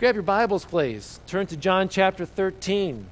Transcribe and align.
grab 0.00 0.14
your 0.14 0.22
Bibles, 0.22 0.64
please. 0.64 1.20
Turn 1.26 1.46
to 1.48 1.58
John 1.58 1.90
chapter 1.90 2.24
13. 2.24 3.06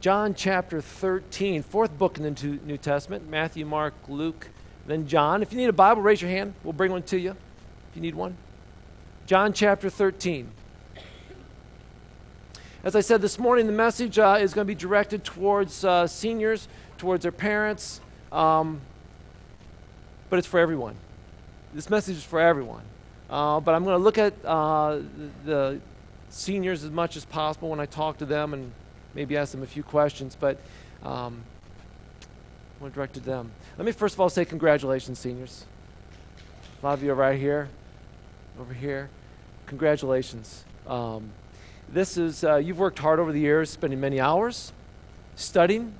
John 0.00 0.34
chapter 0.34 0.80
13, 0.80 1.62
fourth 1.62 1.96
book 1.96 2.18
in 2.18 2.24
the 2.24 2.58
New 2.64 2.76
Testament 2.76 3.30
Matthew, 3.30 3.64
Mark, 3.64 3.94
Luke, 4.08 4.48
then 4.88 5.06
John. 5.06 5.40
If 5.40 5.52
you 5.52 5.58
need 5.58 5.68
a 5.68 5.72
Bible, 5.72 6.02
raise 6.02 6.20
your 6.20 6.32
hand. 6.32 6.54
We'll 6.64 6.72
bring 6.72 6.90
one 6.90 7.04
to 7.04 7.16
you 7.16 7.30
if 7.30 7.94
you 7.94 8.02
need 8.02 8.16
one. 8.16 8.36
John 9.26 9.52
chapter 9.52 9.88
13. 9.88 10.50
As 12.82 12.96
I 12.96 13.00
said 13.00 13.22
this 13.22 13.38
morning, 13.38 13.68
the 13.68 13.72
message 13.72 14.18
uh, 14.18 14.38
is 14.40 14.54
going 14.54 14.66
to 14.66 14.68
be 14.68 14.74
directed 14.74 15.22
towards 15.22 15.84
uh, 15.84 16.08
seniors, 16.08 16.66
towards 16.98 17.22
their 17.22 17.30
parents, 17.30 18.00
um, 18.32 18.80
but 20.28 20.40
it's 20.40 20.48
for 20.48 20.58
everyone. 20.58 20.96
This 21.72 21.88
message 21.88 22.16
is 22.16 22.24
for 22.24 22.40
everyone. 22.40 22.82
Uh, 23.32 23.60
but 23.60 23.74
I'm 23.74 23.82
going 23.82 23.96
to 23.96 24.04
look 24.04 24.18
at 24.18 24.34
uh, 24.44 24.98
the 25.46 25.80
seniors 26.28 26.84
as 26.84 26.90
much 26.90 27.16
as 27.16 27.24
possible 27.24 27.70
when 27.70 27.80
I 27.80 27.86
talk 27.86 28.18
to 28.18 28.26
them 28.26 28.52
and 28.52 28.70
maybe 29.14 29.38
ask 29.38 29.52
them 29.52 29.62
a 29.62 29.66
few 29.66 29.82
questions. 29.82 30.36
But 30.38 30.58
um, 31.02 31.42
I 32.78 32.82
want 32.82 32.92
to 32.92 32.94
direct 32.94 33.14
to 33.14 33.20
them. 33.20 33.50
Let 33.78 33.86
me 33.86 33.92
first 33.92 34.14
of 34.14 34.20
all 34.20 34.28
say 34.28 34.44
congratulations, 34.44 35.18
seniors. 35.18 35.64
A 36.82 36.86
lot 36.86 36.92
of 36.92 37.02
you 37.02 37.10
are 37.10 37.14
right 37.14 37.38
here, 37.38 37.70
over 38.60 38.74
here. 38.74 39.08
Congratulations. 39.64 40.66
Um, 40.86 41.30
this 41.88 42.18
is, 42.18 42.44
uh, 42.44 42.56
you've 42.56 42.78
worked 42.78 42.98
hard 42.98 43.18
over 43.18 43.32
the 43.32 43.40
years, 43.40 43.70
spending 43.70 43.98
many 43.98 44.20
hours 44.20 44.74
studying. 45.36 45.94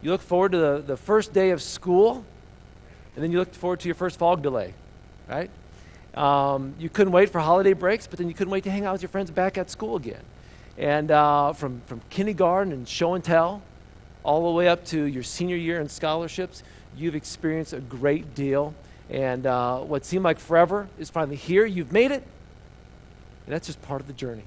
You 0.00 0.12
look 0.12 0.22
forward 0.22 0.52
to 0.52 0.58
the, 0.58 0.84
the 0.86 0.96
first 0.96 1.32
day 1.32 1.50
of 1.50 1.60
school, 1.60 2.24
and 3.16 3.24
then 3.24 3.32
you 3.32 3.40
look 3.40 3.52
forward 3.52 3.80
to 3.80 3.88
your 3.88 3.96
first 3.96 4.16
fog 4.16 4.42
delay, 4.42 4.74
right? 5.28 5.50
Um, 6.14 6.74
you 6.78 6.88
couldn't 6.88 7.12
wait 7.12 7.30
for 7.30 7.40
holiday 7.40 7.72
breaks, 7.72 8.06
but 8.06 8.18
then 8.18 8.28
you 8.28 8.34
couldn't 8.34 8.50
wait 8.50 8.64
to 8.64 8.70
hang 8.70 8.84
out 8.84 8.92
with 8.92 9.02
your 9.02 9.08
friends 9.08 9.30
back 9.30 9.58
at 9.58 9.70
school 9.70 9.96
again. 9.96 10.22
And 10.76 11.10
uh, 11.10 11.52
from, 11.52 11.80
from 11.86 12.00
kindergarten 12.10 12.72
and 12.72 12.88
show 12.88 13.14
and 13.14 13.22
tell, 13.22 13.62
all 14.22 14.44
the 14.44 14.56
way 14.56 14.68
up 14.68 14.84
to 14.86 15.04
your 15.04 15.22
senior 15.22 15.56
year 15.56 15.80
and 15.80 15.90
scholarships, 15.90 16.62
you've 16.96 17.14
experienced 17.14 17.72
a 17.72 17.80
great 17.80 18.34
deal. 18.34 18.74
And 19.10 19.46
uh, 19.46 19.78
what 19.78 20.04
seemed 20.04 20.24
like 20.24 20.38
forever 20.38 20.88
is 20.98 21.08
finally 21.10 21.36
here. 21.36 21.64
You've 21.64 21.92
made 21.92 22.10
it, 22.10 22.22
and 23.46 23.54
that's 23.54 23.66
just 23.66 23.80
part 23.82 24.00
of 24.00 24.06
the 24.06 24.12
journey. 24.12 24.44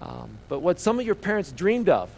Um, 0.00 0.30
but 0.48 0.60
what 0.60 0.78
some 0.78 1.00
of 1.00 1.06
your 1.06 1.14
parents 1.14 1.52
dreamed 1.52 1.88
of, 1.88 2.10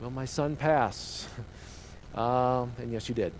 well, 0.00 0.10
my 0.10 0.24
son 0.24 0.56
passed. 0.56 1.28
um, 2.14 2.72
and 2.78 2.90
yes, 2.90 3.08
you 3.08 3.14
did. 3.14 3.32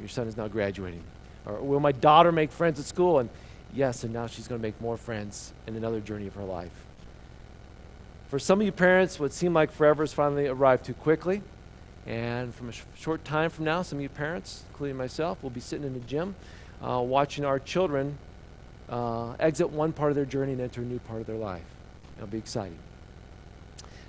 Your 0.00 0.08
son 0.08 0.26
is 0.26 0.36
now 0.36 0.48
graduating. 0.48 1.02
Or 1.46 1.54
will 1.60 1.80
my 1.80 1.92
daughter 1.92 2.32
make 2.32 2.50
friends 2.50 2.80
at 2.80 2.86
school? 2.86 3.20
And 3.20 3.30
yes, 3.74 4.04
and 4.04 4.12
now 4.12 4.26
she's 4.26 4.48
going 4.48 4.60
to 4.60 4.62
make 4.62 4.80
more 4.80 4.96
friends 4.96 5.52
in 5.66 5.76
another 5.76 6.00
journey 6.00 6.26
of 6.26 6.34
her 6.34 6.44
life. 6.44 6.84
For 8.28 8.38
some 8.38 8.60
of 8.60 8.66
you 8.66 8.72
parents, 8.72 9.20
what 9.20 9.32
seemed 9.32 9.54
like 9.54 9.70
forever 9.70 10.02
has 10.02 10.12
finally 10.12 10.46
arrived 10.46 10.84
too 10.84 10.94
quickly. 10.94 11.42
And 12.06 12.54
from 12.54 12.68
a 12.68 12.72
sh- 12.72 12.82
short 12.96 13.24
time 13.24 13.50
from 13.50 13.64
now, 13.64 13.82
some 13.82 13.98
of 13.98 14.02
you 14.02 14.08
parents, 14.08 14.64
including 14.70 14.96
myself, 14.96 15.42
will 15.42 15.50
be 15.50 15.60
sitting 15.60 15.86
in 15.86 15.94
the 15.94 16.00
gym 16.00 16.34
uh, 16.82 17.00
watching 17.00 17.44
our 17.44 17.58
children 17.58 18.18
uh, 18.88 19.32
exit 19.40 19.70
one 19.70 19.92
part 19.92 20.10
of 20.10 20.16
their 20.16 20.26
journey 20.26 20.52
and 20.52 20.60
enter 20.60 20.82
a 20.82 20.84
new 20.84 20.98
part 20.98 21.20
of 21.20 21.26
their 21.26 21.36
life. 21.36 21.64
It'll 22.16 22.26
be 22.26 22.38
exciting. 22.38 22.78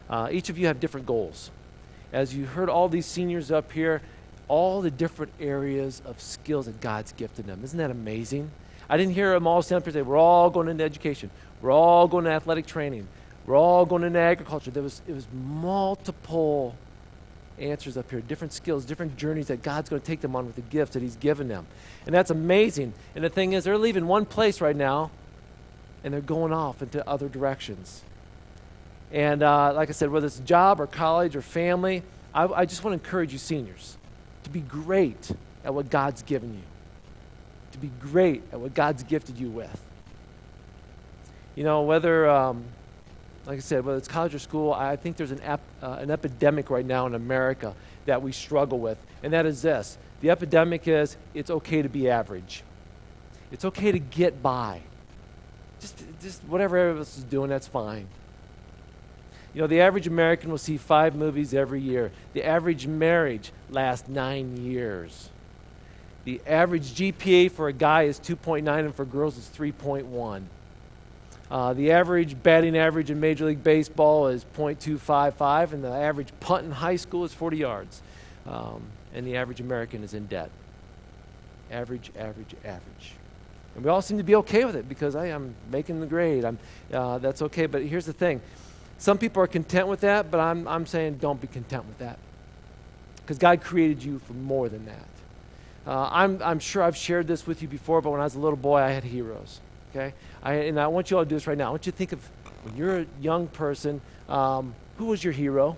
Uh, 0.09 0.29
each 0.31 0.49
of 0.49 0.57
you 0.57 0.67
have 0.67 0.79
different 0.79 1.05
goals. 1.05 1.51
As 2.11 2.35
you 2.35 2.45
heard 2.45 2.69
all 2.69 2.89
these 2.89 3.05
seniors 3.05 3.51
up 3.51 3.71
here, 3.71 4.01
all 4.47 4.81
the 4.81 4.91
different 4.91 5.31
areas 5.39 6.01
of 6.05 6.21
skills 6.21 6.67
that 6.67 6.79
God's 6.81 7.11
gifted 7.13 7.47
them. 7.47 7.63
Isn't 7.63 7.77
that 7.79 7.91
amazing? 7.91 8.51
I 8.89 8.97
didn't 8.97 9.13
hear 9.13 9.31
them 9.33 9.47
all 9.47 9.61
stand 9.61 9.81
up 9.81 9.87
and 9.87 9.93
say, 9.93 10.01
We're 10.01 10.17
all 10.17 10.49
going 10.49 10.67
into 10.67 10.83
education. 10.83 11.29
We're 11.61 11.71
all 11.71 12.07
going 12.07 12.25
to 12.25 12.31
athletic 12.31 12.65
training. 12.65 13.07
We're 13.45 13.57
all 13.57 13.85
going 13.85 14.03
into 14.03 14.19
agriculture. 14.19 14.71
There 14.71 14.83
was, 14.83 15.01
it 15.07 15.13
was 15.13 15.27
multiple 15.33 16.75
answers 17.59 17.95
up 17.95 18.09
here, 18.09 18.21
different 18.21 18.53
skills, 18.53 18.85
different 18.85 19.17
journeys 19.17 19.47
that 19.47 19.63
God's 19.63 19.89
going 19.89 20.01
to 20.01 20.05
take 20.05 20.21
them 20.21 20.35
on 20.35 20.45
with 20.45 20.55
the 20.55 20.61
gifts 20.61 20.93
that 20.93 21.01
He's 21.01 21.15
given 21.15 21.47
them. 21.47 21.65
And 22.05 22.13
that's 22.13 22.31
amazing. 22.31 22.93
And 23.15 23.23
the 23.23 23.29
thing 23.29 23.53
is, 23.53 23.63
they're 23.63 23.77
leaving 23.77 24.07
one 24.07 24.25
place 24.25 24.61
right 24.61 24.75
now 24.75 25.11
and 26.03 26.13
they're 26.13 26.21
going 26.21 26.53
off 26.53 26.81
into 26.81 27.07
other 27.07 27.27
directions. 27.27 28.03
And 29.11 29.41
uh, 29.41 29.73
like 29.73 29.89
I 29.89 29.93
said, 29.93 30.09
whether 30.09 30.27
it's 30.27 30.39
job 30.39 30.79
or 30.79 30.87
college 30.87 31.35
or 31.35 31.41
family, 31.41 32.03
I, 32.33 32.45
I 32.45 32.65
just 32.65 32.83
want 32.83 32.99
to 32.99 33.03
encourage 33.03 33.31
you, 33.31 33.39
seniors, 33.39 33.97
to 34.43 34.49
be 34.49 34.59
great 34.59 35.31
at 35.63 35.73
what 35.73 35.89
God's 35.89 36.21
given 36.21 36.53
you 36.53 36.61
to 37.75 37.81
be 37.81 37.91
great 37.99 38.43
at 38.51 38.59
what 38.59 38.73
God's 38.73 39.03
gifted 39.03 39.37
you 39.37 39.49
with. 39.49 39.83
You 41.55 41.63
know, 41.63 41.83
whether, 41.83 42.29
um, 42.29 42.65
like 43.45 43.57
I 43.57 43.61
said, 43.61 43.85
whether 43.85 43.97
it's 43.97 44.07
college 44.07 44.33
or 44.33 44.39
school, 44.39 44.73
I 44.73 44.95
think 44.95 45.17
there's 45.17 45.31
an, 45.31 45.41
uh, 45.41 45.57
an 45.81 46.11
epidemic 46.11 46.69
right 46.69 46.85
now 46.85 47.05
in 47.05 47.15
America 47.15 47.75
that 48.05 48.21
we 48.21 48.31
struggle 48.31 48.79
with, 48.79 48.97
and 49.23 49.33
that 49.33 49.45
is 49.45 49.61
this 49.61 49.97
the 50.21 50.29
epidemic 50.29 50.87
is 50.87 51.17
it's 51.33 51.51
okay 51.51 51.81
to 51.81 51.89
be 51.89 52.09
average, 52.09 52.63
it's 53.51 53.65
okay 53.65 53.91
to 53.91 53.99
get 53.99 54.41
by. 54.41 54.81
Just, 55.79 56.03
just 56.21 56.41
whatever 56.43 56.77
everyone 56.77 56.99
else 56.99 57.17
is 57.17 57.23
doing, 57.23 57.49
that's 57.49 57.67
fine. 57.67 58.07
You 59.53 59.61
know, 59.61 59.67
the 59.67 59.81
average 59.81 60.07
American 60.07 60.49
will 60.49 60.57
see 60.57 60.77
five 60.77 61.15
movies 61.15 61.53
every 61.53 61.79
year. 61.79 62.11
The 62.33 62.43
average 62.43 62.87
marriage 62.87 63.51
lasts 63.69 64.09
nine 64.09 64.57
years. 64.57 65.29
The 66.25 66.41
average 66.47 66.93
GPA 66.95 67.51
for 67.51 67.67
a 67.67 67.73
guy 67.73 68.03
is 68.03 68.19
2.9 68.19 68.67
and 68.67 68.93
for 68.93 69.05
girls 69.05 69.37
is 69.37 69.49
3.1. 69.55 70.43
Uh, 71.51 71.73
the 71.73 71.91
average 71.91 72.41
batting 72.41 72.75
average 72.75 73.11
in 73.11 73.19
Major 73.19 73.45
League 73.45 73.63
Baseball 73.63 74.27
is 74.27 74.43
.255, 74.57 75.73
and 75.73 75.83
the 75.83 75.91
average 75.91 76.29
punt 76.39 76.65
in 76.65 76.71
high 76.71 76.95
school 76.95 77.23
is 77.23 77.33
40 77.33 77.57
yards. 77.57 78.01
Um, 78.47 78.81
and 79.13 79.25
the 79.25 79.37
average 79.37 79.61
American 79.61 80.03
is 80.03 80.15
in 80.15 80.25
debt. 80.25 80.49
Average, 81.71 82.11
average, 82.17 82.55
average. 82.65 83.13
And 83.75 83.83
we 83.83 83.91
all 83.91 84.01
seem 84.01 84.17
to 84.17 84.23
be 84.23 84.35
okay 84.35 84.65
with 84.65 84.75
it 84.75 84.89
because 84.89 85.15
I 85.15 85.27
am 85.27 85.53
making 85.71 85.99
the 85.99 86.07
grade. 86.07 86.43
I'm, 86.43 86.57
uh, 86.91 87.19
that's 87.19 87.43
okay. 87.43 87.67
But 87.67 87.83
here's 87.83 88.05
the 88.05 88.13
thing 88.13 88.41
some 88.97 89.17
people 89.17 89.43
are 89.43 89.47
content 89.47 89.87
with 89.87 90.01
that, 90.01 90.31
but 90.31 90.39
I'm, 90.39 90.67
I'm 90.67 90.85
saying 90.85 91.17
don't 91.17 91.39
be 91.39 91.47
content 91.47 91.85
with 91.85 91.99
that. 91.99 92.17
Because 93.17 93.37
God 93.37 93.61
created 93.61 94.03
you 94.03 94.19
for 94.19 94.33
more 94.33 94.69
than 94.69 94.85
that. 94.85 95.05
Uh, 95.87 96.09
I'm, 96.11 96.41
I'm 96.41 96.59
sure 96.59 96.81
I've 96.81 96.97
shared 96.97 97.27
this 97.27 97.45
with 97.45 97.61
you 97.61 97.67
before, 97.67 98.01
but 98.01 98.09
when 98.09 98.19
I 98.19 98.23
was 98.23 98.35
a 98.35 98.39
little 98.39 98.57
boy, 98.57 98.77
I 98.77 98.89
had 98.89 99.03
heroes. 99.03 99.61
Okay? 99.91 100.13
I, 100.41 100.53
and 100.53 100.79
I 100.79 100.87
want 100.87 101.11
you 101.11 101.17
all 101.17 101.23
to 101.23 101.29
do 101.29 101.35
this 101.35 101.47
right 101.47 101.57
now. 101.57 101.67
I 101.67 101.69
want 101.69 101.85
you 101.85 101.91
to 101.91 101.97
think 101.97 102.11
of 102.11 102.19
when 102.63 102.75
you're 102.75 103.01
a 103.01 103.05
young 103.21 103.47
person, 103.47 104.01
um, 104.27 104.73
who 104.97 105.05
was 105.05 105.23
your 105.23 105.33
hero? 105.33 105.77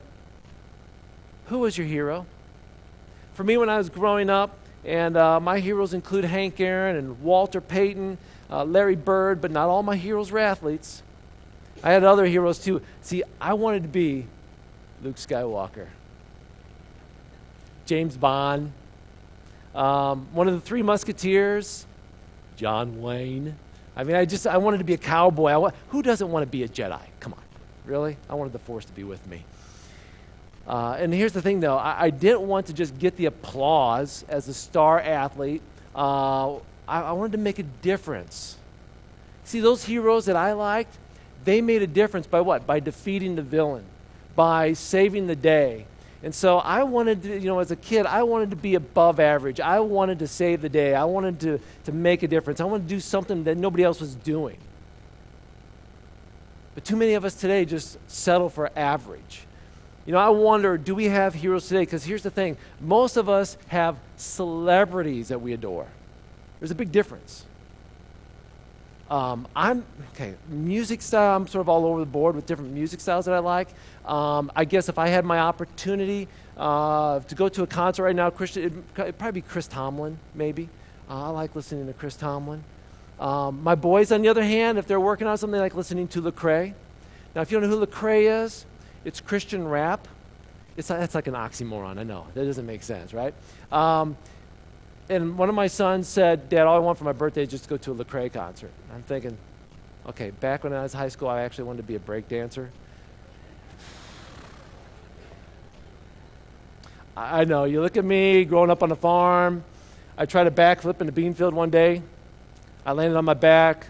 Who 1.47 1.59
was 1.59 1.78
your 1.78 1.88
hero? 1.88 2.25
For 3.34 3.44
me, 3.44 3.57
when 3.57 3.69
I 3.69 3.78
was 3.78 3.90
growing 3.90 4.29
up, 4.29 4.57
and 4.85 5.17
uh, 5.17 5.40
my 5.40 5.59
heroes 5.59 5.94
include 5.94 6.23
Hank 6.23 6.59
Aaron 6.62 6.96
and 6.96 7.22
Walter 7.22 7.59
Payton, 7.59 8.17
uh, 8.50 8.63
Larry 8.63 8.96
Bird, 8.96 9.41
but 9.41 9.51
not 9.51 9.67
all 9.67 9.84
my 9.84 9.97
heroes 9.97 10.31
were 10.31 10.40
athletes. 10.40 11.03
I 11.84 11.91
had 11.91 12.03
other 12.03 12.25
heroes 12.25 12.59
too. 12.59 12.81
See, 13.01 13.23
I 13.40 13.53
wanted 13.53 13.84
to 13.84 13.90
be 13.90 14.25
Luke 15.03 15.17
Skywalker, 15.17 15.88
James 17.85 18.17
Bond, 18.17 18.72
um, 19.77 20.27
one 20.33 20.47
of 20.47 20.55
the 20.55 20.61
three 20.61 20.81
musketeers, 20.81 21.85
John 22.55 22.99
Wayne. 22.99 23.55
I 23.95 24.03
mean, 24.03 24.15
I 24.15 24.25
just, 24.25 24.47
I 24.47 24.57
wanted 24.57 24.79
to 24.79 24.83
be 24.83 24.95
a 24.95 24.97
cowboy. 24.97 25.51
I, 25.51 25.71
who 25.89 26.01
doesn't 26.01 26.29
want 26.29 26.43
to 26.43 26.47
be 26.49 26.63
a 26.63 26.67
Jedi? 26.67 26.99
Come 27.19 27.33
on. 27.33 27.41
Really? 27.85 28.17
I 28.27 28.33
wanted 28.33 28.53
the 28.53 28.59
Force 28.59 28.85
to 28.85 28.91
be 28.91 29.03
with 29.03 29.25
me. 29.27 29.43
Uh, 30.67 30.97
and 30.99 31.13
here's 31.13 31.31
the 31.31 31.41
thing, 31.41 31.59
though. 31.59 31.77
I, 31.77 32.05
I, 32.05 32.09
didn't 32.09 32.41
want 32.41 32.66
to 32.67 32.73
just 32.73 32.97
get 32.99 33.16
the 33.16 33.27
applause 33.27 34.25
as 34.27 34.49
a 34.49 34.53
star 34.53 34.99
athlete. 34.99 35.61
Uh, 35.95 36.55
I, 36.87 37.01
I 37.01 37.11
wanted 37.13 37.33
to 37.33 37.37
make 37.37 37.59
a 37.59 37.63
difference. 37.63 38.57
See, 39.45 39.61
those 39.61 39.85
heroes 39.85 40.25
that 40.25 40.35
I 40.35 40.53
liked, 40.53 40.97
they 41.45 41.61
made 41.61 41.84
a 41.84 41.87
difference 41.87 42.28
by 42.28 42.41
what? 42.41 42.67
By 42.67 42.81
defeating 42.81 43.35
the 43.35 43.43
villain, 43.43 43.85
by 44.35 44.73
saving 44.73 45.28
the 45.28 45.35
day, 45.35 45.85
and 46.23 46.34
so 46.34 46.58
I 46.58 46.84
wanted 46.84 47.23
to, 47.23 47.40
you 47.40 47.46
know, 47.46 47.59
as 47.59 47.72
a 47.72 47.75
kid, 47.75 48.05
I 48.05 48.23
wanted 48.23 48.49
to 48.49 48.55
be 48.55 48.75
above 48.75 49.19
average. 49.19 49.59
I 49.59 49.79
wanted 49.79 50.19
to 50.19 50.28
save 50.28 50.61
the 50.61 50.69
day. 50.69 50.96
I 50.96 51.05
wanted 51.05 51.40
to, 51.41 51.59
to 51.85 51.91
make 51.91 52.23
a 52.23 52.28
difference. 52.28 52.59
I 52.59 52.66
wanted 52.66 52.87
to 52.87 52.96
do 52.96 52.99
something 52.99 53.43
that 53.43 53.58
nobody 53.58 53.84
else 53.84 54.02
was 54.02 54.16
doing. 54.16 54.58
But 56.73 56.85
too 56.85 56.96
many 56.96 57.14
of 57.14 57.25
us 57.25 57.34
today 57.34 57.66
just 57.66 57.97
settle 58.08 58.49
for 58.49 58.72
average. 58.75 59.47
You 60.05 60.14
know, 60.14 60.19
I 60.19 60.29
wonder 60.29 60.78
do 60.78 60.96
we 60.96 61.05
have 61.05 61.34
heroes 61.34 61.67
today? 61.67 61.81
Because 61.81 62.03
here's 62.03 62.23
the 62.23 62.29
thing 62.29 62.58
most 62.79 63.17
of 63.17 63.29
us 63.29 63.58
have 63.67 63.97
celebrities 64.16 65.29
that 65.29 65.41
we 65.41 65.53
adore. 65.53 65.87
There's 66.59 66.72
a 66.72 66.75
big 66.75 66.91
difference. 66.91 67.47
Um, 69.09 69.47
I'm 69.55 69.85
okay. 70.13 70.33
Music 70.49 71.01
style. 71.01 71.35
I'm 71.35 71.47
sort 71.47 71.61
of 71.61 71.69
all 71.69 71.85
over 71.85 71.99
the 71.99 72.05
board 72.05 72.35
with 72.35 72.45
different 72.45 72.71
music 72.71 72.99
styles 72.99 73.25
that 73.25 73.33
I 73.33 73.39
like. 73.39 73.69
Um, 74.05 74.51
I 74.55 74.65
guess 74.65 74.89
if 74.89 74.97
I 74.97 75.07
had 75.07 75.23
my 75.23 75.39
opportunity 75.39 76.27
uh, 76.57 77.19
to 77.21 77.35
go 77.35 77.47
to 77.49 77.63
a 77.63 77.67
concert 77.67 78.03
right 78.03 78.15
now, 78.15 78.29
Christian, 78.29 78.63
it'd, 78.63 78.83
it'd 78.97 79.17
probably 79.17 79.41
be 79.41 79.47
Chris 79.47 79.67
Tomlin. 79.67 80.17
Maybe 80.35 80.69
uh, 81.09 81.27
I 81.27 81.29
like 81.29 81.55
listening 81.55 81.87
to 81.87 81.93
Chris 81.93 82.15
Tomlin. 82.15 82.63
Um, 83.19 83.63
my 83.63 83.75
boys, 83.75 84.11
on 84.11 84.21
the 84.21 84.29
other 84.29 84.43
hand, 84.43 84.77
if 84.77 84.87
they're 84.87 84.99
working 84.99 85.25
on 85.27 85.37
something, 85.37 85.59
like 85.59 85.75
listening 85.75 86.07
to 86.09 86.21
Lecrae. 86.21 86.73
Now, 87.33 87.41
if 87.41 87.51
you 87.51 87.59
don't 87.59 87.69
know 87.69 87.77
who 87.77 87.85
Lecrae 87.85 88.43
is, 88.43 88.65
it's 89.05 89.21
Christian 89.21 89.67
rap. 89.67 90.07
It's, 90.75 90.89
that's 90.89 91.15
like 91.15 91.27
an 91.27 91.33
oxymoron, 91.33 91.97
I 91.97 92.03
know. 92.03 92.27
That 92.33 92.45
doesn't 92.45 92.65
make 92.65 92.83
sense, 92.83 93.13
right? 93.13 93.33
And 95.09 95.37
one 95.37 95.47
of 95.47 95.55
my 95.55 95.67
sons 95.67 96.07
said, 96.07 96.49
Dad, 96.49 96.67
all 96.67 96.75
I 96.75 96.79
want 96.79 96.97
for 96.97 97.05
my 97.05 97.13
birthday 97.13 97.43
is 97.43 97.49
just 97.49 97.63
to 97.63 97.69
go 97.69 97.77
to 97.77 97.91
a 97.93 97.95
Lecrae 97.95 98.31
concert. 98.31 98.71
I'm 98.93 99.03
thinking, 99.03 99.37
okay, 100.07 100.31
back 100.31 100.65
when 100.65 100.73
I 100.73 100.83
was 100.83 100.91
high 100.91 101.07
school, 101.07 101.29
I 101.29 101.43
actually 101.43 101.63
wanted 101.65 101.77
to 101.77 101.87
be 101.87 101.95
a 101.95 101.99
break 101.99 102.27
dancer. 102.27 102.69
I 107.15 107.45
know. 107.45 107.63
You 107.63 107.81
look 107.81 107.97
at 107.97 108.05
me 108.05 108.45
growing 108.45 108.69
up 108.69 108.83
on 108.83 108.91
a 108.91 108.95
farm. 108.95 109.63
I 110.17 110.25
tried 110.25 110.45
a 110.47 110.51
backflip 110.51 110.99
in 110.99 111.07
the 111.07 111.11
bean 111.11 111.33
field 111.33 111.53
one 111.53 111.69
day. 111.69 112.03
I 112.85 112.91
landed 112.91 113.17
on 113.17 113.25
my 113.25 113.33
back. 113.33 113.87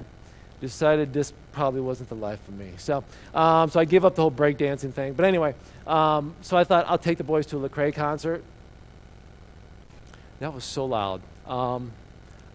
Decided 0.62 1.14
this 1.14 1.34
probably 1.52 1.82
wasn't 1.82 2.10
the 2.10 2.16
life 2.16 2.40
for 2.46 2.52
me. 2.52 2.72
So, 2.78 3.04
um, 3.34 3.70
so 3.70 3.80
I 3.80 3.86
gave 3.86 4.06
up 4.06 4.16
the 4.16 4.22
whole 4.22 4.32
breakdancing 4.32 4.94
thing. 4.94 5.14
But 5.14 5.26
anyway, 5.26 5.56
um, 5.86 6.36
so 6.42 6.56
I 6.56 6.64
thought 6.64 6.86
I'll 6.88 6.98
take 6.98 7.18
the 7.18 7.24
boys 7.24 7.48
to 7.48 7.64
a 7.64 7.70
Lecrae 7.70 7.94
concert. 7.94 8.44
That 10.40 10.54
was 10.54 10.64
so 10.64 10.86
loud. 10.86 11.22
Um, 11.48 11.92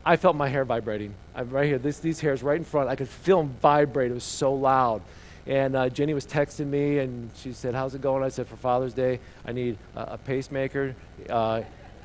I 0.04 0.16
felt 0.16 0.36
my 0.36 0.48
hair 0.48 0.64
vibrating. 0.64 1.14
I'm 1.34 1.50
right 1.50 1.66
here. 1.66 1.78
This, 1.78 1.98
these 1.98 2.20
hairs 2.20 2.42
right 2.42 2.56
in 2.56 2.64
front. 2.64 2.88
I 2.88 2.96
could 2.96 3.08
feel 3.08 3.38
them 3.38 3.54
vibrate. 3.60 4.10
It 4.10 4.14
was 4.14 4.24
so 4.24 4.52
loud. 4.52 5.02
And 5.46 5.74
uh, 5.74 5.88
Jenny 5.88 6.14
was 6.14 6.26
texting 6.26 6.66
me, 6.66 6.98
and 6.98 7.30
she 7.36 7.52
said, 7.52 7.74
"How's 7.74 7.94
it 7.94 8.00
going?" 8.00 8.22
I 8.22 8.28
said, 8.28 8.46
"For 8.46 8.56
Father's 8.56 8.94
Day, 8.94 9.18
I 9.44 9.52
need 9.52 9.76
a, 9.96 10.16
pacemaker. 10.16 10.94
Uh, 11.28 11.62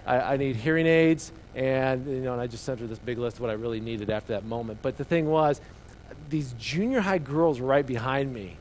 I, 0.08 0.20
I, 0.20 0.38
need 0.38 0.56
hearing 0.56 0.88
aids." 0.88 1.32
And 1.54 2.08
you 2.08 2.22
know, 2.22 2.34
and 2.34 2.42
I 2.42 2.48
just 2.48 2.64
sent 2.64 2.80
her 2.80 2.88
this 2.88 2.98
big 2.98 3.20
list 3.20 3.38
of 3.38 3.42
what 3.42 3.52
I 3.52 3.54
really 3.54 3.80
needed 3.80 4.10
after 4.10 4.34
that 4.34 4.46
moment. 4.46 4.80
But 4.82 4.98
the 4.98 5.04
thing 5.04 5.28
was, 5.28 5.62
these 6.30 6.54
junior 6.54 7.00
high 7.00 7.20
girls 7.20 7.60
were 7.60 7.68
right 7.68 7.86
behind 7.86 8.34
me. 8.34 8.58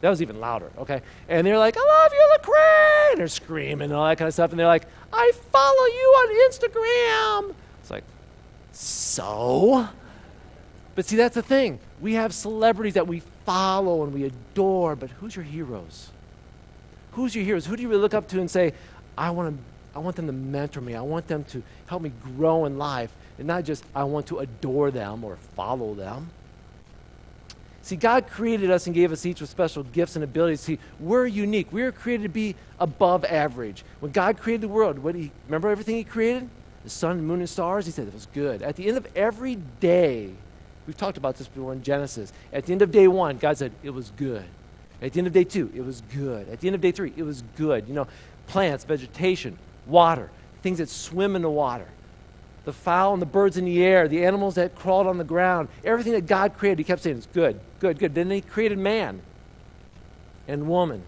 That 0.00 0.08
was 0.08 0.22
even 0.22 0.40
louder, 0.40 0.70
okay? 0.78 1.02
And 1.28 1.46
they're 1.46 1.58
like, 1.58 1.76
I 1.76 1.80
love 1.80 2.12
you, 2.12 2.36
Lecrae! 2.38 3.10
And 3.12 3.20
they're 3.20 3.28
screaming 3.28 3.90
and 3.90 3.92
all 3.92 4.08
that 4.08 4.16
kind 4.16 4.28
of 4.28 4.34
stuff. 4.34 4.50
And 4.50 4.58
they're 4.58 4.66
like, 4.66 4.86
I 5.12 5.32
follow 5.52 5.84
you 5.86 6.14
on 6.16 6.50
Instagram. 6.50 7.54
It's 7.80 7.90
like, 7.90 8.04
so? 8.72 9.88
But 10.94 11.04
see, 11.04 11.16
that's 11.16 11.34
the 11.34 11.42
thing. 11.42 11.78
We 12.00 12.14
have 12.14 12.32
celebrities 12.32 12.94
that 12.94 13.06
we 13.06 13.22
follow 13.44 14.04
and 14.04 14.14
we 14.14 14.24
adore, 14.24 14.96
but 14.96 15.10
who's 15.10 15.36
your 15.36 15.44
heroes? 15.44 16.10
Who's 17.12 17.34
your 17.34 17.44
heroes? 17.44 17.66
Who 17.66 17.76
do 17.76 17.82
you 17.82 17.88
really 17.88 18.00
look 18.00 18.14
up 18.14 18.28
to 18.28 18.40
and 18.40 18.50
say, 18.50 18.72
I 19.18 19.30
want, 19.30 19.54
to, 19.54 19.96
I 19.96 19.98
want 19.98 20.16
them 20.16 20.26
to 20.26 20.32
mentor 20.32 20.80
me. 20.80 20.94
I 20.94 21.02
want 21.02 21.26
them 21.26 21.44
to 21.44 21.62
help 21.86 22.00
me 22.00 22.12
grow 22.36 22.64
in 22.64 22.78
life. 22.78 23.12
And 23.38 23.46
not 23.46 23.64
just, 23.64 23.84
I 23.94 24.04
want 24.04 24.26
to 24.28 24.38
adore 24.38 24.90
them 24.90 25.24
or 25.24 25.36
follow 25.56 25.94
them. 25.94 26.30
See, 27.82 27.96
God 27.96 28.28
created 28.28 28.70
us 28.70 28.86
and 28.86 28.94
gave 28.94 29.10
us 29.10 29.24
each 29.24 29.40
with 29.40 29.48
special 29.48 29.82
gifts 29.84 30.14
and 30.14 30.22
abilities. 30.22 30.60
See, 30.60 30.78
we're 30.98 31.26
unique. 31.26 31.72
We 31.72 31.82
were 31.82 31.92
created 31.92 32.24
to 32.24 32.28
be 32.28 32.54
above 32.78 33.24
average. 33.24 33.84
When 34.00 34.12
God 34.12 34.38
created 34.38 34.62
the 34.62 34.68
world, 34.68 34.98
what 34.98 35.14
he, 35.14 35.32
remember 35.46 35.70
everything 35.70 35.96
He 35.96 36.04
created? 36.04 36.48
The 36.84 36.90
sun, 36.90 37.22
moon, 37.24 37.40
and 37.40 37.48
stars? 37.48 37.86
He 37.86 37.92
said 37.92 38.06
it 38.06 38.14
was 38.14 38.26
good. 38.34 38.62
At 38.62 38.76
the 38.76 38.86
end 38.86 38.96
of 38.96 39.06
every 39.16 39.56
day, 39.80 40.30
we've 40.86 40.96
talked 40.96 41.16
about 41.16 41.36
this 41.36 41.46
before 41.46 41.72
in 41.72 41.82
Genesis. 41.82 42.32
At 42.52 42.66
the 42.66 42.72
end 42.72 42.82
of 42.82 42.90
day 42.90 43.08
one, 43.08 43.38
God 43.38 43.56
said 43.56 43.72
it 43.82 43.90
was 43.90 44.12
good. 44.16 44.44
At 45.02 45.14
the 45.14 45.20
end 45.20 45.26
of 45.26 45.32
day 45.32 45.44
two, 45.44 45.70
it 45.74 45.84
was 45.84 46.02
good. 46.14 46.48
At 46.50 46.60
the 46.60 46.68
end 46.68 46.74
of 46.74 46.82
day 46.82 46.92
three, 46.92 47.12
it 47.16 47.22
was 47.22 47.42
good. 47.56 47.88
You 47.88 47.94
know, 47.94 48.08
plants, 48.46 48.84
vegetation, 48.84 49.58
water, 49.86 50.30
things 50.62 50.78
that 50.78 50.90
swim 50.90 51.36
in 51.36 51.42
the 51.42 51.50
water 51.50 51.86
the 52.64 52.72
fowl 52.72 53.12
and 53.12 53.22
the 53.22 53.26
birds 53.26 53.56
in 53.56 53.64
the 53.64 53.82
air, 53.82 54.08
the 54.08 54.24
animals 54.24 54.54
that 54.56 54.74
crawled 54.74 55.06
on 55.06 55.18
the 55.18 55.24
ground, 55.24 55.68
everything 55.84 56.12
that 56.12 56.26
God 56.26 56.56
created, 56.56 56.78
he 56.78 56.84
kept 56.84 57.02
saying, 57.02 57.16
it's 57.16 57.26
good, 57.26 57.60
good, 57.78 57.98
good. 57.98 58.14
Then 58.14 58.30
he 58.30 58.40
created 58.40 58.78
man 58.78 59.22
and 60.46 60.68
woman. 60.68 61.02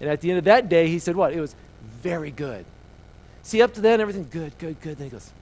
And 0.00 0.08
at 0.08 0.20
the 0.20 0.30
end 0.30 0.38
of 0.38 0.44
that 0.44 0.68
day, 0.68 0.88
he 0.88 0.98
said, 0.98 1.16
what? 1.16 1.32
It 1.32 1.40
was 1.40 1.54
very 2.02 2.30
good. 2.30 2.64
See, 3.42 3.62
up 3.62 3.74
to 3.74 3.80
then, 3.80 4.00
everything 4.00 4.28
good, 4.30 4.56
good, 4.58 4.80
good. 4.80 4.98
Then 4.98 5.06
he 5.06 5.10
goes, 5.10 5.32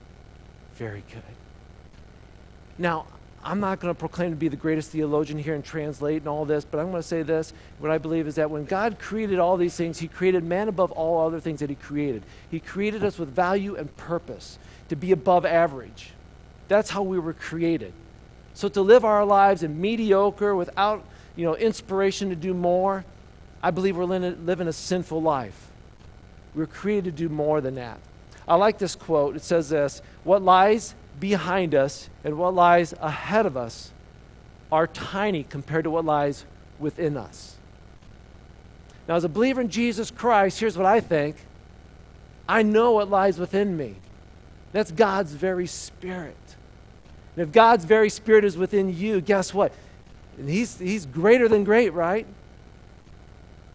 very 0.75 1.03
good. 1.11 1.23
Now, 2.77 3.07
I'm 3.43 3.59
not 3.59 3.79
going 3.79 3.93
to 3.93 3.97
proclaim 3.97 4.31
to 4.31 4.35
be 4.35 4.49
the 4.49 4.57
greatest 4.57 4.91
theologian 4.91 5.39
here 5.39 5.55
and 5.55 5.63
translate 5.63 6.17
and 6.17 6.27
all 6.27 6.43
this, 6.43 6.65
but 6.65 6.79
I'm 6.79 6.91
going 6.91 7.01
to 7.01 7.07
say 7.07 7.23
this. 7.23 7.53
What 7.79 7.91
I 7.91 7.97
believe 7.97 8.27
is 8.27 8.35
that 8.35 8.49
when 8.49 8.65
God 8.65 8.99
created 8.99 9.39
all 9.39 9.57
these 9.57 9.75
things, 9.75 9.99
He 9.99 10.07
created 10.07 10.43
man 10.43 10.67
above 10.67 10.91
all 10.91 11.25
other 11.25 11.39
things 11.39 11.61
that 11.61 11.69
He 11.69 11.75
created. 11.75 12.23
He 12.49 12.59
created 12.59 13.03
us 13.03 13.17
with 13.17 13.29
value 13.29 13.75
and 13.75 13.95
purpose 13.95 14.59
to 14.89 14.95
be 14.95 15.11
above 15.11 15.45
average. 15.45 16.11
That's 16.67 16.89
how 16.89 17.03
we 17.03 17.19
were 17.19 17.33
created. 17.33 17.93
So 18.53 18.69
to 18.69 18.81
live 18.81 19.05
our 19.05 19.25
lives 19.25 19.63
in 19.63 19.79
mediocre 19.79 20.55
without, 20.55 21.03
you 21.35 21.45
know, 21.45 21.55
inspiration 21.55 22.29
to 22.29 22.35
do 22.35 22.53
more, 22.53 23.05
I 23.61 23.71
believe 23.71 23.97
we're 23.97 24.05
living 24.05 24.67
a 24.67 24.73
sinful 24.73 25.21
life. 25.21 25.69
We're 26.55 26.65
created 26.65 27.17
to 27.17 27.27
do 27.27 27.29
more 27.29 27.61
than 27.61 27.75
that. 27.75 27.99
I 28.47 28.55
like 28.55 28.77
this 28.77 28.95
quote. 28.95 29.35
It 29.35 29.43
says 29.43 29.69
this 29.69 30.01
What 30.23 30.41
lies 30.41 30.95
behind 31.19 31.75
us 31.75 32.09
and 32.23 32.37
what 32.37 32.53
lies 32.53 32.93
ahead 32.99 33.45
of 33.45 33.57
us 33.57 33.91
are 34.71 34.87
tiny 34.87 35.43
compared 35.43 35.83
to 35.83 35.89
what 35.89 36.05
lies 36.05 36.45
within 36.79 37.17
us. 37.17 37.55
Now, 39.07 39.15
as 39.15 39.23
a 39.23 39.29
believer 39.29 39.61
in 39.61 39.69
Jesus 39.69 40.11
Christ, 40.11 40.59
here's 40.59 40.77
what 40.77 40.85
I 40.85 40.99
think 40.99 41.35
I 42.47 42.63
know 42.63 42.93
what 42.93 43.09
lies 43.09 43.39
within 43.39 43.77
me. 43.77 43.95
That's 44.71 44.91
God's 44.91 45.33
very 45.33 45.67
spirit. 45.67 46.37
And 47.35 47.43
if 47.43 47.51
God's 47.51 47.85
very 47.85 48.09
spirit 48.09 48.43
is 48.43 48.57
within 48.57 48.95
you, 48.95 49.21
guess 49.21 49.53
what? 49.53 49.71
He's, 50.43 50.77
he's 50.79 51.05
greater 51.05 51.47
than 51.47 51.63
great, 51.63 51.93
right? 51.93 52.25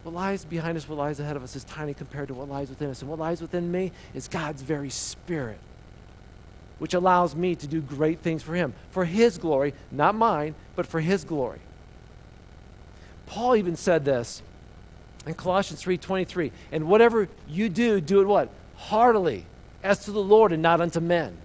What 0.03 0.13
lies 0.13 0.43
behind 0.43 0.77
us, 0.77 0.87
what 0.87 0.97
lies 0.97 1.19
ahead 1.19 1.37
of 1.37 1.43
us 1.43 1.55
is 1.55 1.63
tiny 1.63 1.93
compared 1.93 2.27
to 2.27 2.33
what 2.33 2.49
lies 2.49 2.69
within 2.69 2.89
us. 2.89 3.01
And 3.01 3.09
what 3.09 3.19
lies 3.19 3.41
within 3.41 3.71
me 3.71 3.91
is 4.13 4.27
God's 4.27 4.61
very 4.61 4.89
spirit, 4.89 5.59
which 6.79 6.93
allows 6.93 7.35
me 7.35 7.55
to 7.55 7.67
do 7.67 7.81
great 7.81 8.19
things 8.19 8.43
for 8.43 8.53
Him, 8.53 8.73
for 8.91 9.05
His 9.05 9.37
glory, 9.37 9.73
not 9.91 10.13
mine, 10.13 10.55
but 10.75 10.85
for 10.85 10.99
His 10.99 11.23
glory. 11.23 11.59
Paul 13.27 13.55
even 13.55 13.77
said 13.77 14.03
this 14.03 14.41
in 15.25 15.33
Colossians 15.35 15.81
3:23, 15.81 16.51
and 16.73 16.87
whatever 16.89 17.29
you 17.47 17.69
do, 17.69 18.01
do 18.01 18.19
it 18.19 18.25
what? 18.25 18.49
Heartily 18.75 19.45
as 19.83 20.05
to 20.05 20.11
the 20.11 20.21
Lord 20.21 20.51
and 20.51 20.61
not 20.63 20.81
unto 20.81 20.99
men. 20.99 21.37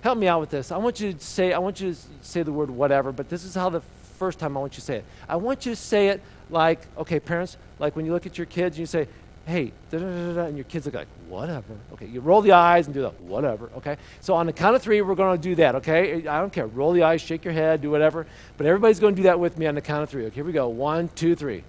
Help 0.00 0.18
me 0.18 0.28
out 0.28 0.40
with 0.40 0.50
this. 0.50 0.70
I 0.70 0.76
want 0.76 1.00
you 1.00 1.12
to 1.12 1.24
say, 1.24 1.52
I 1.52 1.58
want 1.58 1.80
you 1.80 1.92
to 1.92 2.00
say 2.22 2.42
the 2.42 2.52
word 2.52 2.70
whatever, 2.70 3.12
but 3.12 3.28
this 3.28 3.44
is 3.44 3.54
how 3.54 3.68
the 3.68 3.80
first 4.18 4.38
time 4.38 4.56
I 4.56 4.60
want 4.60 4.74
you 4.74 4.80
to 4.80 4.84
say 4.84 4.96
it. 4.98 5.04
I 5.28 5.36
want 5.36 5.66
you 5.66 5.72
to 5.72 5.76
say 5.76 6.08
it 6.08 6.22
like, 6.48 6.80
okay, 6.96 7.18
parents, 7.18 7.56
like 7.78 7.96
when 7.96 8.06
you 8.06 8.12
look 8.12 8.26
at 8.26 8.38
your 8.38 8.46
kids 8.46 8.76
and 8.76 8.80
you 8.80 8.86
say, 8.86 9.08
hey, 9.46 9.72
and 9.92 10.56
your 10.56 10.64
kids 10.64 10.88
are 10.88 10.90
like, 10.90 11.08
whatever. 11.28 11.74
Okay, 11.92 12.06
you 12.06 12.20
roll 12.20 12.40
the 12.40 12.52
eyes 12.52 12.86
and 12.86 12.94
do 12.94 13.02
that, 13.02 13.20
whatever, 13.20 13.70
okay? 13.76 13.96
So 14.20 14.34
on 14.34 14.46
the 14.46 14.52
count 14.52 14.74
of 14.74 14.82
three, 14.82 15.00
we're 15.02 15.14
going 15.14 15.36
to 15.36 15.42
do 15.42 15.54
that, 15.56 15.76
okay? 15.76 16.26
I 16.26 16.40
don't 16.40 16.52
care. 16.52 16.66
Roll 16.66 16.92
the 16.92 17.04
eyes, 17.04 17.20
shake 17.20 17.44
your 17.44 17.54
head, 17.54 17.80
do 17.80 17.90
whatever. 17.90 18.26
But 18.56 18.66
everybody's 18.66 18.98
going 18.98 19.14
to 19.14 19.22
do 19.22 19.24
that 19.24 19.38
with 19.38 19.56
me 19.56 19.66
on 19.66 19.76
the 19.76 19.80
count 19.80 20.02
of 20.02 20.10
three. 20.10 20.26
Okay, 20.26 20.34
here 20.34 20.44
we 20.44 20.52
go. 20.52 20.68
One, 20.68 21.08
two, 21.14 21.36
three. 21.36 21.62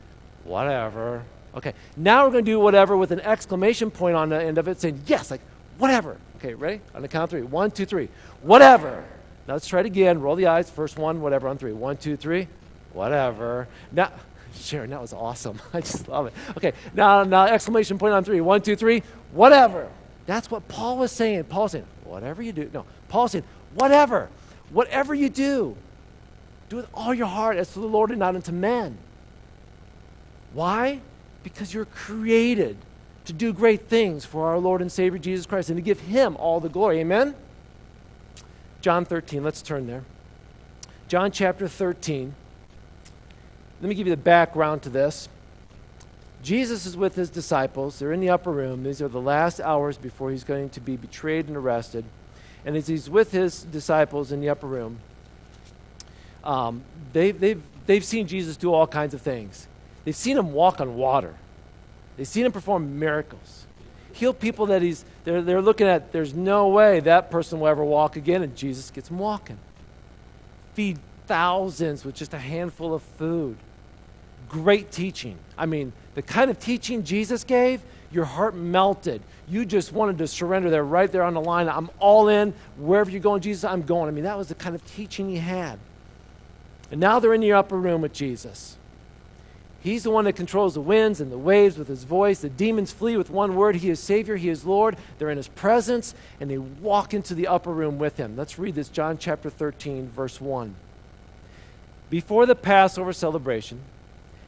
Whatever. 0.43 1.23
Okay, 1.55 1.73
now 1.95 2.25
we're 2.25 2.31
going 2.31 2.45
to 2.45 2.51
do 2.51 2.59
whatever 2.59 2.97
with 2.97 3.11
an 3.11 3.19
exclamation 3.19 3.91
point 3.91 4.15
on 4.15 4.29
the 4.29 4.41
end 4.41 4.57
of 4.57 4.67
it 4.67 4.81
saying, 4.81 5.01
yes, 5.05 5.29
like, 5.29 5.41
whatever. 5.77 6.17
Okay, 6.37 6.53
ready? 6.53 6.81
On 6.93 7.01
the 7.01 7.07
count 7.07 7.25
of 7.25 7.29
three. 7.31 7.41
One, 7.41 7.71
two, 7.71 7.85
three. 7.85 8.09
Whatever. 8.41 9.03
Now 9.47 9.53
let's 9.53 9.67
try 9.67 9.79
it 9.79 9.85
again. 9.85 10.21
Roll 10.21 10.35
the 10.35 10.47
eyes. 10.47 10.69
First 10.69 10.97
one, 10.97 11.21
whatever, 11.21 11.47
on 11.47 11.57
three. 11.57 11.73
One, 11.73 11.97
two, 11.97 12.15
three. 12.15 12.47
Whatever. 12.93 13.67
Now, 13.91 14.11
Sharon, 14.53 14.89
that 14.89 15.01
was 15.01 15.13
awesome. 15.13 15.59
I 15.73 15.81
just 15.81 16.07
love 16.07 16.27
it. 16.27 16.33
Okay, 16.57 16.73
now, 16.93 17.23
now 17.23 17.45
exclamation 17.45 17.97
point 17.97 18.13
on 18.13 18.23
three. 18.23 18.41
One, 18.41 18.61
two, 18.61 18.75
three. 18.75 19.03
Whatever. 19.31 19.89
That's 20.25 20.51
what 20.51 20.67
Paul 20.67 20.97
was 20.97 21.11
saying. 21.11 21.45
Paul 21.45 21.69
saying, 21.69 21.85
whatever 22.03 22.41
you 22.41 22.51
do. 22.51 22.69
No, 22.73 22.85
Paul 23.07 23.27
saying, 23.29 23.45
whatever. 23.73 24.29
Whatever 24.69 25.15
you 25.15 25.29
do, 25.29 25.77
do 26.67 26.75
with 26.75 26.87
all 26.93 27.13
your 27.13 27.27
heart 27.27 27.55
as 27.57 27.71
to 27.73 27.79
the 27.79 27.87
Lord 27.87 28.09
and 28.09 28.19
not 28.19 28.35
unto 28.35 28.51
men. 28.51 28.97
Why? 30.53 30.99
Because 31.43 31.73
you're 31.73 31.85
created 31.85 32.77
to 33.27 33.33
do 33.33 33.53
great 33.53 33.87
things 33.87 34.25
for 34.25 34.47
our 34.47 34.57
Lord 34.57 34.81
and 34.81 34.91
Savior 34.91 35.19
Jesus 35.19 35.45
Christ 35.45 35.69
and 35.69 35.77
to 35.77 35.81
give 35.81 35.99
Him 35.99 36.35
all 36.37 36.59
the 36.59 36.69
glory. 36.69 36.99
Amen? 36.99 37.35
John 38.81 39.05
13, 39.05 39.43
let's 39.43 39.61
turn 39.61 39.85
there. 39.85 40.03
John 41.07 41.31
chapter 41.31 41.67
13. 41.67 42.33
Let 43.81 43.89
me 43.89 43.95
give 43.95 44.07
you 44.07 44.15
the 44.15 44.21
background 44.21 44.81
to 44.83 44.89
this. 44.89 45.29
Jesus 46.41 46.85
is 46.85 46.95
with 46.95 47.15
his 47.15 47.29
disciples. 47.29 47.99
They're 47.99 48.13
in 48.13 48.21
the 48.21 48.29
upper 48.29 48.51
room. 48.51 48.83
These 48.83 49.01
are 49.01 49.07
the 49.07 49.21
last 49.21 49.59
hours 49.59 49.97
before 49.97 50.31
he's 50.31 50.43
going 50.43 50.69
to 50.69 50.79
be 50.79 50.95
betrayed 50.95 51.47
and 51.47 51.57
arrested. 51.57 52.05
And 52.65 52.75
as 52.77 52.87
he's 52.87 53.09
with 53.09 53.31
his 53.31 53.63
disciples 53.63 54.31
in 54.31 54.39
the 54.39 54.49
upper 54.49 54.67
room, 54.67 54.99
um, 56.43 56.83
they, 57.11 57.31
they've, 57.31 57.61
they've 57.85 58.03
seen 58.03 58.27
Jesus 58.27 58.55
do 58.55 58.73
all 58.73 58.87
kinds 58.87 59.13
of 59.13 59.21
things. 59.21 59.67
They've 60.05 60.15
seen 60.15 60.37
him 60.37 60.53
walk 60.53 60.79
on 60.79 60.95
water. 60.95 61.35
They've 62.17 62.27
seen 62.27 62.45
him 62.45 62.51
perform 62.51 62.99
miracles. 62.99 63.65
Heal 64.11 64.33
people 64.33 64.65
that 64.67 64.81
he's, 64.81 65.05
they're, 65.23 65.43
they're 65.43 65.61
looking 65.61 65.87
at, 65.87 66.11
there's 66.11 66.33
no 66.33 66.69
way 66.69 66.99
that 67.01 67.29
person 67.29 67.59
will 67.59 67.67
ever 67.67 67.85
walk 67.85 68.15
again, 68.15 68.41
and 68.41 68.55
Jesus 68.55 68.89
gets 68.89 69.09
him 69.09 69.19
walking. 69.19 69.59
Feed 70.73 70.97
thousands 71.27 72.03
with 72.03 72.15
just 72.15 72.33
a 72.33 72.39
handful 72.39 72.93
of 72.93 73.03
food. 73.03 73.57
great 74.49 74.91
teaching. 74.91 75.37
I 75.57 75.65
mean, 75.65 75.93
the 76.15 76.21
kind 76.21 76.49
of 76.49 76.59
teaching 76.59 77.03
Jesus 77.03 77.43
gave, 77.43 77.81
your 78.11 78.25
heart 78.25 78.55
melted. 78.55 79.21
You 79.47 79.65
just 79.65 79.91
wanted 79.91 80.17
to 80.19 80.27
surrender 80.27 80.69
there, 80.69 80.83
right 80.83 81.11
there 81.11 81.23
on 81.23 81.33
the 81.33 81.41
line. 81.41 81.67
I'm 81.67 81.89
all 81.99 82.29
in. 82.29 82.53
Wherever 82.77 83.09
you're 83.09 83.19
going, 83.19 83.41
Jesus, 83.41 83.63
I'm 83.63 83.81
going. 83.81 84.07
I 84.07 84.11
mean, 84.11 84.23
that 84.23 84.37
was 84.37 84.47
the 84.47 84.55
kind 84.55 84.75
of 84.75 84.85
teaching 84.85 85.29
he 85.29 85.37
had. 85.37 85.79
And 86.89 86.99
now 87.01 87.19
they're 87.19 87.33
in 87.33 87.41
the 87.41 87.51
upper 87.53 87.77
room 87.77 88.01
with 88.01 88.13
Jesus. 88.13 88.76
He's 89.87 90.03
the 90.03 90.11
one 90.11 90.25
that 90.25 90.35
controls 90.35 90.73
the 90.73 90.81
winds 90.81 91.21
and 91.21 91.31
the 91.31 91.37
waves 91.37 91.77
with 91.77 91.87
his 91.87 92.03
voice. 92.03 92.41
The 92.41 92.49
demons 92.49 92.91
flee 92.91 93.15
with 93.15 93.29
one 93.29 93.55
word 93.55 93.77
He 93.77 93.89
is 93.89 94.01
Savior, 94.01 94.35
He 94.35 94.49
is 94.49 94.65
Lord. 94.65 94.97
They're 95.17 95.29
in 95.29 95.37
His 95.37 95.47
presence, 95.47 96.13
and 96.41 96.51
they 96.51 96.57
walk 96.57 97.13
into 97.13 97.33
the 97.33 97.47
upper 97.47 97.71
room 97.71 97.97
with 97.97 98.17
Him. 98.17 98.35
Let's 98.35 98.59
read 98.59 98.75
this 98.75 98.89
John 98.89 99.17
chapter 99.17 99.49
13, 99.49 100.09
verse 100.09 100.41
1. 100.41 100.75
Before 102.09 102.45
the 102.45 102.53
Passover 102.53 103.13
celebration, 103.13 103.79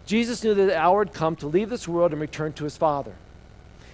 Jesus 0.05 0.43
knew 0.43 0.53
that 0.53 0.65
the 0.65 0.77
hour 0.77 1.05
had 1.05 1.13
come 1.13 1.38
to 1.38 1.48
leave 1.48 1.69
this 1.69 1.88
world 1.88 2.12
and 2.12 2.19
return 2.19 2.51
to 2.51 2.65
His 2.65 2.75
Father. 2.75 3.13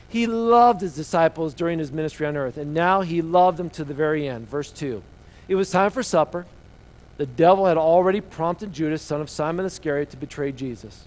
He 0.09 0.25
loved 0.25 0.81
His 0.81 0.95
disciples 0.95 1.53
during 1.53 1.77
His 1.77 1.91
ministry 1.91 2.25
on 2.25 2.35
earth, 2.35 2.57
and 2.57 2.73
now 2.73 3.01
He 3.01 3.21
loved 3.21 3.59
them 3.59 3.69
to 3.69 3.83
the 3.83 3.93
very 3.93 4.27
end. 4.27 4.49
Verse 4.49 4.71
2. 4.71 5.03
It 5.47 5.53
was 5.53 5.69
time 5.69 5.91
for 5.91 6.01
supper. 6.01 6.47
The 7.17 7.27
devil 7.27 7.67
had 7.67 7.77
already 7.77 8.19
prompted 8.19 8.73
Judas, 8.73 9.03
son 9.03 9.21
of 9.21 9.29
Simon 9.29 9.67
Iscariot, 9.67 10.09
to 10.09 10.17
betray 10.17 10.51
Jesus. 10.51 11.05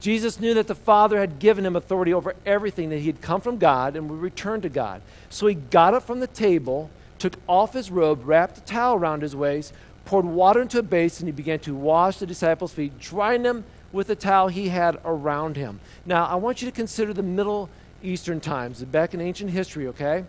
Jesus 0.00 0.40
knew 0.40 0.54
that 0.54 0.66
the 0.66 0.74
Father 0.74 1.20
had 1.20 1.38
given 1.38 1.64
him 1.64 1.76
authority 1.76 2.14
over 2.14 2.34
everything, 2.46 2.88
that 2.88 3.00
he 3.00 3.06
had 3.06 3.20
come 3.20 3.42
from 3.42 3.58
God 3.58 3.96
and 3.96 4.08
would 4.08 4.20
return 4.20 4.62
to 4.62 4.70
God. 4.70 5.02
So 5.28 5.46
he 5.46 5.54
got 5.54 5.92
up 5.92 6.04
from 6.04 6.20
the 6.20 6.26
table, 6.26 6.90
took 7.18 7.34
off 7.46 7.74
his 7.74 7.90
robe, 7.90 8.22
wrapped 8.24 8.58
a 8.58 8.62
towel 8.62 8.96
around 8.96 9.20
his 9.20 9.36
waist, 9.36 9.74
poured 10.06 10.24
water 10.24 10.62
into 10.62 10.78
a 10.78 10.82
basin, 10.82 11.28
and 11.28 11.34
he 11.34 11.36
began 11.36 11.58
to 11.60 11.74
wash 11.74 12.16
the 12.16 12.26
disciples' 12.26 12.72
feet, 12.72 12.98
drying 12.98 13.42
them 13.42 13.64
with 13.92 14.06
the 14.06 14.16
towel 14.16 14.48
he 14.48 14.70
had 14.70 14.98
around 15.04 15.56
him. 15.56 15.80
Now, 16.06 16.24
I 16.24 16.36
want 16.36 16.62
you 16.62 16.70
to 16.70 16.74
consider 16.74 17.12
the 17.12 17.22
Middle 17.22 17.68
Eastern 18.02 18.40
times, 18.40 18.82
back 18.84 19.12
in 19.12 19.20
ancient 19.20 19.50
history, 19.50 19.86
okay? 19.88 20.24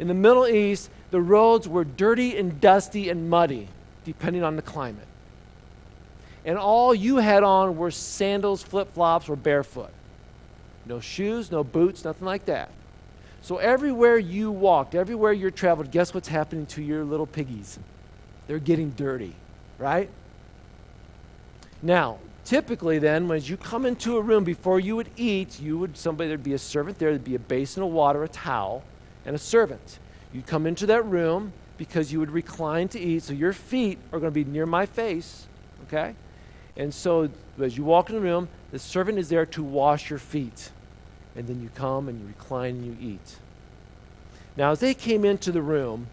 In 0.00 0.08
the 0.08 0.14
Middle 0.14 0.48
East, 0.48 0.90
the 1.12 1.20
roads 1.20 1.68
were 1.68 1.84
dirty 1.84 2.36
and 2.36 2.60
dusty 2.60 3.08
and 3.08 3.30
muddy, 3.30 3.68
depending 4.04 4.42
on 4.42 4.56
the 4.56 4.62
climate 4.62 5.06
and 6.48 6.56
all 6.56 6.94
you 6.94 7.18
had 7.18 7.42
on 7.42 7.76
were 7.76 7.90
sandals, 7.90 8.62
flip 8.62 8.94
flops, 8.94 9.28
or 9.28 9.36
barefoot. 9.36 9.90
No 10.86 10.98
shoes, 10.98 11.50
no 11.50 11.62
boots, 11.62 12.04
nothing 12.04 12.24
like 12.24 12.46
that. 12.46 12.70
So 13.42 13.58
everywhere 13.58 14.16
you 14.16 14.50
walked, 14.50 14.94
everywhere 14.94 15.34
you 15.34 15.50
traveled, 15.50 15.90
guess 15.90 16.14
what's 16.14 16.28
happening 16.28 16.64
to 16.68 16.80
your 16.80 17.04
little 17.04 17.26
piggies? 17.26 17.78
They're 18.46 18.58
getting 18.58 18.92
dirty, 18.92 19.34
right? 19.76 20.08
Now, 21.82 22.16
typically 22.46 22.98
then, 22.98 23.28
when 23.28 23.42
you 23.42 23.58
come 23.58 23.84
into 23.84 24.16
a 24.16 24.22
room 24.22 24.42
before 24.42 24.80
you 24.80 24.96
would 24.96 25.10
eat, 25.18 25.60
you 25.60 25.76
would 25.76 25.98
somebody 25.98 26.28
there'd 26.28 26.42
be 26.42 26.54
a 26.54 26.58
servant 26.58 26.98
there, 26.98 27.10
there'd 27.10 27.24
be 27.24 27.34
a 27.34 27.38
basin 27.38 27.82
of 27.82 27.90
water, 27.90 28.24
a 28.24 28.28
towel, 28.28 28.84
and 29.26 29.36
a 29.36 29.38
servant. 29.38 29.98
You'd 30.32 30.46
come 30.46 30.66
into 30.66 30.86
that 30.86 31.04
room 31.04 31.52
because 31.76 32.10
you 32.10 32.20
would 32.20 32.30
recline 32.30 32.88
to 32.88 32.98
eat, 32.98 33.24
so 33.24 33.34
your 33.34 33.52
feet 33.52 33.98
are 34.14 34.18
going 34.18 34.32
to 34.32 34.44
be 34.44 34.50
near 34.50 34.64
my 34.64 34.86
face, 34.86 35.46
okay? 35.82 36.14
And 36.78 36.94
so 36.94 37.28
as 37.60 37.76
you 37.76 37.84
walk 37.84 38.08
in 38.08 38.14
the 38.14 38.22
room, 38.22 38.48
the 38.70 38.78
servant 38.78 39.18
is 39.18 39.28
there 39.28 39.44
to 39.46 39.62
wash 39.62 40.08
your 40.08 40.20
feet. 40.20 40.70
And 41.36 41.46
then 41.46 41.60
you 41.60 41.70
come 41.74 42.08
and 42.08 42.20
you 42.20 42.26
recline 42.26 42.76
and 42.76 42.86
you 42.86 42.96
eat. 43.14 43.36
Now, 44.56 44.70
as 44.70 44.80
they 44.80 44.94
came 44.94 45.24
into 45.24 45.52
the 45.52 45.62
room, 45.62 46.06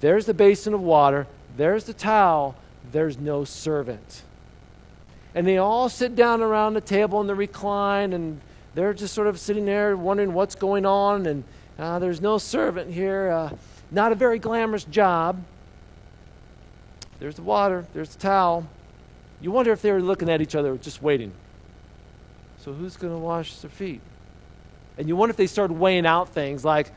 there's 0.00 0.26
the 0.26 0.34
basin 0.34 0.74
of 0.74 0.80
water, 0.80 1.26
there's 1.56 1.84
the 1.84 1.92
towel, 1.92 2.54
there's 2.92 3.18
no 3.18 3.44
servant. 3.44 4.22
And 5.34 5.46
they 5.46 5.58
all 5.58 5.88
sit 5.88 6.16
down 6.16 6.40
around 6.40 6.74
the 6.74 6.80
table 6.80 7.20
and 7.20 7.28
they 7.28 7.34
recline, 7.34 8.12
and 8.12 8.40
they're 8.74 8.94
just 8.94 9.14
sort 9.14 9.26
of 9.26 9.38
sitting 9.38 9.66
there 9.66 9.96
wondering 9.96 10.32
what's 10.32 10.54
going 10.54 10.86
on. 10.86 11.26
And 11.26 11.44
uh, 11.78 11.98
there's 11.98 12.20
no 12.20 12.38
servant 12.38 12.92
here. 12.92 13.30
Uh, 13.30 13.50
not 13.90 14.12
a 14.12 14.14
very 14.14 14.38
glamorous 14.38 14.84
job. 14.84 15.42
There's 17.18 17.36
the 17.36 17.42
water, 17.42 17.86
there's 17.92 18.10
the 18.10 18.20
towel. 18.20 18.66
You 19.40 19.50
wonder 19.50 19.72
if 19.72 19.82
they 19.82 19.92
were 19.92 20.00
looking 20.00 20.28
at 20.30 20.40
each 20.40 20.54
other 20.54 20.76
just 20.76 21.02
waiting. 21.02 21.32
So 22.58 22.72
who's 22.72 22.96
going 22.96 23.12
to 23.12 23.18
wash 23.18 23.54
their 23.56 23.70
feet? 23.70 24.00
And 24.98 25.08
you 25.08 25.16
wonder 25.16 25.30
if 25.30 25.36
they 25.36 25.46
started 25.46 25.74
weighing 25.74 26.06
out 26.06 26.30
things 26.30 26.64
like, 26.64 26.90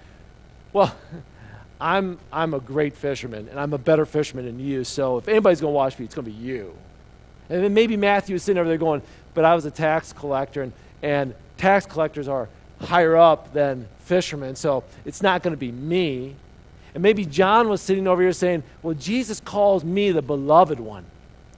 well, 0.72 0.96
I'm, 1.82 2.18
I'm 2.32 2.54
a 2.54 2.60
great 2.60 2.96
fisherman 2.96 3.48
and 3.50 3.60
I'm 3.60 3.74
a 3.74 3.78
better 3.78 4.06
fisherman 4.06 4.46
than 4.46 4.60
you, 4.60 4.84
so 4.84 5.18
if 5.18 5.28
anybody's 5.28 5.62
going 5.62 5.72
to 5.72 5.76
wash 5.76 5.96
feet, 5.96 6.06
it's 6.06 6.16
going 6.16 6.26
to 6.26 6.32
be 6.32 6.38
you. 6.38 6.76
And 7.50 7.64
then 7.64 7.74
maybe 7.74 7.98
Matthew 7.98 8.36
is 8.36 8.44
sitting 8.44 8.60
over 8.60 8.68
there 8.68 8.78
going, 8.78 9.02
but 9.34 9.46
I 9.46 9.56
was 9.56 9.66
a 9.66 9.72
tax 9.72 10.12
collector 10.12 10.62
and, 10.62 10.74
and 11.02 11.34
tax 11.58 11.86
collectors 11.86 12.28
are 12.28 12.50
higher 12.82 13.16
up 13.16 13.54
than 13.54 13.88
fishermen, 14.00 14.56
so 14.56 14.84
it's 15.06 15.22
not 15.22 15.44
going 15.44 15.54
to 15.54 15.58
be 15.58 15.72
me. 15.72 16.36
And 16.94 17.04
maybe 17.04 17.26
John 17.26 17.70
was 17.70 17.82
sitting 17.82 18.08
over 18.08 18.22
here 18.22 18.34
saying, 18.34 18.64
well, 18.82 18.96
Jesus 18.96 19.40
calls 19.40 19.84
me 19.84 20.12
the 20.12 20.22
beloved 20.22 20.80
one 20.80 21.06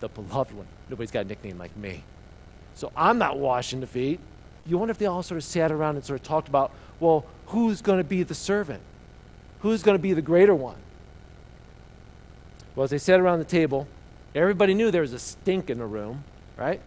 the 0.01 0.09
beloved 0.09 0.53
one. 0.53 0.67
Nobody's 0.89 1.11
got 1.11 1.25
a 1.25 1.27
nickname 1.27 1.57
like 1.57 1.75
me. 1.77 2.03
So 2.75 2.91
I'm 2.95 3.17
not 3.17 3.39
washing 3.39 3.79
the 3.79 3.87
feet. 3.87 4.19
You 4.65 4.77
wonder 4.77 4.91
if 4.91 4.97
they 4.97 5.05
all 5.05 5.23
sort 5.23 5.37
of 5.37 5.43
sat 5.43 5.71
around 5.71 5.95
and 5.95 6.05
sort 6.05 6.19
of 6.19 6.27
talked 6.27 6.47
about, 6.47 6.71
well, 6.99 7.25
who's 7.47 7.81
going 7.81 7.97
to 7.97 8.03
be 8.03 8.23
the 8.23 8.35
servant? 8.35 8.81
Who's 9.61 9.83
going 9.83 9.97
to 9.97 10.01
be 10.01 10.13
the 10.13 10.21
greater 10.21 10.53
one? 10.53 10.77
Well, 12.75 12.83
as 12.85 12.89
they 12.89 12.97
sat 12.97 13.19
around 13.19 13.39
the 13.39 13.45
table, 13.45 13.87
everybody 14.33 14.73
knew 14.73 14.91
there 14.91 15.01
was 15.01 15.13
a 15.13 15.19
stink 15.19 15.69
in 15.69 15.77
the 15.77 15.85
room, 15.85 16.23
right? 16.57 16.81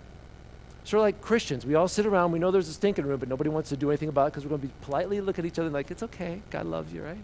Sort 0.84 0.98
of 0.98 1.02
like 1.02 1.20
Christians. 1.20 1.64
We 1.66 1.74
all 1.74 1.88
sit 1.88 2.06
around, 2.06 2.32
we 2.32 2.38
know 2.38 2.50
there's 2.50 2.68
a 2.68 2.72
stink 2.72 2.98
in 2.98 3.04
the 3.04 3.10
room, 3.10 3.18
but 3.18 3.28
nobody 3.28 3.50
wants 3.50 3.68
to 3.70 3.76
do 3.76 3.90
anything 3.90 4.08
about 4.08 4.28
it 4.28 4.32
because 4.32 4.44
we're 4.44 4.50
going 4.50 4.62
to 4.62 4.66
be 4.68 4.74
politely 4.82 5.20
look 5.20 5.38
at 5.38 5.44
each 5.44 5.58
other 5.58 5.70
like, 5.70 5.90
it's 5.90 6.02
okay, 6.02 6.42
God 6.50 6.66
loves 6.66 6.92
you, 6.92 7.02
right? 7.02 7.18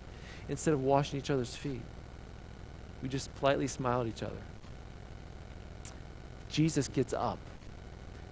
Instead 0.49 0.75
of 0.75 0.82
washing 0.82 1.18
each 1.18 1.30
other's 1.30 1.54
feet. 1.54 1.82
We 3.02 3.09
just 3.09 3.35
politely 3.37 3.66
smile 3.66 4.02
at 4.02 4.06
each 4.06 4.23
other. 4.23 4.37
Jesus 6.50 6.88
gets 6.88 7.12
up, 7.12 7.38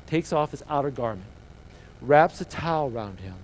takes 0.07 0.33
off 0.33 0.51
his 0.51 0.63
outer 0.69 0.91
garment, 0.91 1.27
wraps 2.01 2.41
a 2.41 2.45
towel 2.45 2.91
around 2.91 3.21
him, 3.21 3.35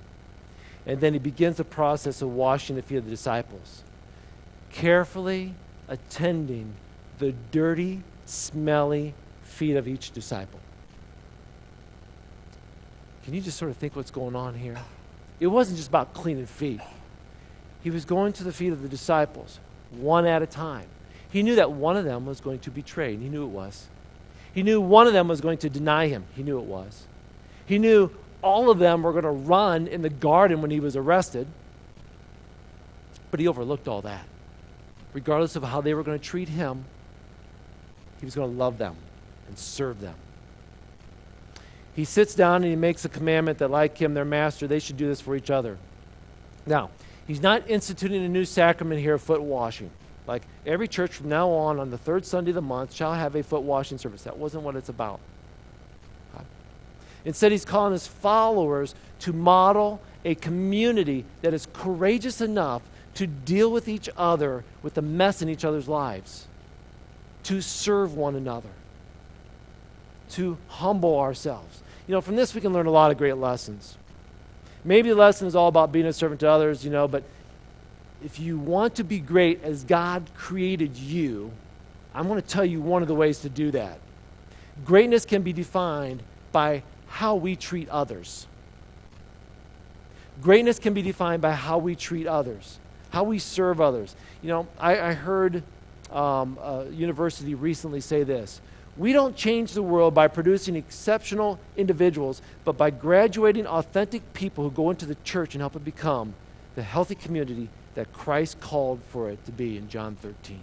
and 0.87 1.01
then 1.01 1.13
he 1.13 1.19
begins 1.19 1.57
the 1.57 1.65
process 1.65 2.23
of 2.23 2.31
washing 2.31 2.77
the 2.77 2.83
feet 2.83 2.97
of 2.97 3.05
the 3.05 3.11
disciples, 3.11 3.83
carefully 4.71 5.55
attending 5.89 6.75
the 7.19 7.33
dirty, 7.51 8.03
smelly 8.27 9.15
feet 9.43 9.77
of 9.77 9.87
each 9.87 10.11
disciple. 10.11 10.61
Can 13.25 13.35
you 13.35 13.41
just 13.41 13.59
sort 13.59 13.71
of 13.71 13.77
think 13.77 13.97
what's 13.97 14.11
going 14.11 14.37
on 14.37 14.55
here? 14.55 14.77
It 15.41 15.47
wasn't 15.47 15.79
just 15.79 15.89
about 15.89 16.13
cleaning 16.13 16.47
feet. 16.47 16.81
He 17.83 17.91
was 17.91 18.05
going 18.05 18.33
to 18.35 18.45
the 18.45 18.53
feet 18.53 18.73
of 18.73 18.83
the 18.83 18.89
disciples, 18.89 19.61
one 19.91 20.27
at 20.27 20.43
a 20.43 20.47
time. 20.47 20.87
He 21.31 21.43
knew 21.43 21.57
that 21.57 21.73
one 21.73 21.97
of 21.97 22.05
them 22.05 22.27
was 22.27 22.41
going 22.41 22.61
to 22.61 22.71
betray, 22.71 23.15
and 23.15 23.23
he 23.23 23.29
knew 23.29 23.45
it 23.45 23.49
was. 23.49 23.89
He 24.55 24.63
knew 24.63 24.81
one 24.81 25.07
of 25.07 25.13
them 25.13 25.27
was 25.27 25.41
going 25.41 25.59
to 25.59 25.69
deny 25.69 26.07
him. 26.07 26.25
He 26.37 26.43
knew 26.43 26.59
it 26.59 26.65
was. 26.65 27.07
He 27.67 27.79
knew 27.79 28.11
all 28.41 28.71
of 28.71 28.79
them 28.79 29.03
were 29.03 29.13
going 29.13 29.25
to 29.25 29.31
run 29.31 29.87
in 29.89 30.03
the 30.03 30.11
garden 30.11 30.63
when 30.63 30.71
he 30.71 30.79
was 30.79 30.97
arrested. 30.97 31.49
But 33.31 33.41
he 33.41 33.49
overlooked 33.49 33.89
all 33.89 34.03
that. 34.03 34.25
Regardless 35.13 35.57
of 35.57 35.65
how 35.65 35.81
they 35.81 35.93
were 35.93 36.05
going 36.05 36.19
to 36.19 36.25
treat 36.25 36.49
him, 36.49 36.85
he 38.21 38.25
was 38.25 38.35
going 38.35 38.51
to 38.51 38.57
love 38.57 38.79
them 38.79 38.97
and 39.49 39.59
serve 39.59 40.01
them. 40.01 40.15
He 41.97 42.05
sits 42.05 42.35
down 42.35 42.57
and 42.57 42.67
he 42.67 42.77
makes 42.77 43.05
a 43.05 43.09
commandment 43.09 43.59
that, 43.59 43.71
like 43.71 43.99
him, 43.99 44.15
their 44.15 44.25
master, 44.25 44.67
they 44.67 44.79
should 44.79 44.97
do 44.97 45.07
this 45.07 45.21
for 45.21 45.35
each 45.37 45.51
other. 45.51 45.79
Now, 46.67 46.91
he's 47.27 47.41
not 47.41 47.69
instituting 47.69 48.25
a 48.25 48.29
new 48.29 48.45
sacrament 48.45 49.01
here 49.01 49.19
foot 49.19 49.43
washing. 49.43 49.91
Like 50.27 50.43
every 50.67 50.89
church 50.89 51.13
from 51.13 51.29
now 51.29 51.51
on, 51.51 51.79
on 51.79 51.91
the 51.91 51.99
third 51.99 52.25
Sunday 52.25 52.51
of 52.51 52.55
the 52.55 52.63
month, 52.63 52.95
shall 52.95 53.13
have 53.15 53.35
a 53.35 53.43
foot 53.43 53.63
washing 53.63 53.99
service. 53.99 54.23
That 54.23 54.39
wasn't 54.39 54.63
what 54.63 54.77
it's 54.77 54.89
about. 54.89 55.21
Instead, 57.25 57.53
he's 57.53 57.65
calling 57.65 57.93
his 57.93 58.07
followers 58.07 58.95
to 59.21 59.33
model 59.33 60.01
a 60.25 60.35
community 60.35 61.25
that 61.43 61.55
is 61.55 61.67
courageous 61.73 62.41
enough 62.41 62.83
to 63.15 63.27
deal 63.27 63.71
with 63.71 63.89
each 63.89 64.11
other 64.17 64.65
with 64.83 64.95
the 64.95 65.03
mess 65.03 65.41
in 65.41 65.49
each 65.49 65.65
other's 65.65 65.89
lives, 65.89 66.47
to 67.45 67.61
serve 67.61 68.15
one 68.15 68.35
another, 68.35 68.69
to 70.31 70.59
humble 70.69 71.19
ourselves. 71.19 71.83
You 72.07 72.13
know, 72.13 72.21
from 72.21 72.37
this 72.37 72.55
we 72.55 72.61
can 72.61 72.73
learn 72.73 72.87
a 72.87 72.91
lot 72.91 73.11
of 73.11 73.19
great 73.19 73.37
lessons. 73.37 73.97
Maybe 74.85 75.09
the 75.09 75.15
lesson 75.15 75.47
is 75.47 75.57
all 75.57 75.69
about 75.69 75.93
being 75.93 76.07
a 76.07 76.13
servant 76.13 76.41
to 76.41 76.49
others, 76.51 76.85
you 76.85 76.91
know, 76.91 77.09
but 77.09 77.23
if 78.25 78.41
you 78.41 78.59
want 78.59 78.95
to 78.95 79.05
be 79.05 79.21
great 79.21 79.63
as 79.63 79.85
God 79.85 80.25
created 80.35 80.97
you, 80.97 81.53
I'm 82.15 82.27
going 82.27 82.41
to 82.41 82.49
tell 82.49 82.65
you 82.65 82.81
one 82.81 83.03
of 83.03 83.09
the 83.09 83.15
ways 83.15 83.41
to 83.41 83.51
do 83.51 83.71
that. 83.73 83.99
Greatness 84.85 85.27
can 85.27 85.43
be 85.43 85.53
defined 85.53 86.23
by 86.51 86.83
how 87.07 87.35
we 87.35 87.55
treat 87.55 87.87
others. 87.91 88.47
Greatness 90.41 90.79
can 90.79 90.95
be 90.95 91.03
defined 91.03 91.43
by 91.43 91.53
how 91.53 91.77
we 91.77 91.95
treat 91.95 92.27
others, 92.27 92.79
how 93.11 93.25
we 93.25 93.39
serve 93.39 93.81
others. 93.81 94.17
You 94.43 94.49
know, 94.49 94.67
I, 94.81 94.99
I 95.01 95.13
heard 95.13 95.63
um, 96.11 96.59
a 96.63 96.87
university 96.91 97.55
recently 97.55 98.01
say 98.01 98.23
this 98.23 98.61
We 98.97 99.13
don't 99.13 99.37
change 99.37 99.75
the 99.75 99.83
world 99.83 100.15
by 100.15 100.29
producing 100.29 100.77
exceptional 100.77 101.61
individuals, 101.77 102.41
but 102.65 102.79
by 102.79 102.89
graduating 102.89 103.67
authentic 103.67 104.33
people 104.33 104.65
who 104.65 104.71
go 104.71 104.89
into 104.89 105.05
the 105.05 105.17
church 105.25 105.55
and 105.55 105.61
help 105.61 105.77
it 105.77 105.85
become 105.85 106.35
the 106.75 106.83
healthy 106.83 107.15
community 107.15 107.69
that 107.95 108.13
Christ 108.13 108.61
called 108.61 109.01
for 109.09 109.31
it 109.31 109.45
to 109.47 109.53
be 109.53 109.77
in 109.77 109.89
John 109.89 110.17
13. 110.17 110.61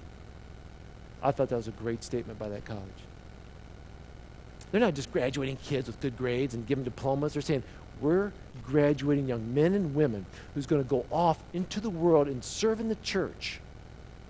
I 1.23 1.31
thought 1.31 1.49
that 1.49 1.55
was 1.55 1.67
a 1.67 1.71
great 1.71 2.03
statement 2.03 2.39
by 2.39 2.49
that 2.49 2.65
college. 2.65 2.83
They're 4.71 4.81
not 4.81 4.93
just 4.93 5.11
graduating 5.11 5.57
kids 5.57 5.87
with 5.87 5.99
good 5.99 6.17
grades 6.17 6.53
and 6.53 6.65
giving 6.65 6.83
diplomas. 6.83 7.33
They're 7.33 7.41
saying, 7.41 7.63
we're 7.99 8.31
graduating 8.65 9.27
young 9.27 9.53
men 9.53 9.73
and 9.73 9.93
women 9.93 10.25
who's 10.53 10.65
going 10.65 10.83
to 10.83 10.89
go 10.89 11.05
off 11.11 11.41
into 11.53 11.79
the 11.79 11.89
world 11.89 12.27
and 12.27 12.43
serve 12.43 12.79
in 12.79 12.89
the 12.89 12.95
church 12.95 13.59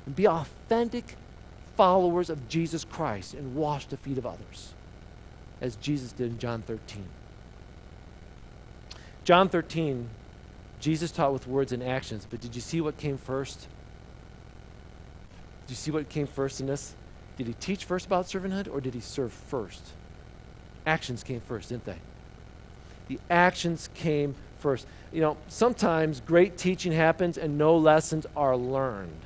and 0.05 0.15
be 0.15 0.27
authentic 0.27 1.15
followers 1.77 2.29
of 2.29 2.50
Jesus 2.50 2.84
Christ 2.84 3.34
and 3.34 3.55
wash 3.55 3.86
the 3.86 3.98
feet 3.98 4.17
of 4.17 4.25
others, 4.25 4.74
as 5.62 5.75
Jesus 5.77 6.12
did 6.12 6.31
in 6.31 6.39
John 6.39 6.62
13. 6.63 7.05
John 9.24 9.48
13, 9.48 10.10
Jesus 10.82 11.12
taught 11.12 11.32
with 11.32 11.48
words 11.48 11.72
and 11.72 11.82
actions, 11.82 12.28
but 12.30 12.42
did 12.42 12.56
you 12.56 12.62
see 12.62 12.82
what 12.82 12.98
came 12.98 13.18
first? 13.18 13.68
Did 15.66 15.70
you 15.70 15.76
see 15.76 15.92
what 15.92 16.10
came 16.10 16.28
first 16.28 16.60
in 16.60 16.68
this? 16.68 16.96
Did 17.38 17.48
he 17.48 17.54
teach 17.54 17.86
first 17.86 18.08
about 18.08 18.26
servanthood 18.26 18.68
or 18.72 18.82
did 18.82 18.94
he 18.94 19.00
serve 19.00 19.32
first? 19.32 19.82
Actions 20.86 21.24
came 21.24 21.40
first, 21.40 21.70
didn't 21.70 21.86
they? 21.86 22.00
The 23.08 23.20
actions 23.30 23.90
came 23.94 24.36
first. 24.60 24.88
You 25.14 25.22
know, 25.22 25.38
sometimes 25.48 26.20
great 26.20 26.58
teaching 26.58 26.92
happens 26.92 27.38
and 27.38 27.58
no 27.58 27.78
lessons 27.78 28.26
are 28.36 28.58
learned. 28.58 29.22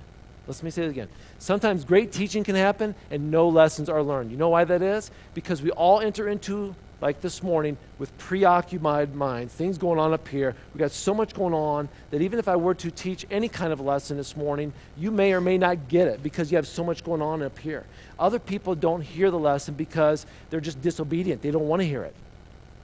Let 0.48 0.62
me 0.62 0.70
say 0.70 0.84
it 0.84 0.90
again. 0.90 1.10
Sometimes 1.40 1.86
great 1.86 2.12
teaching 2.12 2.44
can 2.44 2.56
happen 2.56 2.96
and 3.10 3.32
no 3.32 3.48
lessons 3.48 3.90
are 3.90 4.04
learned. 4.04 4.30
You 4.30 4.38
know 4.38 4.50
why 4.50 4.66
that 4.66 4.82
is? 4.82 5.10
Because 5.34 5.62
we 5.62 5.72
all 5.72 6.02
enter 6.02 6.28
into, 6.28 6.76
like 7.02 7.22
this 7.22 7.44
morning, 7.44 7.78
with 8.00 8.18
preoccupied 8.18 9.16
minds, 9.16 9.54
things 9.54 9.78
going 9.78 10.00
on 10.00 10.14
up 10.14 10.28
here. 10.28 10.56
We've 10.74 10.80
got 10.80 10.92
so 10.92 11.14
much 11.14 11.34
going 11.34 11.54
on 11.54 11.90
that 12.12 12.22
even 12.22 12.40
if 12.40 12.48
I 12.48 12.56
were 12.56 12.76
to 12.76 12.90
teach 12.90 13.26
any 13.30 13.50
kind 13.50 13.74
of 13.74 13.80
lesson 13.80 14.18
this 14.18 14.38
morning, 14.38 14.74
you 14.98 15.12
may 15.12 15.34
or 15.34 15.42
may 15.42 15.58
not 15.58 15.88
get 15.88 16.08
it 16.08 16.24
because 16.24 16.52
you 16.52 16.56
have 16.56 16.68
so 16.68 16.84
much 16.84 17.04
going 17.04 17.22
on 17.22 17.44
up 17.44 17.58
here. 17.60 17.86
Other 18.18 18.40
people 18.40 18.76
don't 18.76 19.02
hear 19.02 19.30
the 19.30 19.40
lesson 19.40 19.74
because 19.74 20.26
they're 20.50 20.62
just 20.62 20.82
disobedient. 20.82 21.42
They 21.42 21.52
don't 21.52 21.68
want 21.68 21.82
to 21.82 21.88
hear 21.88 22.04
it, 22.04 22.16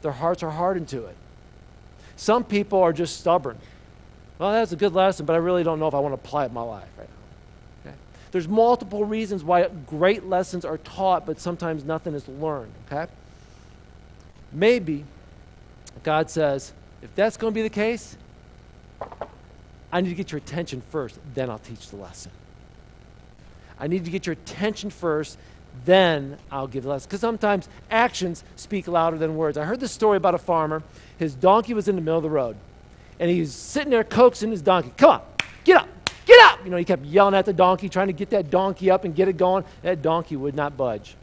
their 0.01 0.11
hearts 0.11 0.43
are 0.43 0.51
hardened 0.51 0.89
to 0.89 1.05
it. 1.05 1.15
Some 2.17 2.43
people 2.43 2.79
are 2.81 2.93
just 2.93 3.19
stubborn. 3.19 3.57
Well, 4.37 4.51
that's 4.51 4.71
a 4.71 4.75
good 4.75 4.93
lesson, 4.93 5.25
but 5.25 5.33
I 5.33 5.37
really 5.37 5.63
don't 5.63 5.79
know 5.79 5.87
if 5.87 5.93
I 5.93 5.99
want 5.99 6.13
to 6.13 6.27
apply 6.27 6.43
it 6.43 6.47
in 6.47 6.53
my 6.53 6.61
life 6.61 6.87
right 6.97 7.07
now. 7.07 7.89
Okay? 7.91 7.97
There's 8.31 8.47
multiple 8.47 9.05
reasons 9.05 9.43
why 9.43 9.67
great 9.87 10.25
lessons 10.25 10.65
are 10.65 10.79
taught, 10.79 11.25
but 11.25 11.39
sometimes 11.39 11.83
nothing 11.83 12.13
is 12.13 12.27
learned. 12.27 12.71
Okay? 12.91 13.11
Maybe 14.53 15.05
God 16.03 16.29
says, 16.29 16.73
if 17.01 17.13
that's 17.15 17.37
going 17.37 17.53
to 17.53 17.55
be 17.55 17.63
the 17.63 17.69
case, 17.69 18.17
I 19.91 20.01
need 20.01 20.09
to 20.09 20.15
get 20.15 20.31
your 20.31 20.37
attention 20.37 20.81
first, 20.89 21.19
then 21.33 21.49
I'll 21.49 21.59
teach 21.59 21.89
the 21.89 21.95
lesson. 21.95 22.31
I 23.79 23.87
need 23.87 24.05
to 24.05 24.11
get 24.11 24.25
your 24.25 24.33
attention 24.33 24.89
first, 24.89 25.37
then 25.85 26.37
I'll 26.51 26.67
give 26.67 26.83
the 26.83 26.89
lesson. 26.89 27.07
Because 27.07 27.21
sometimes 27.21 27.67
actions 27.89 28.43
speak 28.55 28.87
louder 28.87 29.17
than 29.17 29.35
words. 29.35 29.57
I 29.57 29.65
heard 29.65 29.79
this 29.79 29.91
story 29.91 30.17
about 30.17 30.35
a 30.35 30.39
farmer. 30.39 30.83
His 31.17 31.33
donkey 31.33 31.73
was 31.73 31.87
in 31.87 31.95
the 31.95 32.01
middle 32.01 32.17
of 32.17 32.23
the 32.23 32.29
road, 32.29 32.55
and 33.19 33.29
he 33.29 33.39
was 33.39 33.53
sitting 33.53 33.89
there 33.89 34.03
coaxing 34.03 34.51
his 34.51 34.61
donkey. 34.61 34.93
Come 34.97 35.11
on, 35.11 35.21
get 35.63 35.77
up, 35.77 35.89
get 36.25 36.39
up. 36.51 36.63
You 36.63 36.71
know, 36.71 36.77
he 36.77 36.85
kept 36.85 37.03
yelling 37.05 37.33
at 37.33 37.45
the 37.45 37.53
donkey, 37.53 37.89
trying 37.89 38.07
to 38.07 38.13
get 38.13 38.29
that 38.31 38.49
donkey 38.49 38.91
up 38.91 39.03
and 39.03 39.15
get 39.15 39.27
it 39.27 39.37
going. 39.37 39.63
That 39.81 40.01
donkey 40.01 40.35
would 40.35 40.55
not 40.55 40.77
budge. 40.77 41.15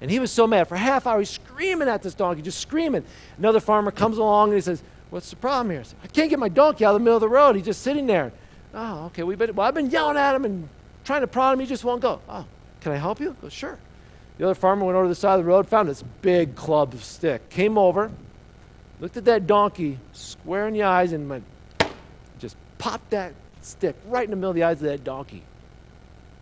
And 0.00 0.10
he 0.10 0.18
was 0.18 0.30
so 0.30 0.46
mad. 0.46 0.68
For 0.68 0.74
a 0.74 0.78
half 0.78 1.06
hour, 1.06 1.18
he's 1.18 1.30
screaming 1.30 1.88
at 1.88 2.02
this 2.02 2.14
donkey, 2.14 2.42
just 2.42 2.60
screaming. 2.60 3.04
Another 3.38 3.60
farmer 3.60 3.90
comes 3.90 4.18
along 4.18 4.48
and 4.48 4.56
he 4.56 4.60
says, 4.60 4.82
What's 5.10 5.30
the 5.30 5.36
problem 5.36 5.70
here? 5.70 5.80
I, 5.80 5.82
said, 5.84 5.98
I 6.02 6.06
can't 6.08 6.30
get 6.30 6.38
my 6.38 6.48
donkey 6.48 6.84
out 6.84 6.94
of 6.94 7.00
the 7.00 7.04
middle 7.04 7.16
of 7.16 7.20
the 7.20 7.28
road. 7.28 7.56
He's 7.56 7.64
just 7.64 7.82
sitting 7.82 8.06
there. 8.06 8.32
Oh, 8.74 9.06
okay. 9.06 9.22
We 9.22 9.36
been, 9.36 9.54
well, 9.54 9.66
I've 9.66 9.74
been 9.74 9.90
yelling 9.90 10.16
at 10.16 10.34
him 10.34 10.44
and 10.44 10.68
trying 11.04 11.20
to 11.20 11.26
prod 11.26 11.54
him. 11.54 11.60
He 11.60 11.66
just 11.66 11.84
won't 11.84 12.02
go. 12.02 12.20
Oh, 12.28 12.44
can 12.80 12.92
I 12.92 12.96
help 12.96 13.20
you? 13.20 13.36
Goes, 13.40 13.52
sure. 13.52 13.78
The 14.38 14.44
other 14.44 14.54
farmer 14.54 14.84
went 14.84 14.96
over 14.96 15.04
to 15.04 15.08
the 15.08 15.14
side 15.14 15.38
of 15.38 15.44
the 15.44 15.48
road, 15.48 15.66
found 15.66 15.88
this 15.88 16.02
big 16.20 16.56
club 16.56 16.94
stick, 16.96 17.48
came 17.48 17.78
over, 17.78 18.10
looked 19.00 19.16
at 19.16 19.24
that 19.24 19.46
donkey 19.46 19.98
square 20.12 20.68
in 20.68 20.74
the 20.74 20.82
eyes, 20.82 21.12
and 21.12 21.30
went, 21.30 21.44
just 22.38 22.56
popped 22.76 23.10
that 23.10 23.32
stick 23.62 23.96
right 24.08 24.24
in 24.24 24.30
the 24.30 24.36
middle 24.36 24.50
of 24.50 24.56
the 24.56 24.64
eyes 24.64 24.82
of 24.82 24.88
that 24.88 25.04
donkey. 25.04 25.42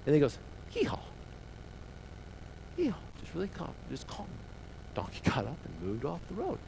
And 0.07 0.15
he 0.15 0.21
goes, 0.21 0.39
hee 0.71 0.85
haw. 0.85 0.99
Hee 2.77 2.89
haw 2.89 3.04
really 3.35 3.49
calm, 3.49 3.73
just 3.91 4.07
calm. 4.07 4.27
Donkey 4.95 5.21
got 5.25 5.39
up 5.39 5.57
and 5.65 5.83
moved 5.83 6.05
off 6.05 6.21
the 6.29 6.35
road. 6.35 6.59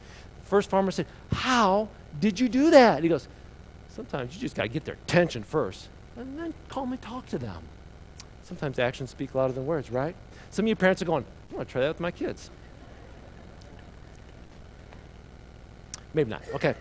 The 0.43 0.49
First 0.49 0.69
farmer 0.69 0.91
said, 0.91 1.05
How 1.31 1.87
did 2.19 2.39
you 2.39 2.49
do 2.49 2.71
that? 2.71 3.03
He 3.03 3.09
goes, 3.09 3.27
Sometimes 3.89 4.35
you 4.35 4.41
just 4.41 4.55
got 4.55 4.63
to 4.63 4.69
get 4.69 4.85
their 4.85 4.93
attention 4.93 5.43
first 5.43 5.89
and 6.17 6.37
then 6.37 6.53
calmly 6.69 6.97
talk 6.97 7.25
to 7.27 7.37
them. 7.37 7.63
Sometimes 8.43 8.79
actions 8.79 9.09
speak 9.09 9.35
louder 9.35 9.53
than 9.53 9.65
words, 9.65 9.91
right? 9.91 10.15
Some 10.51 10.65
of 10.65 10.69
you 10.69 10.75
parents 10.75 11.01
are 11.01 11.05
going, 11.05 11.25
I 11.51 11.55
want 11.55 11.67
to 11.67 11.71
try 11.71 11.81
that 11.81 11.89
with 11.89 11.99
my 11.99 12.11
kids. 12.11 12.49
Maybe 16.13 16.29
not. 16.29 16.41
Okay. 16.55 16.75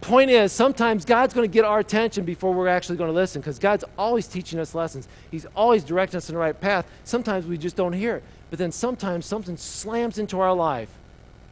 Point 0.00 0.30
is, 0.30 0.52
sometimes 0.52 1.04
God's 1.04 1.34
going 1.34 1.48
to 1.48 1.52
get 1.52 1.64
our 1.64 1.80
attention 1.80 2.24
before 2.24 2.52
we're 2.52 2.68
actually 2.68 2.96
going 2.96 3.08
to 3.08 3.14
listen 3.14 3.40
because 3.40 3.58
God's 3.58 3.84
always 3.96 4.28
teaching 4.28 4.60
us 4.60 4.74
lessons. 4.74 5.08
He's 5.30 5.46
always 5.56 5.82
directing 5.82 6.18
us 6.18 6.28
in 6.28 6.34
the 6.34 6.40
right 6.40 6.58
path. 6.58 6.86
Sometimes 7.02 7.46
we 7.46 7.58
just 7.58 7.74
don't 7.74 7.92
hear 7.92 8.16
it. 8.16 8.24
But 8.50 8.58
then 8.58 8.72
sometimes 8.72 9.26
something 9.26 9.56
slams 9.56 10.18
into 10.18 10.40
our 10.40 10.54
life. 10.54 10.90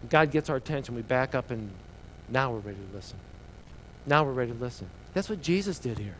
God 0.08 0.30
gets 0.30 0.48
our 0.48 0.56
attention. 0.56 0.94
We 0.94 1.02
back 1.02 1.34
up 1.34 1.50
and 1.50 1.70
now 2.28 2.52
we're 2.52 2.58
ready 2.58 2.78
to 2.78 2.96
listen. 2.96 3.18
Now 4.06 4.24
we're 4.24 4.32
ready 4.32 4.52
to 4.52 4.58
listen. 4.58 4.88
That's 5.14 5.28
what 5.28 5.42
Jesus 5.42 5.78
did 5.78 5.98
here. 5.98 6.16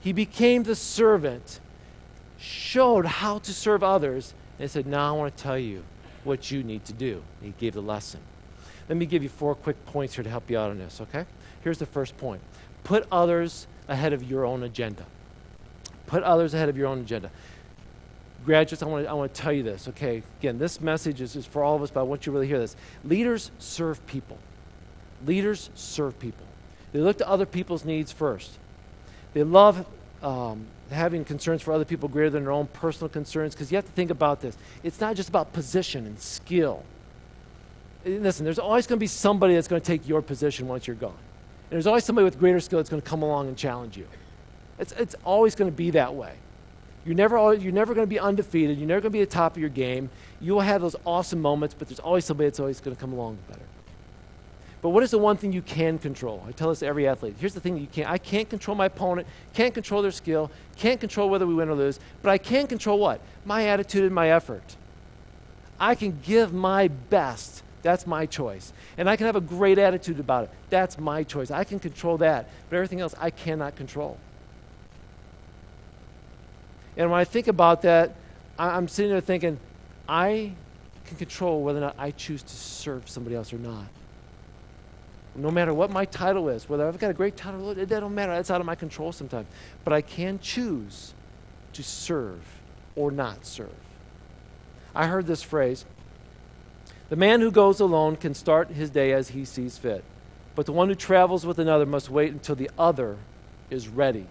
He 0.00 0.12
became 0.12 0.64
the 0.64 0.74
servant, 0.74 1.60
showed 2.38 3.06
how 3.06 3.38
to 3.40 3.52
serve 3.52 3.82
others, 3.82 4.34
and 4.58 4.70
said, 4.70 4.86
Now 4.86 5.14
I 5.14 5.18
want 5.18 5.36
to 5.36 5.42
tell 5.42 5.58
you 5.58 5.84
what 6.24 6.50
you 6.50 6.62
need 6.62 6.84
to 6.86 6.92
do. 6.92 7.22
And 7.40 7.52
he 7.52 7.54
gave 7.58 7.74
the 7.74 7.82
lesson. 7.82 8.20
Let 8.88 8.98
me 8.98 9.06
give 9.06 9.22
you 9.22 9.28
four 9.28 9.54
quick 9.54 9.84
points 9.86 10.14
here 10.14 10.24
to 10.24 10.30
help 10.30 10.50
you 10.50 10.58
out 10.58 10.70
on 10.70 10.78
this, 10.78 11.00
okay? 11.00 11.24
Here's 11.62 11.78
the 11.78 11.86
first 11.86 12.16
point 12.16 12.42
put 12.84 13.06
others 13.12 13.68
ahead 13.86 14.12
of 14.12 14.28
your 14.28 14.44
own 14.44 14.64
agenda. 14.64 15.04
Put 16.06 16.24
others 16.24 16.52
ahead 16.52 16.68
of 16.68 16.76
your 16.76 16.88
own 16.88 17.00
agenda 17.00 17.30
graduates, 18.44 18.82
I 18.82 18.86
want 18.86 19.06
to, 19.06 19.12
I 19.12 19.26
tell 19.28 19.52
you 19.52 19.62
this, 19.62 19.88
okay? 19.88 20.22
Again, 20.40 20.58
this 20.58 20.80
message 20.80 21.20
is, 21.20 21.36
is 21.36 21.46
for 21.46 21.62
all 21.62 21.76
of 21.76 21.82
us, 21.82 21.90
but 21.90 22.00
I 22.00 22.02
want 22.04 22.26
you 22.26 22.32
to 22.32 22.34
really 22.34 22.48
hear 22.48 22.58
this. 22.58 22.76
Leaders 23.04 23.50
serve 23.58 24.04
people. 24.06 24.38
Leaders 25.26 25.70
serve 25.74 26.18
people. 26.18 26.46
They 26.92 27.00
look 27.00 27.18
to 27.18 27.28
other 27.28 27.46
people's 27.46 27.84
needs 27.84 28.12
first. 28.12 28.50
They 29.34 29.42
love 29.42 29.86
um, 30.22 30.66
having 30.90 31.24
concerns 31.24 31.62
for 31.62 31.72
other 31.72 31.84
people 31.84 32.08
greater 32.08 32.30
than 32.30 32.44
their 32.44 32.52
own 32.52 32.66
personal 32.68 33.08
concerns 33.08 33.54
because 33.54 33.72
you 33.72 33.76
have 33.76 33.86
to 33.86 33.92
think 33.92 34.10
about 34.10 34.40
this. 34.40 34.56
It's 34.82 35.00
not 35.00 35.16
just 35.16 35.28
about 35.28 35.52
position 35.52 36.06
and 36.06 36.18
skill. 36.18 36.84
Listen, 38.04 38.44
there's 38.44 38.58
always 38.58 38.86
going 38.86 38.98
to 38.98 39.00
be 39.00 39.06
somebody 39.06 39.54
that's 39.54 39.68
going 39.68 39.80
to 39.80 39.86
take 39.86 40.06
your 40.08 40.22
position 40.22 40.68
once 40.68 40.86
you're 40.86 40.96
gone. 40.96 41.10
And 41.70 41.76
there's 41.76 41.86
always 41.86 42.04
somebody 42.04 42.24
with 42.24 42.38
greater 42.38 42.60
skill 42.60 42.78
that's 42.78 42.90
going 42.90 43.00
to 43.00 43.08
come 43.08 43.22
along 43.22 43.48
and 43.48 43.56
challenge 43.56 43.96
you. 43.96 44.06
It's, 44.78 44.92
it's 44.92 45.14
always 45.24 45.54
going 45.54 45.70
to 45.70 45.76
be 45.76 45.90
that 45.90 46.14
way. 46.14 46.34
You're 47.04 47.16
never, 47.16 47.54
you're 47.54 47.72
never 47.72 47.94
going 47.94 48.06
to 48.06 48.10
be 48.10 48.20
undefeated. 48.20 48.78
You're 48.78 48.86
never 48.86 49.00
going 49.00 49.12
to 49.12 49.18
be 49.18 49.22
at 49.22 49.30
the 49.30 49.34
top 49.34 49.56
of 49.56 49.60
your 49.60 49.70
game. 49.70 50.08
You 50.40 50.54
will 50.54 50.60
have 50.60 50.80
those 50.80 50.96
awesome 51.04 51.40
moments, 51.40 51.74
but 51.76 51.88
there's 51.88 52.00
always 52.00 52.24
somebody 52.24 52.48
that's 52.48 52.60
always 52.60 52.80
going 52.80 52.94
to 52.94 53.00
come 53.00 53.12
along 53.12 53.38
better. 53.48 53.62
But 54.82 54.90
what 54.90 55.04
is 55.04 55.12
the 55.12 55.18
one 55.18 55.36
thing 55.36 55.52
you 55.52 55.62
can 55.62 55.98
control? 55.98 56.44
I 56.46 56.50
tell 56.50 56.68
this 56.68 56.80
to 56.80 56.86
every 56.86 57.06
athlete. 57.06 57.36
Here's 57.38 57.54
the 57.54 57.60
thing 57.60 57.74
that 57.74 57.80
you 57.80 57.86
can't. 57.86 58.10
I 58.10 58.18
can't 58.18 58.50
control 58.50 58.76
my 58.76 58.86
opponent, 58.86 59.28
can't 59.54 59.72
control 59.72 60.02
their 60.02 60.10
skill, 60.10 60.50
can't 60.76 60.98
control 60.98 61.30
whether 61.30 61.46
we 61.46 61.54
win 61.54 61.68
or 61.68 61.74
lose, 61.74 62.00
but 62.20 62.30
I 62.30 62.38
can 62.38 62.66
control 62.66 62.98
what? 62.98 63.20
My 63.44 63.68
attitude 63.68 64.02
and 64.02 64.14
my 64.14 64.30
effort. 64.30 64.76
I 65.78 65.94
can 65.94 66.18
give 66.24 66.52
my 66.52 66.88
best. 66.88 67.62
That's 67.82 68.06
my 68.06 68.26
choice. 68.26 68.72
And 68.96 69.08
I 69.08 69.16
can 69.16 69.26
have 69.26 69.36
a 69.36 69.40
great 69.40 69.78
attitude 69.78 70.20
about 70.20 70.44
it. 70.44 70.50
That's 70.70 70.98
my 70.98 71.22
choice. 71.22 71.50
I 71.50 71.64
can 71.64 71.78
control 71.78 72.18
that. 72.18 72.48
But 72.68 72.76
everything 72.76 73.00
else 73.00 73.14
I 73.20 73.30
cannot 73.30 73.76
control. 73.76 74.18
And 76.96 77.10
when 77.10 77.18
I 77.18 77.24
think 77.24 77.48
about 77.48 77.82
that, 77.82 78.14
I'm 78.58 78.88
sitting 78.88 79.10
there 79.10 79.20
thinking, 79.20 79.58
I 80.08 80.52
can 81.06 81.16
control 81.16 81.62
whether 81.62 81.78
or 81.78 81.82
not 81.82 81.96
I 81.98 82.10
choose 82.10 82.42
to 82.42 82.54
serve 82.54 83.08
somebody 83.08 83.34
else 83.36 83.52
or 83.52 83.58
not. 83.58 83.86
No 85.34 85.50
matter 85.50 85.72
what 85.72 85.90
my 85.90 86.04
title 86.04 86.50
is, 86.50 86.68
whether 86.68 86.86
I've 86.86 86.98
got 86.98 87.10
a 87.10 87.14
great 87.14 87.36
title, 87.36 87.70
it 87.70 87.86
doesn't 87.86 88.14
matter. 88.14 88.32
That's 88.32 88.50
out 88.50 88.60
of 88.60 88.66
my 88.66 88.74
control 88.74 89.12
sometimes. 89.12 89.46
But 89.84 89.94
I 89.94 90.02
can 90.02 90.38
choose 90.38 91.14
to 91.72 91.82
serve 91.82 92.42
or 92.94 93.10
not 93.10 93.46
serve. 93.46 93.70
I 94.94 95.06
heard 95.06 95.26
this 95.26 95.42
phrase 95.42 95.86
The 97.08 97.16
man 97.16 97.40
who 97.40 97.50
goes 97.50 97.80
alone 97.80 98.16
can 98.16 98.34
start 98.34 98.68
his 98.68 98.90
day 98.90 99.12
as 99.12 99.28
he 99.28 99.46
sees 99.46 99.78
fit, 99.78 100.04
but 100.54 100.66
the 100.66 100.72
one 100.72 100.88
who 100.88 100.94
travels 100.94 101.46
with 101.46 101.58
another 101.58 101.86
must 101.86 102.10
wait 102.10 102.32
until 102.32 102.54
the 102.54 102.70
other 102.78 103.16
is 103.70 103.88
ready. 103.88 104.26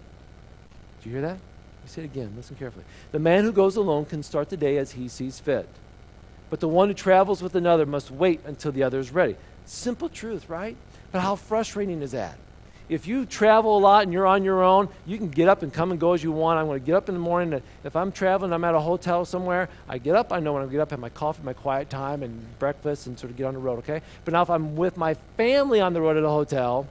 Do 1.02 1.08
you 1.08 1.16
hear 1.16 1.22
that? 1.22 1.38
I 1.84 1.88
say 1.88 2.02
it 2.02 2.06
again, 2.06 2.32
listen 2.36 2.56
carefully. 2.56 2.84
The 3.10 3.18
man 3.18 3.44
who 3.44 3.52
goes 3.52 3.76
alone 3.76 4.04
can 4.04 4.22
start 4.22 4.48
the 4.50 4.56
day 4.56 4.78
as 4.78 4.92
he 4.92 5.08
sees 5.08 5.40
fit, 5.40 5.68
but 6.50 6.60
the 6.60 6.68
one 6.68 6.88
who 6.88 6.94
travels 6.94 7.42
with 7.42 7.54
another 7.54 7.86
must 7.86 8.10
wait 8.10 8.40
until 8.44 8.72
the 8.72 8.82
other 8.82 8.98
is 8.98 9.10
ready. 9.10 9.36
Simple 9.64 10.08
truth, 10.08 10.48
right? 10.48 10.76
But 11.10 11.20
how 11.20 11.36
frustrating 11.36 12.02
is 12.02 12.12
that? 12.12 12.38
If 12.88 13.06
you 13.06 13.24
travel 13.24 13.78
a 13.78 13.80
lot 13.80 14.02
and 14.02 14.12
you're 14.12 14.26
on 14.26 14.44
your 14.44 14.62
own, 14.62 14.88
you 15.06 15.16
can 15.16 15.28
get 15.28 15.48
up 15.48 15.62
and 15.62 15.72
come 15.72 15.92
and 15.92 16.00
go 16.00 16.12
as 16.12 16.22
you 16.22 16.30
want. 16.30 16.58
I'm 16.58 16.66
going 16.66 16.80
to 16.80 16.84
get 16.84 16.94
up 16.94 17.08
in 17.08 17.14
the 17.14 17.20
morning. 17.20 17.62
If 17.84 17.96
I'm 17.96 18.12
traveling, 18.12 18.52
I'm 18.52 18.64
at 18.64 18.74
a 18.74 18.80
hotel 18.80 19.24
somewhere, 19.24 19.68
I 19.88 19.98
get 19.98 20.14
up, 20.14 20.32
I 20.32 20.40
know 20.40 20.52
when 20.52 20.62
I 20.62 20.66
get 20.66 20.80
up, 20.80 20.90
have 20.90 21.00
my 21.00 21.08
coffee, 21.08 21.42
my 21.42 21.54
quiet 21.54 21.88
time, 21.88 22.22
and 22.22 22.58
breakfast, 22.58 23.06
and 23.06 23.18
sort 23.18 23.30
of 23.30 23.36
get 23.36 23.46
on 23.46 23.54
the 23.54 23.60
road, 23.60 23.78
okay? 23.78 24.02
But 24.24 24.32
now 24.32 24.42
if 24.42 24.50
I'm 24.50 24.76
with 24.76 24.96
my 24.96 25.14
family 25.36 25.80
on 25.80 25.94
the 25.94 26.00
road 26.00 26.16
at 26.16 26.24
a 26.24 26.28
hotel, 26.28 26.86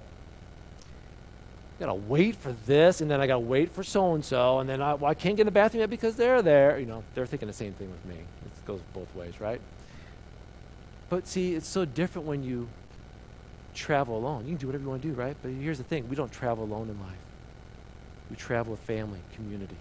gotta 1.82 1.94
wait 1.94 2.36
for 2.36 2.54
this, 2.66 3.02
and 3.02 3.12
then 3.12 3.20
I 3.20 3.28
gotta 3.28 3.40
wait 3.40 3.72
for 3.72 3.84
so 3.84 4.14
and 4.14 4.24
so, 4.24 4.60
and 4.60 4.70
then 4.70 4.82
I, 4.82 4.94
well, 4.94 5.12
I 5.12 5.14
can't 5.14 5.36
get 5.36 5.42
in 5.42 5.46
the 5.48 5.52
bathroom 5.52 5.82
yet 5.82 5.90
because 5.90 6.16
they're 6.16 6.42
there. 6.42 6.80
You 6.80 6.86
know, 6.86 7.04
they're 7.14 7.26
thinking 7.26 7.48
the 7.48 7.54
same 7.54 7.74
thing 7.74 7.92
with 7.92 8.06
me. 8.06 8.16
It 8.16 8.66
goes 8.66 8.80
both 8.94 9.14
ways, 9.16 9.42
right? 9.42 9.60
But 11.10 11.28
see, 11.28 11.56
it's 11.56 11.68
so 11.68 11.84
different 11.84 12.28
when 12.28 12.44
you 12.44 12.70
travel 13.74 14.18
alone. 14.18 14.44
You 14.46 14.52
can 14.52 14.58
do 14.58 14.68
whatever 14.68 14.84
you 14.84 14.90
want 14.90 15.02
to 15.02 15.08
do, 15.10 15.14
right? 15.14 15.36
But 15.42 15.52
here's 15.52 15.78
the 15.78 15.84
thing 15.84 16.08
we 16.08 16.16
don't 16.16 16.32
travel 16.32 16.64
alone 16.64 16.90
in 16.90 17.00
life, 17.02 17.18
we 18.30 18.36
travel 18.36 18.72
with 18.72 18.82
family, 18.82 19.20
community. 19.36 19.76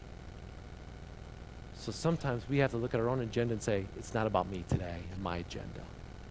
So 1.77 1.93
sometimes 1.93 2.43
we 2.49 2.59
have 2.59 2.73
to 2.73 2.77
look 2.77 2.93
at 2.93 3.01
our 3.01 3.09
own 3.09 3.21
agenda 3.21 3.55
and 3.55 3.63
say, 3.63 3.87
it's 3.99 4.13
not 4.13 4.27
about 4.27 4.51
me 4.51 4.65
today 4.69 4.99
and 5.13 5.23
my 5.23 5.39
agenda. 5.39 5.81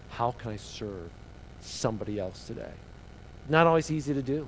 How 0.10 0.32
can 0.32 0.52
I 0.52 0.58
serve 0.58 1.10
somebody 1.60 2.20
else 2.20 2.46
today? 2.46 2.72
Not 3.48 3.66
always 3.66 3.90
easy 3.90 4.14
to 4.14 4.22
do. 4.22 4.48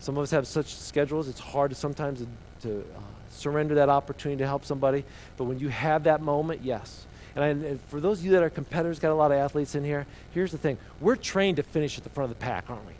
Some 0.00 0.16
of 0.16 0.22
us 0.22 0.30
have 0.30 0.46
such 0.46 0.74
schedules, 0.74 1.28
it's 1.28 1.38
hard 1.38 1.76
sometimes 1.76 2.20
to, 2.20 2.26
to 2.68 2.80
uh, 2.80 3.00
surrender 3.30 3.74
that 3.76 3.88
opportunity 3.88 4.38
to 4.38 4.46
help 4.46 4.64
somebody. 4.64 5.04
But 5.36 5.44
when 5.44 5.58
you 5.58 5.68
have 5.68 6.04
that 6.04 6.22
moment, 6.22 6.62
yes. 6.64 7.06
And, 7.36 7.44
I, 7.44 7.48
and, 7.48 7.80
for 7.82 8.00
those 8.00 8.18
of 8.20 8.24
you 8.24 8.32
that 8.32 8.42
are 8.42 8.50
competitors, 8.50 8.98
got 8.98 9.12
a 9.12 9.14
lot 9.14 9.30
of 9.30 9.36
athletes 9.38 9.74
in 9.74 9.84
here, 9.84 10.06
here's 10.32 10.52
the 10.52 10.58
thing. 10.58 10.78
We're 11.00 11.16
trained 11.16 11.56
to 11.58 11.62
finish 11.62 11.98
at 11.98 12.04
the 12.04 12.10
front 12.10 12.30
of 12.30 12.38
the 12.38 12.42
pack, 12.42 12.70
aren't 12.70 12.86
we? 12.86 12.94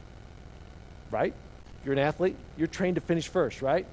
Right? 1.11 1.35
You're 1.85 1.95
an 1.95 1.99
athlete, 1.99 2.37
you're 2.59 2.69
trained 2.69 2.97
to 2.97 3.01
finish 3.01 3.29
first, 3.29 3.63
right? 3.63 3.87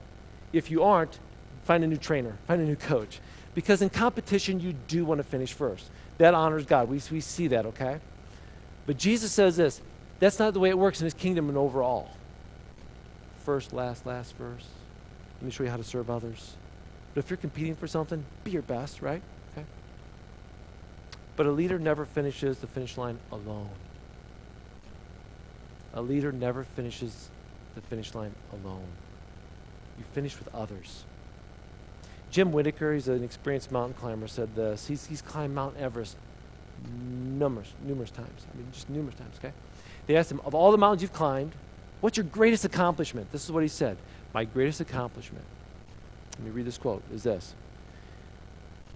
If 0.52 0.70
you 0.70 0.84
aren't, 0.84 1.17
find 1.63 1.84
a 1.84 1.88
new 1.88 1.98
trainer, 1.98 2.38
find 2.46 2.62
a 2.62 2.65
new 2.65 2.76
coach. 2.76 3.20
Because 3.56 3.82
in 3.82 3.89
competition, 3.89 4.60
you 4.60 4.74
do 4.88 5.06
want 5.06 5.20
to 5.20 5.24
finish 5.24 5.54
first. 5.54 5.89
That 6.17 6.34
honors 6.34 6.65
God. 6.65 6.89
We, 6.89 7.02
we 7.10 7.22
see 7.22 7.48
that, 7.48 7.65
okay? 7.67 8.00
But 8.86 8.98
Jesus 8.98 9.32
says 9.32 9.56
this 9.56 9.82
that's 10.20 10.39
not 10.39 10.54
the 10.54 10.60
way 10.60 10.70
it 10.70 10.78
works 10.78 11.00
in 11.00 11.06
his 11.06 11.13
kingdom 11.13 11.50
and 11.50 11.58
overall. 11.58 12.10
First, 13.47 13.71
last, 13.71 14.05
last, 14.05 14.36
first. 14.36 14.65
Let 15.36 15.43
me 15.43 15.51
show 15.51 15.63
you 15.63 15.69
how 15.69 15.77
to 15.77 15.83
serve 15.83 16.10
others. 16.10 16.57
But 17.13 17.23
if 17.23 17.29
you're 17.29 17.38
competing 17.38 17.75
for 17.75 17.88
something, 17.88 18.25
be 18.43 18.51
your 18.51 18.62
best, 18.62 19.01
right? 19.01 19.21
Okay. 19.53 19.65
But 21.38 21.45
a 21.45 21.51
leader 21.51 21.79
never 21.79 22.03
finishes 22.05 22.57
the 22.57 22.67
finish 22.67 22.97
line 22.97 23.17
alone. 23.31 23.69
A 25.93 26.01
leader 26.01 26.33
never 26.33 26.65
finishes 26.65 27.29
the 27.73 27.79
finish 27.79 28.13
line 28.13 28.36
alone. 28.51 28.89
You 29.97 30.03
finish 30.12 30.38
with 30.38 30.53
others. 30.53 31.05
Jim 32.29 32.51
Whittaker, 32.51 32.95
he's 32.95 33.07
an 33.07 33.23
experienced 33.23 33.71
mountain 33.71 33.93
climber, 33.97 34.27
said 34.27 34.57
this. 34.57 34.88
He's, 34.88 35.05
he's 35.05 35.21
climbed 35.21 35.55
Mount 35.55 35.77
Everest 35.77 36.17
numerous, 37.01 37.71
numerous 37.86 38.12
times. 38.12 38.45
I 38.53 38.57
mean, 38.57 38.67
just 38.73 38.89
numerous 38.89 39.15
times, 39.15 39.36
okay? 39.38 39.53
They 40.05 40.17
asked 40.17 40.33
him, 40.33 40.41
of 40.43 40.53
all 40.53 40.73
the 40.73 40.77
mountains 40.77 41.01
you've 41.01 41.13
climbed, 41.13 41.53
what's 42.01 42.17
your 42.17 42.25
greatest 42.25 42.65
accomplishment? 42.65 43.31
This 43.31 43.45
is 43.45 43.51
what 43.51 43.63
he 43.63 43.69
said. 43.69 43.97
My 44.33 44.43
greatest 44.43 44.81
accomplishment, 44.81 45.45
let 46.38 46.45
me 46.45 46.51
read 46.51 46.65
this 46.65 46.77
quote, 46.77 47.03
is 47.13 47.23
this. 47.23 47.53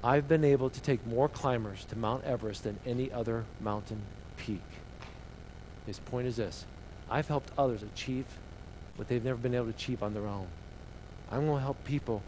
I've 0.04 0.28
been 0.28 0.44
able 0.44 0.70
to 0.70 0.82
take 0.82 1.06
more 1.06 1.30
climbers 1.30 1.86
to 1.86 1.98
Mount 1.98 2.24
Everest 2.24 2.64
than 2.64 2.80
any 2.86 3.12
other 3.12 3.46
mountain 3.60 4.02
peak. 4.38 4.64
His 5.86 6.00
point 6.00 6.28
is 6.28 6.38
this 6.38 6.66
I've 7.10 7.28
helped 7.28 7.52
others 7.58 7.84
achieve 7.84 8.26
what 8.96 9.08
they've 9.08 9.24
never 9.24 9.38
been 9.38 9.56
able 9.56 9.66
to 9.66 9.72
achieve 9.72 10.04
on 10.04 10.14
their 10.14 10.28
own. 10.28 10.48
I'm 11.32 11.46
going 11.46 11.58
to 11.58 11.64
help 11.64 11.84
people 11.86 12.22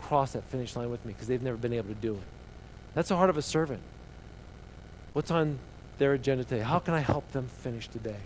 cross 0.00 0.32
that 0.32 0.44
finish 0.44 0.74
line 0.76 0.90
with 0.90 1.04
me 1.04 1.12
because 1.12 1.28
they've 1.28 1.42
never 1.42 1.56
been 1.56 1.72
able 1.72 1.88
to 1.88 1.94
do 1.94 2.14
it. 2.14 2.22
That's 2.94 3.08
the 3.08 3.16
heart 3.16 3.30
of 3.30 3.36
a 3.36 3.42
servant. 3.42 3.80
What's 5.12 5.30
on 5.30 5.58
their 5.98 6.14
agenda 6.14 6.44
today? 6.44 6.62
How 6.62 6.78
can 6.78 6.94
I 6.94 7.00
help 7.00 7.30
them 7.32 7.46
finish 7.46 7.88
today? 7.88 8.16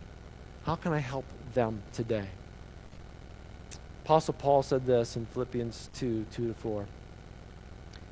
How 0.64 0.76
can 0.76 0.92
I 0.92 0.98
help 0.98 1.24
today? 1.92 2.26
Apostle 4.04 4.34
Paul 4.34 4.62
said 4.62 4.84
this 4.84 5.16
in 5.16 5.26
Philippians 5.26 5.88
2 5.94 6.26
2 6.32 6.48
to 6.48 6.54
4. 6.54 6.86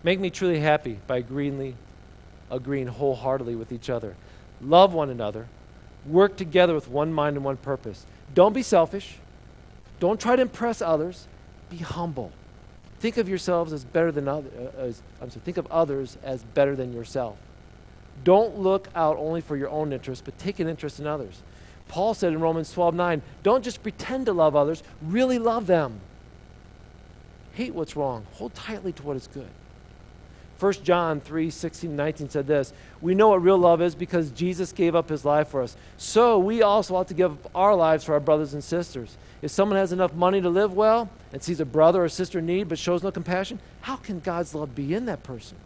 Make 0.02 0.20
me 0.20 0.30
truly 0.30 0.60
happy 0.60 0.98
by 1.06 1.18
agreeing, 1.18 1.76
agreeing 2.50 2.86
wholeheartedly 2.86 3.54
with 3.56 3.72
each 3.72 3.90
other. 3.90 4.16
Love 4.60 4.94
one 4.94 5.10
another. 5.10 5.48
Work 6.06 6.36
together 6.36 6.74
with 6.74 6.88
one 6.88 7.12
mind 7.12 7.36
and 7.36 7.44
one 7.44 7.56
purpose. 7.56 8.06
Don't 8.34 8.52
be 8.52 8.62
selfish. 8.62 9.18
Don't 10.00 10.20
try 10.20 10.34
to 10.34 10.42
impress 10.42 10.80
others. 10.80 11.28
Be 11.70 11.76
humble. 11.76 12.32
Think 13.00 13.16
of 13.16 13.28
yourselves 13.28 13.72
as 13.72 13.84
better 13.84 14.10
than 14.10 14.28
others. 14.28 14.52
Uh, 14.54 15.22
I'm 15.22 15.30
sorry, 15.30 15.42
think 15.44 15.56
of 15.56 15.66
others 15.70 16.16
as 16.22 16.42
better 16.42 16.74
than 16.74 16.92
yourself. 16.92 17.36
Don't 18.24 18.58
look 18.58 18.88
out 18.94 19.16
only 19.16 19.40
for 19.40 19.56
your 19.56 19.68
own 19.68 19.92
interest, 19.92 20.24
but 20.24 20.38
take 20.38 20.60
an 20.60 20.68
interest 20.68 21.00
in 21.00 21.06
others. 21.06 21.42
Paul 21.88 22.14
said 22.14 22.32
in 22.32 22.40
Romans 22.40 22.72
12 22.72 22.94
9, 22.94 23.22
don't 23.42 23.64
just 23.64 23.82
pretend 23.82 24.26
to 24.26 24.32
love 24.32 24.56
others, 24.56 24.82
really 25.02 25.38
love 25.38 25.66
them. 25.66 26.00
Hate 27.52 27.74
what's 27.74 27.96
wrong, 27.96 28.26
hold 28.32 28.54
tightly 28.54 28.92
to 28.92 29.02
what 29.02 29.16
is 29.16 29.26
good. 29.26 29.50
1 30.62 30.72
John 30.84 31.20
3 31.20 31.50
16 31.50 31.96
19 31.96 32.30
said 32.30 32.46
this 32.46 32.72
We 33.00 33.16
know 33.16 33.30
what 33.30 33.42
real 33.42 33.58
love 33.58 33.82
is 33.82 33.96
because 33.96 34.30
Jesus 34.30 34.70
gave 34.70 34.94
up 34.94 35.08
his 35.08 35.24
life 35.24 35.48
for 35.48 35.60
us. 35.60 35.76
So 35.96 36.38
we 36.38 36.62
also 36.62 36.94
ought 36.94 37.08
to 37.08 37.14
give 37.14 37.32
up 37.32 37.50
our 37.52 37.74
lives 37.74 38.04
for 38.04 38.12
our 38.12 38.20
brothers 38.20 38.54
and 38.54 38.62
sisters. 38.62 39.16
If 39.42 39.50
someone 39.50 39.76
has 39.76 39.90
enough 39.90 40.14
money 40.14 40.40
to 40.40 40.48
live 40.48 40.72
well 40.72 41.10
and 41.32 41.42
sees 41.42 41.58
a 41.58 41.64
brother 41.64 42.04
or 42.04 42.08
sister 42.08 42.38
in 42.38 42.46
need 42.46 42.68
but 42.68 42.78
shows 42.78 43.02
no 43.02 43.10
compassion, 43.10 43.58
how 43.80 43.96
can 43.96 44.20
God's 44.20 44.54
love 44.54 44.72
be 44.72 44.94
in 44.94 45.06
that 45.06 45.24
person? 45.24 45.56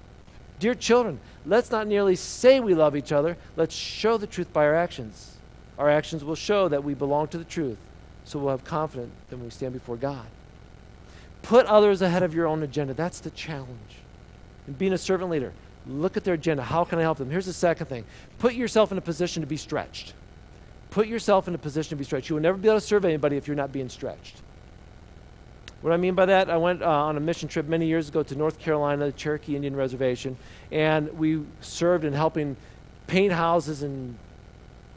Dear 0.59 0.75
children, 0.75 1.21
let's 1.45 1.71
not 1.71 1.87
merely 1.87 2.17
say 2.17 2.61
we 2.61 2.75
love 2.75 2.97
each 2.97 3.13
other, 3.13 3.37
let's 3.55 3.75
show 3.75 4.17
the 4.17 4.27
truth 4.27 4.51
by 4.55 4.65
our 4.65 4.75
actions. 4.75 5.36
Our 5.79 5.91
actions 5.91 6.25
will 6.25 6.35
show 6.35 6.69
that 6.69 6.83
we 6.83 6.95
belong 6.95 7.29
to 7.29 7.39
the 7.39 7.45
truth, 7.45 7.79
so 8.25 8.39
we'll 8.39 8.51
have 8.51 8.65
confidence 8.65 9.13
when 9.29 9.45
we 9.45 9.51
stand 9.51 9.75
before 9.75 9.97
God. 9.97 10.27
Put 11.43 11.67
others 11.67 12.03
ahead 12.03 12.23
of 12.23 12.35
your 12.35 12.47
own 12.47 12.63
agenda. 12.63 12.95
That's 12.95 13.21
the 13.21 13.31
challenge. 13.31 14.01
And 14.67 14.77
being 14.77 14.93
a 14.93 14.99
servant 14.99 15.31
leader, 15.31 15.53
look 15.87 16.17
at 16.17 16.25
their 16.25 16.35
agenda. 16.35 16.63
How 16.63 16.85
can 16.85 16.99
I 16.99 17.03
help 17.03 17.19
them? 17.19 17.31
Here's 17.31 17.47
the 17.47 17.53
second 17.53 17.87
thing 17.87 18.05
put 18.39 18.55
yourself 18.55 18.91
in 18.91 18.99
a 18.99 19.03
position 19.03 19.43
to 19.43 19.47
be 19.47 19.57
stretched. 19.57 20.15
Put 20.91 21.09
yourself 21.09 21.47
in 21.47 21.55
a 21.55 21.59
position 21.59 21.91
to 21.91 21.97
be 21.97 22.05
stretched. 22.05 22.31
You 22.31 22.37
will 22.37 22.43
never 22.43 22.57
be 22.57 22.69
able 22.69 22.81
to 22.81 22.87
serve 22.87 23.05
anybody 23.05 23.37
if 23.37 23.47
you're 23.47 23.57
not 23.57 23.71
being 23.71 23.89
stretched. 23.89 24.41
What 25.83 25.93
I 25.93 25.99
mean 25.99 26.15
by 26.15 26.27
that, 26.27 26.49
I 26.49 26.57
went 26.57 26.83
uh, 26.83 26.89
on 26.89 27.17
a 27.17 27.21
mission 27.21 27.49
trip 27.49 27.67
many 27.67 27.87
years 27.87 28.09
ago 28.09 28.23
to 28.23 28.35
North 28.35 28.59
Carolina, 28.59 29.07
the 29.07 29.13
Cherokee 29.13 29.55
Indian 29.55 29.77
Reservation, 29.77 30.37
and 30.73 31.13
we 31.19 31.45
served 31.61 32.05
in 32.05 32.13
helping 32.13 32.57
paint 33.07 33.33
houses 33.33 33.83
and 33.83 34.17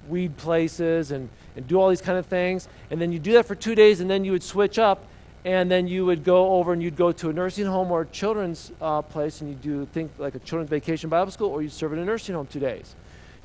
weed 0.09 0.35
places 0.37 1.11
and, 1.11 1.29
and 1.55 1.67
do 1.67 1.79
all 1.79 1.89
these 1.89 2.01
kind 2.01 2.17
of 2.17 2.25
things. 2.25 2.67
And 2.91 2.99
then 2.99 3.11
you 3.11 3.19
do 3.19 3.33
that 3.33 3.45
for 3.45 3.55
two 3.55 3.75
days, 3.75 3.99
and 3.99 4.09
then 4.09 4.25
you 4.25 4.31
would 4.31 4.43
switch 4.43 4.79
up, 4.79 5.05
and 5.45 5.71
then 5.71 5.87
you 5.87 6.05
would 6.05 6.23
go 6.23 6.53
over 6.53 6.73
and 6.73 6.83
you'd 6.83 6.97
go 6.97 7.11
to 7.11 7.29
a 7.29 7.33
nursing 7.33 7.65
home 7.65 7.91
or 7.91 8.01
a 8.01 8.05
children's 8.07 8.71
uh, 8.81 9.01
place, 9.01 9.41
and 9.41 9.49
you 9.49 9.55
do 9.55 9.85
think 9.93 10.11
like 10.17 10.35
a 10.35 10.39
children's 10.39 10.69
vacation 10.69 11.09
Bible 11.09 11.31
school, 11.31 11.49
or 11.49 11.61
you 11.61 11.69
serve 11.69 11.93
in 11.93 11.99
a 11.99 12.05
nursing 12.05 12.35
home 12.35 12.47
two 12.47 12.59
days. 12.59 12.95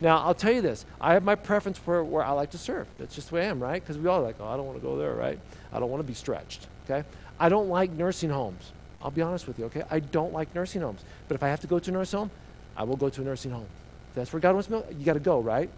Now, 0.00 0.18
I'll 0.18 0.34
tell 0.34 0.52
you 0.52 0.60
this. 0.60 0.84
I 1.00 1.12
have 1.12 1.22
my 1.22 1.36
preference 1.36 1.78
for 1.78 2.02
where 2.02 2.24
I 2.24 2.32
like 2.32 2.50
to 2.50 2.58
serve. 2.58 2.88
That's 2.98 3.14
just 3.14 3.28
the 3.28 3.36
way 3.36 3.42
I 3.42 3.50
am, 3.50 3.62
right? 3.62 3.80
Because 3.80 3.96
we 3.96 4.08
all 4.08 4.20
like, 4.22 4.36
oh, 4.40 4.46
I 4.46 4.56
don't 4.56 4.66
want 4.66 4.78
to 4.78 4.82
go 4.82 4.98
there, 4.98 5.14
right? 5.14 5.38
I 5.72 5.78
don't 5.78 5.90
want 5.90 6.02
to 6.02 6.06
be 6.06 6.14
stretched, 6.14 6.66
okay? 6.84 7.06
I 7.38 7.48
don't 7.48 7.68
like 7.68 7.92
nursing 7.92 8.30
homes. 8.30 8.72
I'll 9.00 9.10
be 9.10 9.22
honest 9.22 9.46
with 9.46 9.58
you, 9.58 9.66
okay? 9.66 9.82
I 9.90 10.00
don't 10.00 10.32
like 10.32 10.54
nursing 10.54 10.82
homes. 10.82 11.02
But 11.28 11.36
if 11.36 11.42
I 11.42 11.48
have 11.48 11.60
to 11.60 11.66
go 11.66 11.78
to 11.78 11.90
a 11.90 11.94
nursing 11.94 12.18
home, 12.18 12.30
I 12.76 12.82
will 12.82 12.96
go 12.96 13.08
to 13.08 13.20
a 13.20 13.24
nursing 13.24 13.52
home. 13.52 13.66
If 14.10 14.14
that's 14.16 14.32
where 14.32 14.40
God 14.40 14.54
wants 14.54 14.68
me, 14.68 14.82
you 14.98 15.04
got 15.04 15.14
to 15.14 15.20
go, 15.20 15.40
right? 15.40 15.70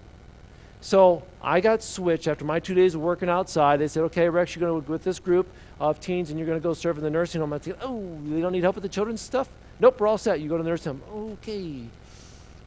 So 0.87 1.25
I 1.43 1.59
got 1.61 1.83
switched 1.83 2.29
after 2.29 2.45
my 2.45 2.61
two 2.61 2.73
days 2.73 2.95
of 2.95 3.01
working 3.01 3.29
outside. 3.29 3.81
They 3.81 3.89
said, 3.89 4.05
okay, 4.05 4.29
Rex, 4.29 4.55
you're 4.55 4.69
going 4.69 4.81
to 4.81 4.87
go 4.87 4.93
with 4.93 5.03
this 5.03 5.19
group 5.19 5.49
of 5.81 5.99
teens 5.99 6.31
and 6.31 6.39
you're 6.39 6.47
going 6.47 6.61
to 6.61 6.63
go 6.63 6.75
serve 6.75 6.97
in 6.97 7.03
the 7.03 7.11
nursing 7.11 7.41
home. 7.41 7.53
I 7.53 7.59
said, 7.59 7.77
oh, 7.83 8.17
they 8.25 8.41
don't 8.41 8.53
need 8.53 8.63
help 8.63 8.77
with 8.77 8.83
the 8.83 8.89
children's 8.89 9.21
stuff? 9.21 9.49
Nope, 9.81 9.99
we're 9.99 10.07
all 10.07 10.17
set. 10.17 10.39
You 10.39 10.49
go 10.49 10.57
to 10.57 10.63
the 10.63 10.69
nursing 10.69 11.03
home. 11.11 11.33
Okay. 11.43 11.83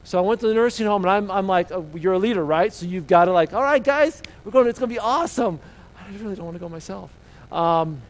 So 0.03 0.17
I 0.17 0.21
went 0.21 0.41
to 0.41 0.49
the 0.49 0.53
nursing 0.53 0.85
home 0.85 1.05
and 1.05 1.11
I'm, 1.11 1.31
I'm 1.31 1.47
like, 1.47 1.71
oh, 1.71 1.85
you're 1.95 2.11
a 2.11 2.19
leader, 2.19 2.43
right? 2.43 2.73
So 2.73 2.85
you've 2.85 3.07
got 3.07 3.25
to 3.25 3.31
like, 3.31 3.53
all 3.53 3.63
right, 3.63 3.81
guys, 3.81 4.21
we're 4.43 4.51
going, 4.51 4.67
it's 4.67 4.79
going 4.79 4.89
to 4.89 4.93
be 4.93 4.99
awesome. 4.99 5.57
I 5.97 6.11
really 6.21 6.35
don't 6.35 6.43
want 6.43 6.55
to 6.55 6.59
go 6.59 6.67
myself. 6.67 7.11
Um, 7.53 8.01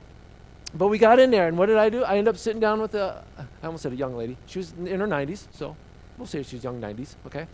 but 0.74 0.88
we 0.88 0.98
got 0.98 1.20
in 1.20 1.30
there, 1.30 1.48
and 1.48 1.56
what 1.56 1.68
did 1.68 1.78
I 1.78 1.90
do? 1.90 2.04
I 2.04 2.18
ended 2.18 2.30
up 2.30 2.38
sitting 2.38 2.60
down 2.60 2.82
with 2.82 2.96
a, 2.96 3.24
I 3.38 3.66
almost 3.68 3.84
said 3.84 3.94
a 3.94 3.96
young 3.96 4.18
lady. 4.18 4.38
She 4.48 4.58
was 4.58 4.74
in 4.74 5.00
her 5.00 5.08
90s, 5.08 5.46
so 5.52 5.76
we'll 6.18 6.26
say 6.26 6.42
she's 6.42 6.64
young 6.64 6.82
90s, 6.82 7.14
okay? 7.28 7.46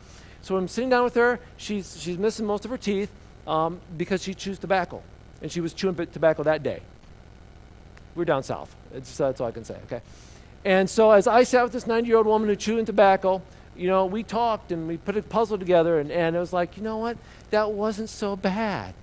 So 0.45 0.55
I'm 0.58 0.67
sitting 0.67 0.91
down 0.91 1.03
with 1.03 1.15
her. 1.15 1.39
She's, 1.58 1.99
she's 1.99 2.19
missing 2.19 2.45
most 2.45 2.65
of 2.65 2.71
her 2.71 2.77
teeth 2.77 3.10
um, 3.47 3.81
because 3.97 4.21
she 4.21 4.36
chews 4.36 4.60
tobacco, 4.60 5.01
and 5.41 5.51
she 5.51 5.60
was 5.60 5.73
chewing 5.73 5.95
tobacco 5.95 6.43
that 6.43 6.62
day. 6.62 6.84
We're 8.13 8.25
down 8.25 8.43
south. 8.43 8.75
It's, 8.93 9.17
that's 9.17 9.41
all 9.41 9.47
I 9.47 9.51
can 9.51 9.63
say, 9.63 9.79
okay? 9.86 10.01
And 10.63 10.88
so 10.88 11.10
as 11.10 11.25
I 11.25 11.41
sat 11.41 11.63
with 11.63 11.71
this 11.71 11.88
90 11.88 12.08
year 12.08 12.17
old 12.17 12.27
woman 12.27 12.47
who 12.47 12.55
chewing 12.55 12.86
tobacco, 12.86 13.41
you 13.75 13.88
know, 13.88 14.05
we 14.05 14.21
talked 14.21 14.71
and 14.71 14.88
we 14.88 14.97
put 14.97 15.17
a 15.17 15.23
puzzle 15.23 15.58
together, 15.58 15.99
and, 15.99 16.12
and 16.12 16.36
it 16.36 16.39
was 16.39 16.53
like, 16.53 16.77
you 16.77 16.84
know 16.84 16.99
what? 16.99 17.17
That 17.49 17.71
wasn't 17.71 18.10
so 18.10 18.36
bad. 18.36 18.93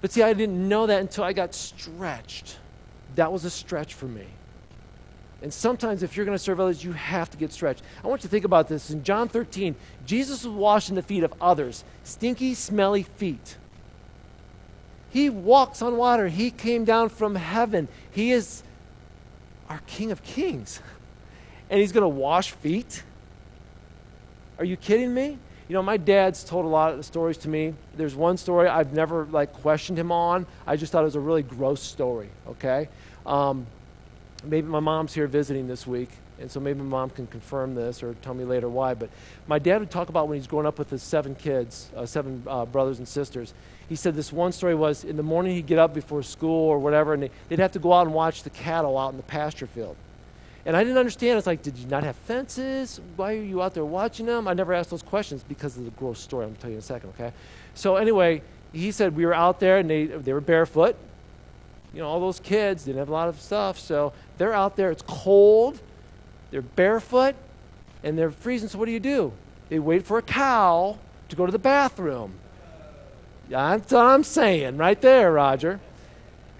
But 0.00 0.12
see, 0.12 0.22
I 0.22 0.32
didn't 0.32 0.66
know 0.66 0.86
that 0.86 1.02
until 1.02 1.24
I 1.24 1.34
got 1.34 1.54
stretched. 1.54 2.56
That 3.16 3.30
was 3.30 3.44
a 3.44 3.50
stretch 3.50 3.92
for 3.92 4.06
me. 4.06 4.24
And 5.40 5.52
sometimes, 5.52 6.02
if 6.02 6.16
you're 6.16 6.26
going 6.26 6.36
to 6.36 6.42
serve 6.42 6.58
others, 6.58 6.82
you 6.82 6.92
have 6.92 7.30
to 7.30 7.36
get 7.36 7.52
stretched. 7.52 7.82
I 8.02 8.08
want 8.08 8.22
you 8.22 8.28
to 8.28 8.30
think 8.30 8.44
about 8.44 8.68
this. 8.68 8.90
In 8.90 9.04
John 9.04 9.28
13, 9.28 9.76
Jesus 10.04 10.44
was 10.44 10.52
washing 10.52 10.96
the 10.96 11.02
feet 11.02 11.22
of 11.22 11.32
others, 11.40 11.84
stinky, 12.02 12.54
smelly 12.54 13.04
feet. 13.04 13.56
He 15.10 15.30
walks 15.30 15.80
on 15.80 15.96
water. 15.96 16.28
He 16.28 16.50
came 16.50 16.84
down 16.84 17.08
from 17.08 17.36
heaven. 17.36 17.88
He 18.10 18.32
is 18.32 18.62
our 19.68 19.80
King 19.86 20.10
of 20.10 20.22
Kings. 20.22 20.80
And 21.70 21.78
he's 21.80 21.92
going 21.92 22.02
to 22.02 22.08
wash 22.08 22.52
feet? 22.52 23.02
Are 24.58 24.64
you 24.64 24.78
kidding 24.78 25.12
me? 25.12 25.36
You 25.68 25.74
know, 25.74 25.82
my 25.82 25.98
dad's 25.98 26.42
told 26.42 26.64
a 26.64 26.68
lot 26.68 26.94
of 26.94 27.04
stories 27.04 27.36
to 27.38 27.48
me. 27.50 27.74
There's 27.94 28.14
one 28.14 28.38
story 28.38 28.68
I've 28.68 28.94
never 28.94 29.26
like 29.26 29.52
questioned 29.52 29.98
him 29.98 30.10
on. 30.10 30.46
I 30.66 30.76
just 30.76 30.92
thought 30.92 31.02
it 31.02 31.04
was 31.04 31.14
a 31.14 31.20
really 31.20 31.42
gross 31.42 31.82
story. 31.82 32.30
Okay, 32.48 32.88
um, 33.26 33.66
maybe 34.44 34.68
my 34.68 34.80
mom's 34.80 35.14
here 35.14 35.26
visiting 35.26 35.66
this 35.66 35.86
week, 35.86 36.10
and 36.40 36.50
so 36.50 36.60
maybe 36.60 36.78
my 36.80 36.84
mom 36.84 37.10
can 37.10 37.26
confirm 37.26 37.74
this 37.74 38.02
or 38.02 38.14
tell 38.22 38.34
me 38.34 38.44
later 38.44 38.68
why. 38.68 38.94
But 38.94 39.10
my 39.46 39.58
dad 39.58 39.80
would 39.80 39.90
talk 39.90 40.08
about 40.08 40.28
when 40.28 40.38
he's 40.38 40.46
growing 40.46 40.66
up 40.66 40.78
with 40.78 40.90
his 40.90 41.02
seven 41.02 41.34
kids, 41.34 41.90
uh, 41.96 42.06
seven 42.06 42.42
uh, 42.46 42.64
brothers 42.64 42.98
and 42.98 43.08
sisters. 43.08 43.54
He 43.88 43.96
said 43.96 44.14
this 44.14 44.32
one 44.32 44.52
story 44.52 44.74
was 44.74 45.04
in 45.04 45.16
the 45.16 45.22
morning 45.22 45.56
he'd 45.56 45.66
get 45.66 45.78
up 45.78 45.94
before 45.94 46.22
school 46.22 46.68
or 46.68 46.78
whatever, 46.78 47.14
and 47.14 47.22
they, 47.24 47.30
they'd 47.48 47.58
have 47.58 47.72
to 47.72 47.78
go 47.78 47.92
out 47.92 48.06
and 48.06 48.14
watch 48.14 48.42
the 48.42 48.50
cattle 48.50 48.96
out 48.96 49.10
in 49.10 49.16
the 49.16 49.22
pasture 49.22 49.66
field. 49.66 49.96
And 50.66 50.76
I 50.76 50.84
didn't 50.84 50.98
understand. 50.98 51.38
It's 51.38 51.46
like, 51.46 51.62
did 51.62 51.78
you 51.78 51.86
not 51.86 52.04
have 52.04 52.14
fences? 52.14 53.00
Why 53.16 53.34
are 53.34 53.42
you 53.42 53.62
out 53.62 53.72
there 53.72 53.86
watching 53.86 54.26
them? 54.26 54.46
I 54.46 54.52
never 54.52 54.74
asked 54.74 54.90
those 54.90 55.02
questions 55.02 55.42
because 55.42 55.78
of 55.78 55.84
the 55.84 55.90
gross 55.92 56.20
story. 56.20 56.44
I'm 56.44 56.50
going 56.50 56.56
to 56.56 56.60
tell 56.60 56.70
you 56.70 56.76
in 56.76 56.80
a 56.80 56.82
second, 56.82 57.10
okay? 57.10 57.32
So, 57.74 57.96
anyway, 57.96 58.42
he 58.72 58.90
said 58.90 59.16
we 59.16 59.24
were 59.24 59.32
out 59.32 59.60
there 59.60 59.78
and 59.78 59.88
they, 59.88 60.04
they 60.04 60.32
were 60.32 60.42
barefoot. 60.42 60.96
You 61.92 62.00
know, 62.00 62.08
all 62.08 62.20
those 62.20 62.40
kids 62.40 62.84
didn't 62.84 62.98
have 62.98 63.08
a 63.08 63.12
lot 63.12 63.28
of 63.28 63.40
stuff. 63.40 63.78
So, 63.78 64.12
they're 64.36 64.54
out 64.54 64.76
there. 64.76 64.90
It's 64.90 65.02
cold. 65.06 65.80
They're 66.50 66.62
barefoot 66.62 67.34
and 68.02 68.16
they're 68.16 68.30
freezing. 68.30 68.68
So, 68.68 68.78
what 68.78 68.86
do 68.86 68.92
you 68.92 69.00
do? 69.00 69.32
They 69.68 69.78
wait 69.78 70.06
for 70.06 70.18
a 70.18 70.22
cow 70.22 70.98
to 71.28 71.36
go 71.36 71.46
to 71.46 71.52
the 71.52 71.58
bathroom. 71.58 72.34
That's 73.48 73.92
what 73.92 74.04
I'm 74.04 74.24
saying 74.24 74.76
right 74.76 75.00
there, 75.00 75.32
Roger. 75.32 75.80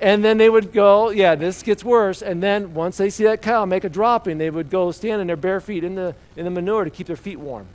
And 0.00 0.24
then 0.24 0.38
they 0.38 0.48
would 0.48 0.72
go, 0.72 1.10
yeah, 1.10 1.34
this 1.34 1.62
gets 1.62 1.84
worse. 1.84 2.22
And 2.22 2.42
then 2.42 2.72
once 2.72 2.96
they 2.96 3.10
see 3.10 3.24
that 3.24 3.42
cow 3.42 3.64
make 3.64 3.84
a 3.84 3.88
dropping, 3.88 4.38
they 4.38 4.48
would 4.48 4.70
go 4.70 4.92
stand 4.92 5.20
in 5.20 5.26
their 5.26 5.36
bare 5.36 5.60
feet 5.60 5.82
in 5.82 5.96
the, 5.96 6.14
in 6.36 6.44
the 6.44 6.50
manure 6.50 6.84
to 6.84 6.90
keep 6.90 7.08
their 7.08 7.16
feet 7.16 7.38
warm. 7.38 7.66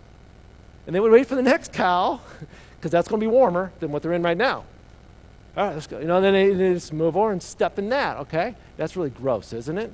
And 0.88 0.96
they 0.96 1.00
would 1.00 1.12
wait 1.12 1.28
for 1.28 1.36
the 1.36 1.42
next 1.42 1.74
cow, 1.74 2.22
because 2.78 2.92
that's 2.92 3.08
going 3.08 3.20
to 3.20 3.24
be 3.24 3.30
warmer 3.30 3.72
than 3.80 3.92
what 3.92 4.04
they're 4.04 4.14
in 4.14 4.24
right 4.24 4.38
now. 4.38 4.64
All 5.56 5.66
right, 5.66 5.74
let's 5.74 5.88
go. 5.88 6.00
You 6.00 6.08
know, 6.08 6.20
then 6.20 6.34
they, 6.34 6.74
just 6.74 6.92
move 6.92 7.16
over 7.16 7.32
and 7.32 7.42
step 7.42 7.78
in 7.78 7.90
that, 7.90 8.18
okay? 8.18 8.56
That's 8.76 8.96
really 8.96 9.12
gross, 9.12 9.54
isn't 9.54 9.78
it? 9.78 9.92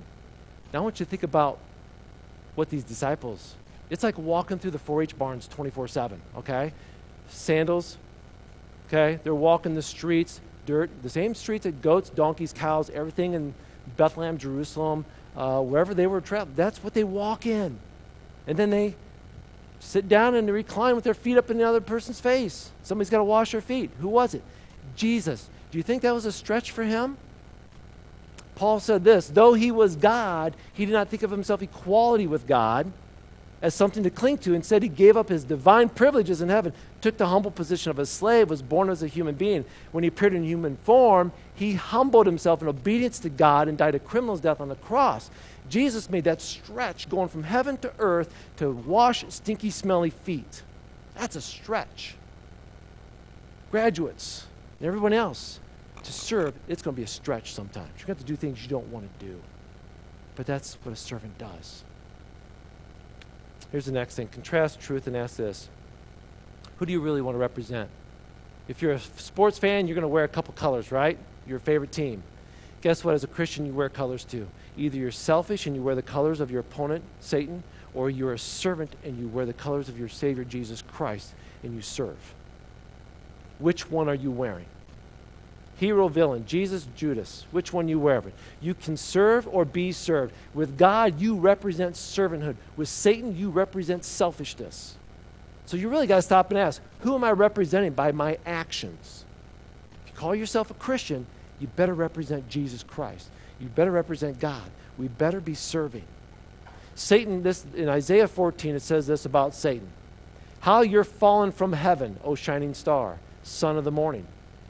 Now 0.73 0.79
I 0.79 0.81
want 0.83 0.99
you 0.99 1.05
to 1.05 1.09
think 1.09 1.23
about 1.23 1.59
what 2.55 2.69
these 2.69 2.83
disciples, 2.83 3.55
it's 3.89 4.03
like 4.03 4.17
walking 4.17 4.57
through 4.59 4.71
the 4.71 4.79
4 4.79 5.03
H 5.03 5.17
barns 5.17 5.47
24 5.47 5.87
7, 5.87 6.21
okay? 6.37 6.73
Sandals, 7.27 7.97
okay? 8.87 9.19
They're 9.23 9.35
walking 9.35 9.75
the 9.75 9.81
streets 9.81 10.39
dirt, 10.65 10.89
the 11.01 11.09
same 11.09 11.33
streets 11.33 11.63
that 11.63 11.81
goats, 11.81 12.09
donkeys, 12.09 12.53
cows, 12.53 12.89
everything 12.91 13.33
in 13.33 13.53
Bethlehem, 13.97 14.37
Jerusalem, 14.37 15.03
uh, 15.35 15.61
wherever 15.61 15.93
they 15.93 16.07
were 16.07 16.21
traveling. 16.21 16.55
That's 16.55 16.83
what 16.83 16.93
they 16.93 17.03
walk 17.03 17.45
in. 17.45 17.79
And 18.47 18.57
then 18.57 18.69
they 18.69 18.95
sit 19.79 20.07
down 20.07 20.35
and 20.35 20.47
they 20.47 20.51
recline 20.51 20.95
with 20.95 21.03
their 21.03 21.13
feet 21.13 21.37
up 21.37 21.49
in 21.49 21.57
the 21.57 21.63
other 21.63 21.81
person's 21.81 22.19
face. 22.19 22.71
Somebody's 22.83 23.09
got 23.09 23.17
to 23.17 23.23
wash 23.23 23.51
their 23.51 23.61
feet. 23.61 23.89
Who 23.99 24.09
was 24.09 24.33
it? 24.33 24.43
Jesus. 24.95 25.49
Do 25.71 25.77
you 25.77 25.83
think 25.83 26.01
that 26.01 26.13
was 26.13 26.25
a 26.25 26.31
stretch 26.31 26.71
for 26.71 26.83
him? 26.83 27.17
Paul 28.55 28.79
said 28.79 29.03
this 29.03 29.27
though 29.27 29.53
he 29.53 29.71
was 29.71 29.95
God, 29.95 30.55
he 30.73 30.85
did 30.85 30.91
not 30.91 31.09
think 31.09 31.23
of 31.23 31.31
himself 31.31 31.61
equality 31.61 32.27
with 32.27 32.47
God 32.47 32.91
as 33.61 33.73
something 33.73 34.03
to 34.03 34.09
cling 34.09 34.37
to. 34.39 34.53
Instead, 34.53 34.83
he 34.83 34.89
gave 34.89 35.17
up 35.17 35.29
his 35.29 35.43
divine 35.43 35.89
privileges 35.89 36.41
in 36.41 36.49
heaven, 36.49 36.73
took 37.01 37.17
the 37.17 37.27
humble 37.27 37.51
position 37.51 37.89
of 37.89 37.99
a 37.99 38.05
slave, 38.05 38.49
was 38.49 38.61
born 38.61 38.89
as 38.89 39.03
a 39.03 39.07
human 39.07 39.35
being. 39.35 39.65
When 39.91 40.03
he 40.03 40.07
appeared 40.07 40.33
in 40.33 40.43
human 40.43 40.77
form, 40.77 41.31
he 41.55 41.73
humbled 41.73 42.25
himself 42.25 42.61
in 42.61 42.67
obedience 42.67 43.19
to 43.19 43.29
God 43.29 43.67
and 43.67 43.77
died 43.77 43.95
a 43.95 43.99
criminal's 43.99 44.41
death 44.41 44.61
on 44.61 44.69
the 44.69 44.75
cross. 44.75 45.29
Jesus 45.69 46.09
made 46.09 46.23
that 46.23 46.41
stretch 46.41 47.09
going 47.09 47.29
from 47.29 47.43
heaven 47.43 47.77
to 47.77 47.93
earth 47.99 48.33
to 48.57 48.71
wash 48.71 49.25
stinky, 49.29 49.69
smelly 49.69 50.09
feet. 50.09 50.63
That's 51.15 51.35
a 51.35 51.41
stretch. 51.41 52.15
Graduates 53.71 54.47
and 54.79 54.87
everyone 54.87 55.13
else, 55.13 55.59
to 56.03 56.13
serve, 56.13 56.53
it's 56.67 56.81
going 56.81 56.95
to 56.95 56.99
be 56.99 57.03
a 57.03 57.07
stretch 57.07 57.53
sometimes. 57.53 57.89
You're 57.97 58.07
going 58.07 58.17
to 58.17 58.21
have 58.21 58.25
to 58.25 58.25
do 58.25 58.35
things 58.35 58.63
you 58.63 58.69
don't 58.69 58.87
want 58.87 59.19
to 59.19 59.25
do. 59.25 59.41
But 60.35 60.45
that's 60.45 60.77
what 60.83 60.93
a 60.93 60.95
servant 60.95 61.37
does. 61.37 61.83
Here's 63.71 63.85
the 63.85 63.91
next 63.91 64.15
thing 64.15 64.27
contrast 64.27 64.79
truth 64.79 65.07
and 65.07 65.15
ask 65.15 65.35
this 65.35 65.69
Who 66.77 66.85
do 66.85 66.93
you 66.93 67.01
really 67.01 67.21
want 67.21 67.35
to 67.35 67.39
represent? 67.39 67.89
If 68.67 68.81
you're 68.81 68.93
a 68.93 68.99
sports 68.99 69.57
fan, 69.57 69.87
you're 69.87 69.95
going 69.95 70.03
to 70.03 70.07
wear 70.07 70.23
a 70.23 70.29
couple 70.29 70.53
colors, 70.53 70.91
right? 70.91 71.17
Your 71.47 71.59
favorite 71.59 71.91
team. 71.91 72.23
Guess 72.81 73.03
what? 73.03 73.15
As 73.15 73.23
a 73.23 73.27
Christian, 73.27 73.65
you 73.65 73.73
wear 73.73 73.89
colors 73.89 74.23
too. 74.23 74.47
Either 74.77 74.97
you're 74.97 75.11
selfish 75.11 75.67
and 75.67 75.75
you 75.75 75.81
wear 75.81 75.95
the 75.95 76.01
colors 76.01 76.39
of 76.39 76.49
your 76.49 76.61
opponent, 76.61 77.03
Satan, 77.19 77.63
or 77.93 78.09
you're 78.09 78.33
a 78.33 78.39
servant 78.39 78.95
and 79.03 79.19
you 79.19 79.27
wear 79.27 79.45
the 79.45 79.53
colors 79.53 79.89
of 79.89 79.99
your 79.99 80.07
Savior, 80.07 80.43
Jesus 80.43 80.81
Christ, 80.81 81.33
and 81.63 81.73
you 81.73 81.81
serve. 81.81 82.17
Which 83.59 83.89
one 83.91 84.09
are 84.09 84.15
you 84.15 84.31
wearing? 84.31 84.65
hero, 85.79 86.09
villain, 86.09 86.45
Jesus, 86.45 86.87
Judas, 86.95 87.45
which 87.51 87.71
one 87.71 87.87
you 87.87 87.99
wear. 87.99 88.21
You 88.59 88.73
can 88.73 88.97
serve 88.97 89.47
or 89.47 89.63
be 89.63 89.93
served. 89.93 90.33
With 90.53 90.77
God, 90.77 91.21
you 91.21 91.35
represent 91.37 91.95
servanthood. 91.95 92.57
With 92.75 92.89
Satan, 92.89 93.37
you 93.37 93.49
represent 93.49 94.03
selfishness. 94.03 94.97
So 95.65 95.77
you 95.77 95.87
really 95.87 96.07
got 96.07 96.17
to 96.17 96.21
stop 96.21 96.51
and 96.51 96.59
ask 96.59 96.81
who 96.99 97.15
am 97.15 97.23
I 97.23 97.31
representing 97.31 97.93
by 97.93 98.11
my 98.11 98.37
actions? 98.45 99.23
If 100.03 100.11
you 100.11 100.17
call 100.17 100.35
yourself 100.35 100.69
a 100.69 100.73
Christian, 100.73 101.25
you 101.59 101.67
better 101.67 101.93
represent 101.93 102.49
Jesus 102.49 102.83
Christ. 102.83 103.29
You 103.59 103.69
better 103.69 103.91
represent 103.91 104.39
God. 104.39 104.69
We 104.97 105.07
better 105.07 105.39
be 105.39 105.53
serving. 105.53 106.03
Satan, 106.95 107.43
this 107.43 107.65
in 107.73 107.87
Isaiah 107.87 108.27
14, 108.27 108.75
it 108.75 108.81
says 108.81 109.07
this 109.07 109.25
about 109.25 109.55
Satan. 109.55 109.87
How 110.59 110.81
you're 110.81 111.05
fallen 111.05 111.53
from 111.53 111.71
heaven, 111.71 112.19
O 112.25 112.35
shining 112.35 112.73
star, 112.73 113.17
son 113.49 113.77
of 113.77 113.83
the 113.83 113.91
morning. 113.91 114.25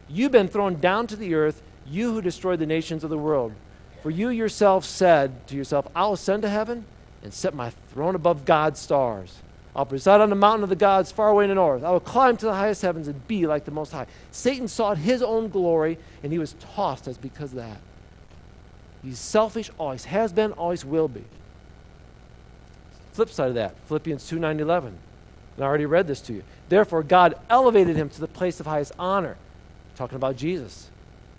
You've 0.08 0.32
been 0.32 0.48
thrown 0.48 0.80
down 0.80 1.08
to 1.08 1.16
the 1.16 1.36
earth, 1.36 1.62
you 1.86 2.14
who 2.14 2.22
destroyed 2.22 2.60
the 2.60 2.66
nations 2.66 3.04
of 3.04 3.10
the 3.10 3.18
world. 3.18 3.54
For 4.02 4.10
you 4.10 4.30
yourself 4.30 4.86
said 4.86 5.48
to 5.48 5.56
yourself, 5.56 5.88
I'll 5.96 6.14
ascend 6.14 6.44
to 6.44 6.50
heaven 6.50 6.86
and 7.22 7.34
set 7.34 7.54
my 7.54 7.70
throne 7.70 8.16
above 8.16 8.46
God's 8.46 8.80
stars. 8.80 9.38
I'll 9.76 9.86
preside 9.86 10.22
on 10.22 10.30
the 10.30 10.36
mountain 10.36 10.64
of 10.64 10.70
the 10.70 10.76
gods 10.76 11.12
far 11.12 11.30
away 11.30 11.46
in 11.46 11.50
the 11.50 11.56
north. 11.56 11.84
I 11.84 11.92
will 11.92 12.00
climb 12.00 12.38
to 12.38 12.46
the 12.46 12.54
highest 12.54 12.82
heavens 12.82 13.08
and 13.08 13.28
be 13.28 13.46
like 13.46 13.66
the 13.66 13.72
Most 13.72 13.92
High. 13.92 14.08
Satan 14.32 14.68
sought 14.68 14.98
his 14.98 15.22
own 15.22 15.50
glory, 15.50 15.98
and 16.24 16.32
he 16.32 16.40
was 16.40 16.56
tossed 16.60 17.08
as 17.08 17.18
because 17.18 17.52
of 17.52 17.58
that. 17.58 17.78
He's 19.04 19.20
selfish, 19.20 19.70
always 19.78 20.06
has 20.06 20.34
been, 20.34 20.54
always 20.54 20.84
will 20.84 21.08
be. 21.08 21.24
Flip 23.14 23.30
side 23.30 23.50
of 23.50 23.56
that, 23.56 23.76
Philippians 23.88 24.28
2 24.28 24.40
9 24.40 24.60
11. 24.60 24.98
And 25.56 25.66
I 25.66 25.68
already 25.68 25.86
read 25.86 26.08
this 26.08 26.22
to 26.22 26.34
you. 26.34 26.44
Therefore, 26.70 27.04
God 27.04 27.36
elevated 27.50 27.96
him 27.96 28.10
to 28.10 28.20
the 28.20 28.28
place 28.28 28.60
of 28.60 28.66
highest 28.66 28.94
honor 28.98 29.38
talking 29.96 30.16
about 30.16 30.38
Jesus. 30.38 30.90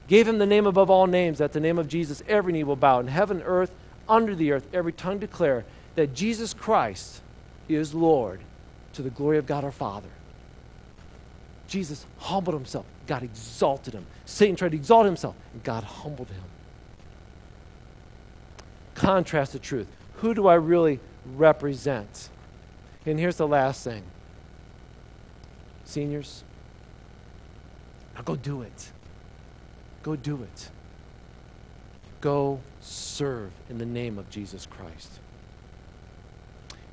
Gave 0.06 0.28
him 0.28 0.38
the 0.38 0.46
name 0.46 0.66
above 0.66 0.90
all 0.90 1.06
names, 1.06 1.38
that 1.38 1.52
the 1.52 1.60
name 1.60 1.78
of 1.78 1.88
Jesus 1.88 2.22
every 2.28 2.52
knee 2.52 2.64
will 2.64 2.76
bow 2.76 3.00
in 3.00 3.06
heaven, 3.06 3.42
earth, 3.42 3.72
under 4.08 4.34
the 4.34 4.52
earth, 4.52 4.66
every 4.74 4.92
tongue 4.92 5.18
declare 5.18 5.64
that 5.94 6.14
Jesus 6.14 6.52
Christ 6.52 7.22
is 7.68 7.94
Lord 7.94 8.40
to 8.92 9.02
the 9.02 9.10
glory 9.10 9.38
of 9.38 9.46
God 9.46 9.64
our 9.64 9.70
Father. 9.70 10.08
Jesus 11.68 12.04
humbled 12.18 12.54
himself. 12.54 12.84
God 13.06 13.22
exalted 13.22 13.94
him. 13.94 14.04
Satan 14.24 14.56
tried 14.56 14.72
to 14.72 14.76
exalt 14.76 15.06
himself, 15.06 15.36
and 15.52 15.62
God 15.62 15.84
humbled 15.84 16.28
him. 16.28 16.42
Contrast 18.94 19.52
the 19.52 19.58
truth. 19.58 19.86
Who 20.16 20.34
do 20.34 20.48
I 20.48 20.54
really 20.54 21.00
represent? 21.36 22.28
And 23.06 23.18
here's 23.18 23.36
the 23.36 23.48
last 23.48 23.82
thing. 23.84 24.02
Seniors, 25.84 26.44
now 28.14 28.22
go 28.22 28.36
do 28.36 28.62
it. 28.62 28.92
Go 30.02 30.16
do 30.16 30.42
it. 30.42 30.70
Go 32.20 32.60
serve 32.80 33.50
in 33.68 33.78
the 33.78 33.86
name 33.86 34.18
of 34.18 34.28
Jesus 34.30 34.66
Christ. 34.66 35.20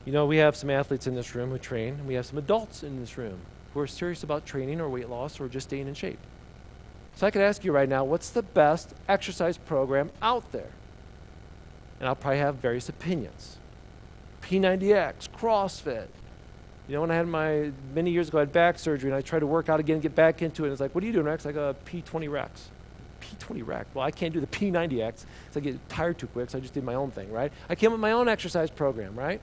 You 0.06 0.14
know, 0.14 0.26
we 0.26 0.38
have 0.38 0.56
some 0.56 0.70
athletes 0.70 1.06
in 1.06 1.16
this 1.16 1.36
room 1.36 1.50
who 1.50 1.58
train, 1.58 1.96
and 1.96 2.08
we 2.08 2.14
have 2.14 2.26
some 2.26 2.38
adults 2.38 2.82
in 2.82 3.00
this 3.00 3.18
room 3.18 3.40
who 3.74 3.82
are 3.82 3.88
serious 3.88 4.24
about 4.24 4.46
training 4.46 4.80
or 4.80 4.90
weight 4.90 5.10
loss 5.10 5.40
or 5.40 5.50
just 5.50 5.68
staying 5.68 5.88
in 5.88 5.94
shape. 5.94 6.20
So 7.16 7.28
I 7.28 7.32
could 7.32 7.42
ask 7.42 7.66
you 7.66 7.72
right 7.74 7.90
now, 7.90 8.06
what's 8.06 8.30
the 8.30 8.44
best 8.44 8.94
exercise 9.10 9.58
program 9.58 10.12
out 10.22 10.52
there? 10.52 10.70
And 12.00 12.08
I'll 12.08 12.16
probably 12.16 12.40
have 12.40 12.56
various 12.56 12.88
opinions. 12.88 13.57
P90X, 14.48 15.30
CrossFit. 15.38 16.08
You 16.88 16.96
know, 16.96 17.02
when 17.02 17.12
I 17.12 17.16
had 17.16 17.28
my, 17.28 17.72
many 17.94 18.12
years 18.12 18.30
ago, 18.30 18.38
I 18.38 18.42
had 18.42 18.54
back 18.54 18.80
surgery 18.80 19.10
and 19.10 19.18
I 19.18 19.22
tried 19.22 19.40
to 19.40 19.48
work 19.48 19.68
out 19.68 19.82
again, 19.82 20.00
get 20.00 20.16
back 20.16 20.42
into 20.42 20.64
it. 20.64 20.68
And 20.68 20.72
it's 20.72 20.80
like, 20.80 20.96
what 20.96 21.04
are 21.04 21.08
you 21.08 21.12
doing, 21.12 21.26
Rex? 21.26 21.46
I 21.46 21.52
go, 21.52 21.76
P20 21.86 22.32
Rex. 22.32 22.70
P20 23.20 23.68
Rex. 23.68 23.90
Well, 23.94 24.06
I 24.06 24.12
can't 24.12 24.34
do 24.34 24.40
the 24.40 24.48
P90X. 24.48 25.26
So 25.52 25.58
I 25.58 25.60
get 25.60 25.90
tired 25.90 26.18
too 26.18 26.28
quick, 26.28 26.50
so 26.50 26.58
I 26.58 26.62
just 26.62 26.74
did 26.74 26.86
my 26.86 26.94
own 26.94 27.12
thing, 27.12 27.30
right? 27.30 27.52
I 27.70 27.76
came 27.76 27.90
up 27.90 27.94
with 27.94 28.02
my 28.02 28.14
own 28.14 28.30
exercise 28.30 28.70
program, 28.70 29.18
right? 29.20 29.42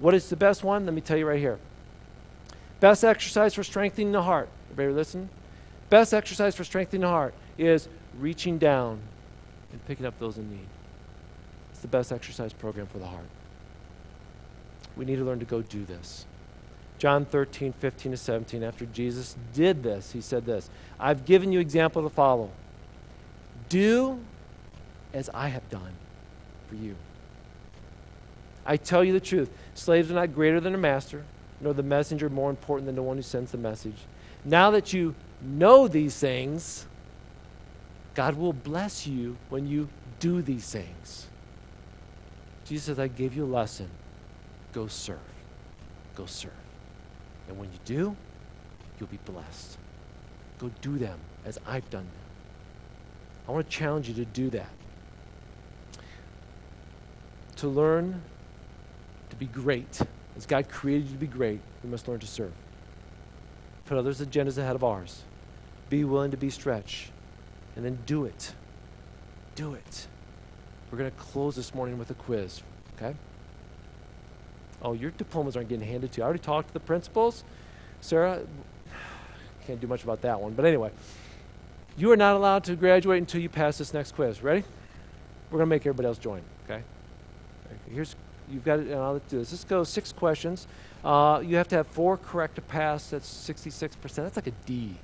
What 0.00 0.12
is 0.14 0.28
the 0.28 0.36
best 0.36 0.64
one? 0.64 0.84
Let 0.86 0.94
me 0.94 1.00
tell 1.00 1.16
you 1.16 1.26
right 1.26 1.38
here. 1.38 1.60
Best 2.80 3.04
exercise 3.04 3.54
for 3.54 3.62
strengthening 3.62 4.10
the 4.10 4.22
heart. 4.22 4.48
Everybody 4.72 4.92
listen? 4.92 5.28
Best 5.88 6.12
exercise 6.12 6.56
for 6.56 6.64
strengthening 6.64 7.02
the 7.02 7.08
heart 7.08 7.34
is 7.58 7.88
reaching 8.18 8.58
down 8.58 8.98
and 9.70 9.86
picking 9.86 10.04
up 10.04 10.18
those 10.18 10.36
in 10.36 10.50
need. 10.50 10.66
It's 11.70 11.80
the 11.80 11.88
best 11.88 12.10
exercise 12.10 12.52
program 12.52 12.88
for 12.88 12.98
the 12.98 13.06
heart. 13.06 13.26
We 14.96 15.04
need 15.04 15.16
to 15.16 15.24
learn 15.24 15.40
to 15.40 15.44
go 15.44 15.62
do 15.62 15.84
this. 15.84 16.26
John 16.98 17.24
13, 17.24 17.72
15 17.72 18.12
to 18.12 18.16
17, 18.16 18.62
after 18.62 18.86
Jesus 18.86 19.36
did 19.52 19.82
this, 19.82 20.12
he 20.12 20.20
said 20.20 20.46
this 20.46 20.70
I've 20.98 21.24
given 21.24 21.52
you 21.52 21.60
example 21.60 22.02
to 22.02 22.08
follow. 22.08 22.50
Do 23.68 24.20
as 25.12 25.30
I 25.32 25.48
have 25.48 25.68
done 25.70 25.92
for 26.68 26.76
you. 26.76 26.96
I 28.66 28.76
tell 28.76 29.04
you 29.04 29.12
the 29.12 29.20
truth 29.20 29.50
slaves 29.74 30.10
are 30.10 30.14
not 30.14 30.34
greater 30.34 30.60
than 30.60 30.72
their 30.72 30.80
master, 30.80 31.24
nor 31.60 31.74
the 31.74 31.82
messenger 31.82 32.28
more 32.28 32.50
important 32.50 32.86
than 32.86 32.94
the 32.94 33.02
one 33.02 33.16
who 33.16 33.22
sends 33.22 33.52
the 33.52 33.58
message. 33.58 33.96
Now 34.44 34.70
that 34.70 34.92
you 34.92 35.14
know 35.42 35.88
these 35.88 36.16
things, 36.16 36.86
God 38.14 38.36
will 38.36 38.52
bless 38.52 39.06
you 39.06 39.36
when 39.48 39.66
you 39.66 39.88
do 40.20 40.42
these 40.42 40.70
things. 40.70 41.26
Jesus 42.64 42.86
says, 42.86 42.98
I 42.98 43.08
gave 43.08 43.34
you 43.36 43.44
a 43.44 43.46
lesson. 43.46 43.90
Go 44.74 44.88
serve. 44.88 45.18
Go 46.16 46.26
serve. 46.26 46.50
And 47.48 47.56
when 47.58 47.72
you 47.72 47.78
do, 47.84 48.16
you'll 48.98 49.08
be 49.08 49.20
blessed. 49.24 49.78
Go 50.58 50.70
do 50.80 50.98
them 50.98 51.18
as 51.44 51.58
I've 51.66 51.88
done 51.90 52.02
them. 52.04 53.48
I 53.48 53.52
want 53.52 53.70
to 53.70 53.76
challenge 53.76 54.08
you 54.08 54.14
to 54.14 54.24
do 54.24 54.50
that. 54.50 54.70
To 57.56 57.68
learn 57.68 58.20
to 59.30 59.36
be 59.36 59.46
great. 59.46 60.00
As 60.36 60.44
God 60.44 60.68
created 60.68 61.06
you 61.06 61.12
to 61.12 61.20
be 61.20 61.26
great, 61.28 61.60
we 61.84 61.90
must 61.90 62.08
learn 62.08 62.18
to 62.18 62.26
serve. 62.26 62.52
Put 63.84 63.96
others' 63.96 64.20
agendas 64.20 64.58
ahead 64.58 64.74
of 64.74 64.82
ours. 64.82 65.22
Be 65.88 66.04
willing 66.04 66.32
to 66.32 66.36
be 66.36 66.50
stretched. 66.50 67.10
And 67.76 67.84
then 67.84 67.98
do 68.06 68.24
it. 68.24 68.54
Do 69.54 69.74
it. 69.74 70.08
We're 70.90 70.98
going 70.98 71.10
to 71.10 71.16
close 71.16 71.54
this 71.54 71.74
morning 71.74 71.98
with 71.98 72.10
a 72.10 72.14
quiz, 72.14 72.62
okay? 72.96 73.14
Oh, 74.84 74.92
your 74.92 75.10
diplomas 75.12 75.56
aren't 75.56 75.70
getting 75.70 75.88
handed 75.88 76.12
to 76.12 76.18
you. 76.18 76.22
I 76.22 76.26
already 76.26 76.42
talked 76.42 76.68
to 76.68 76.74
the 76.74 76.80
principals. 76.80 77.42
Sarah, 78.02 78.42
can't 79.66 79.80
do 79.80 79.86
much 79.86 80.04
about 80.04 80.20
that 80.22 80.38
one. 80.38 80.52
But 80.52 80.66
anyway, 80.66 80.90
you 81.96 82.12
are 82.12 82.16
not 82.16 82.36
allowed 82.36 82.64
to 82.64 82.76
graduate 82.76 83.18
until 83.18 83.40
you 83.40 83.48
pass 83.48 83.78
this 83.78 83.94
next 83.94 84.12
quiz. 84.12 84.42
Ready? 84.42 84.62
We're 85.50 85.58
going 85.58 85.68
to 85.68 85.74
make 85.74 85.82
everybody 85.82 86.06
else 86.06 86.18
join, 86.18 86.42
okay? 86.64 86.82
Here's, 87.90 88.14
you've 88.50 88.64
got 88.64 88.80
it, 88.80 88.88
and 88.88 88.96
I'll 88.96 89.18
do 89.18 89.38
this. 89.38 89.50
This 89.50 89.64
goes 89.64 89.88
six 89.88 90.12
questions. 90.12 90.66
Uh, 91.02 91.42
you 91.44 91.56
have 91.56 91.68
to 91.68 91.76
have 91.76 91.86
four 91.86 92.18
correct 92.18 92.56
to 92.56 92.60
pass. 92.60 93.10
That's 93.10 93.28
66%. 93.28 93.96
That's 94.16 94.36
like 94.36 94.48
a 94.48 94.52
D. 94.66 94.96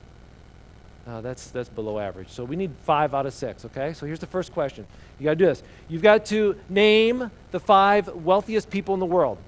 Uh, 1.06 1.22
that's, 1.22 1.50
that's 1.50 1.70
below 1.70 1.98
average. 1.98 2.28
So 2.28 2.44
we 2.44 2.56
need 2.56 2.72
five 2.82 3.14
out 3.14 3.24
of 3.24 3.32
six, 3.32 3.64
okay? 3.64 3.94
So 3.94 4.04
here's 4.04 4.18
the 4.18 4.26
first 4.26 4.52
question. 4.52 4.86
You 5.18 5.24
got 5.24 5.30
to 5.30 5.36
do 5.36 5.46
this. 5.46 5.62
You've 5.88 6.02
got 6.02 6.26
to 6.26 6.56
name 6.68 7.30
the 7.50 7.60
five 7.60 8.08
wealthiest 8.08 8.68
people 8.68 8.92
in 8.92 9.00
the 9.00 9.06
world. 9.06 9.38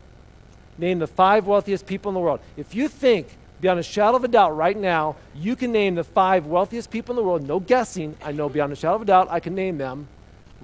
Name 0.79 0.99
the 0.99 1.07
five 1.07 1.47
wealthiest 1.47 1.87
people 1.87 2.11
in 2.11 2.15
the 2.15 2.21
world. 2.21 2.41
If 2.57 2.75
you 2.75 2.89
think, 2.89 3.37
beyond 3.61 3.79
a 3.79 3.83
shadow 3.83 4.17
of 4.17 4.25
a 4.25 4.29
doubt, 4.29 4.57
right 4.57 4.77
now, 4.77 5.17
you 5.35 5.55
can 5.55 5.73
name 5.73 5.95
the 5.95 6.05
five 6.05 6.47
wealthiest 6.47 6.91
people 6.91 7.13
in 7.13 7.17
the 7.17 7.23
world, 7.23 7.47
no 7.47 7.61
guessing, 7.61 8.17
I 8.23 8.33
know 8.33 8.49
beyond 8.49 8.73
a 8.73 8.77
shadow 8.77 8.97
of 8.97 9.03
a 9.03 9.05
doubt, 9.05 9.29
I 9.31 9.41
can 9.41 9.55
name 9.55 9.79
them. 9.79 10.09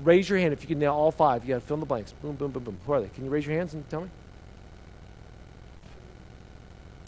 Raise 0.03 0.29
your 0.29 0.39
hand 0.39 0.53
if 0.53 0.63
you 0.63 0.69
can 0.69 0.79
nail 0.79 0.95
all 0.95 1.11
five. 1.11 1.45
You 1.45 1.55
got 1.55 1.61
to 1.61 1.67
fill 1.67 1.75
in 1.75 1.81
the 1.81 1.87
blanks. 1.87 2.13
Boom, 2.13 2.37
boom, 2.37 2.53
boom, 2.53 2.63
boom. 2.63 2.79
Who 2.87 2.93
are 2.93 3.01
they? 3.01 3.09
Can 3.09 3.25
you 3.25 3.31
raise 3.31 3.47
your 3.47 3.57
hands 3.57 3.75
and 3.75 3.89
tell 3.91 4.03
me? 4.03 4.09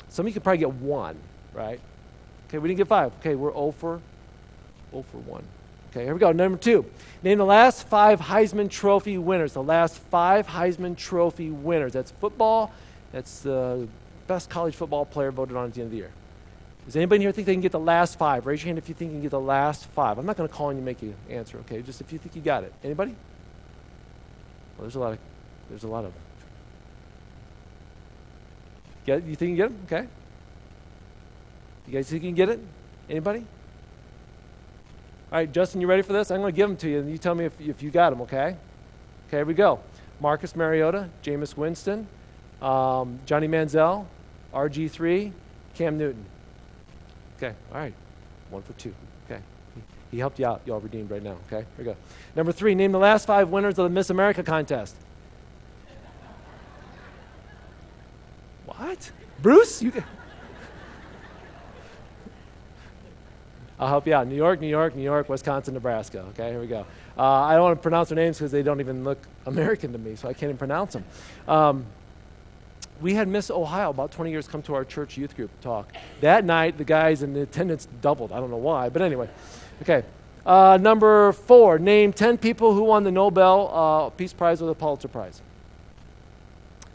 Some 0.09 0.27
of 0.27 0.31
you 0.31 0.35
could 0.35 0.43
probably 0.43 0.59
get 0.59 0.73
one, 0.73 1.17
right? 1.55 1.81
Okay, 2.49 2.59
we 2.59 2.69
didn't 2.69 2.79
get 2.79 2.89
five. 2.89 3.13
Okay, 3.21 3.37
we're 3.37 3.53
0 3.53 3.73
for 3.79 4.01
0 4.91 5.05
for 5.11 5.19
1. 5.19 5.45
Okay, 5.91 6.05
here 6.05 6.15
we 6.15 6.21
go. 6.21 6.31
Number 6.33 6.59
two. 6.59 6.85
Name 7.23 7.39
the 7.39 7.45
last 7.45 7.87
five 7.89 8.21
Heisman 8.21 8.71
Trophy 8.71 9.19
winners. 9.19 9.55
The 9.55 9.63
last 9.63 9.99
five 9.99 10.47
Heisman 10.47 10.97
Trophy 10.97 11.51
winners. 11.51 11.93
That's 11.93 12.13
football. 12.13 12.73
That's 13.13 13.41
the 13.41 13.89
best 14.27 14.51
college 14.51 14.75
football 14.75 15.05
player 15.05 15.31
voted 15.31 15.57
on 15.57 15.67
at 15.67 15.75
the 15.75 15.81
end 15.81 15.89
of 15.89 15.91
the 15.91 15.97
year. 15.99 16.11
Does 16.87 16.97
anybody 16.97 17.23
here 17.23 17.33
think 17.33 17.47
they 17.47 17.55
can 17.55 17.61
get 17.61 17.73
the 17.73 17.79
last 17.79 18.19
five? 18.19 18.47
Raise 18.47 18.63
your 18.63 18.69
hand 18.69 18.79
if 18.79 18.89
you 18.89 18.95
think 18.95 19.11
you 19.11 19.17
can 19.17 19.23
get 19.23 19.31
the 19.31 19.41
last 19.41 19.87
five. 19.87 20.19
I'm 20.19 20.27
not 20.27 20.37
going 20.37 20.49
to 20.49 20.55
call 20.55 20.69
on 20.69 20.77
you 20.77 20.83
make 20.83 21.03
you 21.03 21.15
answer, 21.29 21.59
okay? 21.59 21.83
Just 21.83 22.01
if 22.01 22.13
you 22.13 22.19
think 22.19 22.35
you 22.35 22.43
got 22.43 22.65
it. 22.65 22.73
Anybody? 22.83 23.13
Well, 24.77 24.83
there's 24.83 24.95
a 24.95 25.01
lot 25.01 25.13
of, 25.13 25.19
there's 25.69 25.85
a 25.85 25.89
lot 25.89 26.05
of. 26.05 26.13
Get 29.05 29.19
it? 29.19 29.25
You 29.25 29.37
think 29.37 29.51
you 29.51 29.57
get 29.57 29.69
them? 29.69 29.79
Okay. 29.87 30.09
You 31.87 31.93
guys 31.93 32.09
think 32.09 32.23
you 32.23 32.29
can 32.29 32.37
get 32.37 32.49
it? 32.49 32.61
Anybody? 33.09 33.41
All 35.33 35.39
right, 35.39 35.53
Justin, 35.53 35.81
you 35.81 35.87
ready 35.87 36.03
for 36.03 36.13
this? 36.13 36.31
I'm 36.31 36.41
going 36.41 36.53
to 36.53 36.57
give 36.57 36.69
them 36.69 36.77
to 36.79 36.89
you, 36.89 37.01
and 37.01 37.11
you 37.11 37.19
tell 37.19 37.35
me 37.35 37.45
if, 37.45 37.61
if 37.61 37.83
you 37.83 37.91
got 37.91 38.11
them, 38.11 38.21
okay? 38.23 38.57
Okay, 39.29 39.39
here 39.39 39.45
we 39.45 39.55
go. 39.55 39.81
Marcus 40.21 40.57
Mariota, 40.57 41.09
Jameis 41.23 41.57
Winston, 41.57 42.09
um, 42.63 43.19
Johnny 43.27 43.49
Manziel, 43.49 44.07
RG3, 44.53 45.33
Cam 45.75 45.99
Newton. 45.99 46.25
Okay, 47.37 47.55
all 47.73 47.79
right. 47.79 47.95
One 48.51 48.63
for 48.63 48.73
two. 48.75 48.95
Okay. 49.27 49.41
He, 49.75 49.83
he 50.11 50.19
helped 50.19 50.39
you 50.39 50.47
out. 50.47 50.61
Y'all 50.67 50.81
redeemed 50.81 51.11
right 51.11 51.23
now. 51.23 51.37
Okay, 51.47 51.65
here 51.65 51.67
we 51.79 51.85
go. 51.85 51.97
Number 52.37 52.53
three, 52.53 52.75
name 52.75 52.93
the 52.93 52.99
last 52.99 53.27
five 53.27 53.49
winners 53.49 53.79
of 53.79 53.85
the 53.85 53.91
Miss 53.91 54.11
America 54.11 54.43
contest. 54.43 54.95
What? 58.67 59.11
Bruce? 59.41 59.81
You. 59.83 59.93
Can- 59.93 60.05
I'll 63.79 63.89
help 63.89 64.07
you 64.07 64.13
out. 64.13 64.27
New 64.27 64.37
York, 64.37 64.61
New 64.61 64.69
York, 64.69 64.95
New 64.95 65.03
York, 65.03 65.31
Wisconsin, 65.31 65.73
Nebraska. 65.73 66.21
Okay, 66.31 66.51
here 66.51 66.61
we 66.61 66.67
go. 66.67 66.85
Uh, 67.17 67.23
I 67.23 67.55
don't 67.55 67.63
want 67.63 67.79
to 67.79 67.83
pronounce 67.83 68.11
their 68.11 68.17
names 68.17 68.37
because 68.37 68.53
they 68.53 68.63
don't 68.63 68.81
even 68.81 69.05
look 69.05 69.19
American 69.47 69.93
to 69.93 69.99
me, 69.99 70.17
so 70.17 70.29
I 70.29 70.35
can't 70.35 70.51
even 70.51 70.59
pronounce 70.59 70.93
them. 70.93 71.05
Um, 71.49 71.87
we 73.01 73.15
had 73.15 73.29
Miss 73.29 73.51
Ohio 73.51 73.91
about 73.91 74.13
20 74.13 74.31
years 74.31 74.47
come 74.47 74.63
to 74.63 74.75
our 74.75 74.85
church 74.85 75.17
youth 75.17 75.37
group 75.37 75.51
talk. 75.61 75.93
That 76.21 76.45
night, 76.45 76.79
the 76.79 76.85
guys 76.85 77.23
in 77.23 77.33
the 77.33 77.43
attendance 77.43 77.89
doubled. 78.01 78.33
I 78.33 78.41
don't 78.41 78.51
know 78.51 78.57
why, 78.57 78.89
but 78.89 79.03
anyway. 79.03 79.29
Okay. 79.83 80.05
Uh, 80.45 80.79
number 80.81 81.33
four, 81.33 81.79
name 81.79 82.13
10 82.13 82.39
people 82.39 82.75
who 82.75 82.85
won 82.85 83.05
the 83.05 83.11
Nobel 83.11 83.71
uh, 83.73 84.11
Peace 84.11 84.33
Prize 84.33 84.63
or 84.63 84.67
the 84.67 84.75
Pulitzer 84.75 85.09
Prize. 85.09 85.43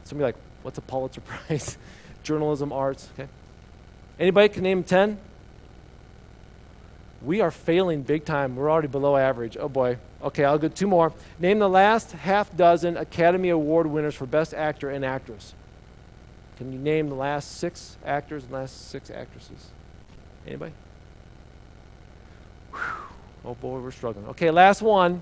Somebody 0.03 0.25
like, 0.25 0.35
what's 0.63 0.77
a 0.77 0.81
Pulitzer 0.81 1.21
Prize? 1.47 1.77
Journalism, 2.23 2.71
arts. 2.71 3.09
Okay. 3.13 3.29
Anybody 4.19 4.49
can 4.49 4.63
name 4.63 4.83
10? 4.83 5.19
we 7.25 7.41
are 7.41 7.51
failing 7.51 8.03
big 8.03 8.23
time. 8.23 8.55
We're 8.55 8.71
already 8.71 8.87
below 8.87 9.17
average. 9.17 9.57
Oh 9.57 9.67
boy. 9.67 9.97
Okay, 10.23 10.45
I'll 10.45 10.57
go 10.57 10.67
two 10.67 10.87
more. 10.87 11.11
Name 11.39 11.59
the 11.59 11.69
last 11.69 12.11
half 12.11 12.55
dozen 12.55 12.97
Academy 12.97 13.49
Award 13.49 13.87
winners 13.87 14.15
for 14.15 14.25
Best 14.25 14.53
Actor 14.53 14.91
and 14.91 15.03
Actress. 15.03 15.53
Can 16.57 16.71
you 16.71 16.79
name 16.79 17.09
the 17.09 17.15
last 17.15 17.57
six 17.57 17.97
actors 18.05 18.43
and 18.43 18.53
last 18.53 18.89
six 18.89 19.09
actresses? 19.09 19.69
Anybody? 20.47 20.73
Whew. 22.71 22.79
Oh 23.43 23.53
boy, 23.55 23.79
we're 23.79 23.91
struggling. 23.91 24.25
Okay, 24.27 24.51
last 24.51 24.81
one. 24.81 25.21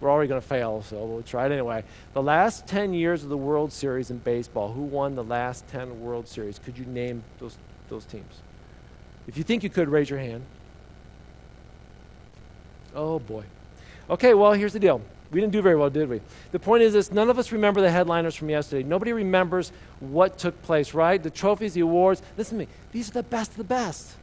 We're 0.00 0.10
already 0.10 0.28
going 0.28 0.40
to 0.40 0.46
fail, 0.46 0.82
so 0.82 1.02
we'll 1.04 1.22
try 1.22 1.46
it 1.46 1.52
anyway. 1.52 1.84
The 2.12 2.22
last 2.22 2.66
10 2.66 2.92
years 2.92 3.22
of 3.22 3.30
the 3.30 3.38
World 3.38 3.72
Series 3.72 4.10
in 4.10 4.18
baseball, 4.18 4.72
who 4.72 4.82
won 4.82 5.14
the 5.14 5.24
last 5.24 5.66
10 5.68 6.00
World 6.00 6.28
Series? 6.28 6.58
Could 6.58 6.76
you 6.76 6.84
name 6.84 7.22
those, 7.38 7.56
those 7.88 8.04
teams? 8.04 8.42
If 9.26 9.38
you 9.38 9.44
think 9.44 9.62
you 9.62 9.70
could, 9.70 9.88
raise 9.88 10.10
your 10.10 10.18
hand. 10.18 10.44
Oh 12.94 13.18
boy. 13.18 13.44
Okay, 14.10 14.34
well, 14.34 14.52
here's 14.52 14.74
the 14.74 14.80
deal. 14.80 15.00
We 15.34 15.40
didn't 15.40 15.52
do 15.52 15.62
very 15.62 15.74
well, 15.74 15.90
did 15.90 16.08
we? 16.08 16.20
The 16.52 16.60
point 16.60 16.84
is 16.84 16.92
this 16.92 17.10
none 17.10 17.28
of 17.28 17.40
us 17.40 17.50
remember 17.50 17.80
the 17.80 17.90
headliners 17.90 18.36
from 18.36 18.50
yesterday. 18.50 18.84
Nobody 18.84 19.12
remembers 19.12 19.72
what 19.98 20.38
took 20.38 20.62
place, 20.62 20.94
right? 20.94 21.20
The 21.20 21.28
trophies, 21.28 21.74
the 21.74 21.80
awards. 21.80 22.22
Listen 22.38 22.56
to 22.56 22.66
me. 22.66 22.70
These 22.92 23.10
are 23.10 23.14
the 23.14 23.24
best 23.24 23.50
of 23.50 23.56
the 23.56 23.64
best, 23.64 24.14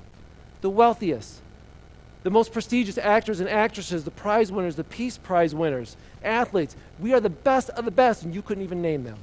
the 0.62 0.70
wealthiest, 0.70 1.42
the 2.24 2.30
most 2.30 2.54
prestigious 2.54 2.98
actors 2.98 3.42
and 3.42 3.50
actresses, 3.50 4.06
the 4.06 4.12
prize 4.12 4.54
winners, 4.54 4.78
the 4.78 4.86
Peace 4.86 5.18
Prize 5.18 5.54
winners, 5.54 5.98
athletes. 6.24 6.78
We 6.98 7.12
are 7.12 7.20
the 7.20 7.30
best 7.30 7.72
of 7.72 7.84
the 7.84 7.92
best, 7.92 8.24
and 8.24 8.34
you 8.34 8.42
couldn't 8.42 8.64
even 8.64 8.82
name 8.82 9.04
them. 9.04 9.18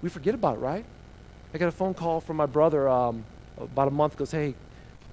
We 0.00 0.08
forget 0.08 0.34
about 0.34 0.56
it, 0.56 0.60
right? 0.60 0.86
I 1.52 1.58
got 1.58 1.68
a 1.68 1.72
phone 1.72 1.92
call 1.92 2.22
from 2.22 2.38
my 2.38 2.46
brother 2.46 2.88
um, 2.88 3.22
about 3.60 3.88
a 3.88 3.90
month 3.90 4.14
ago. 4.14 4.24
Hey, 4.24 4.54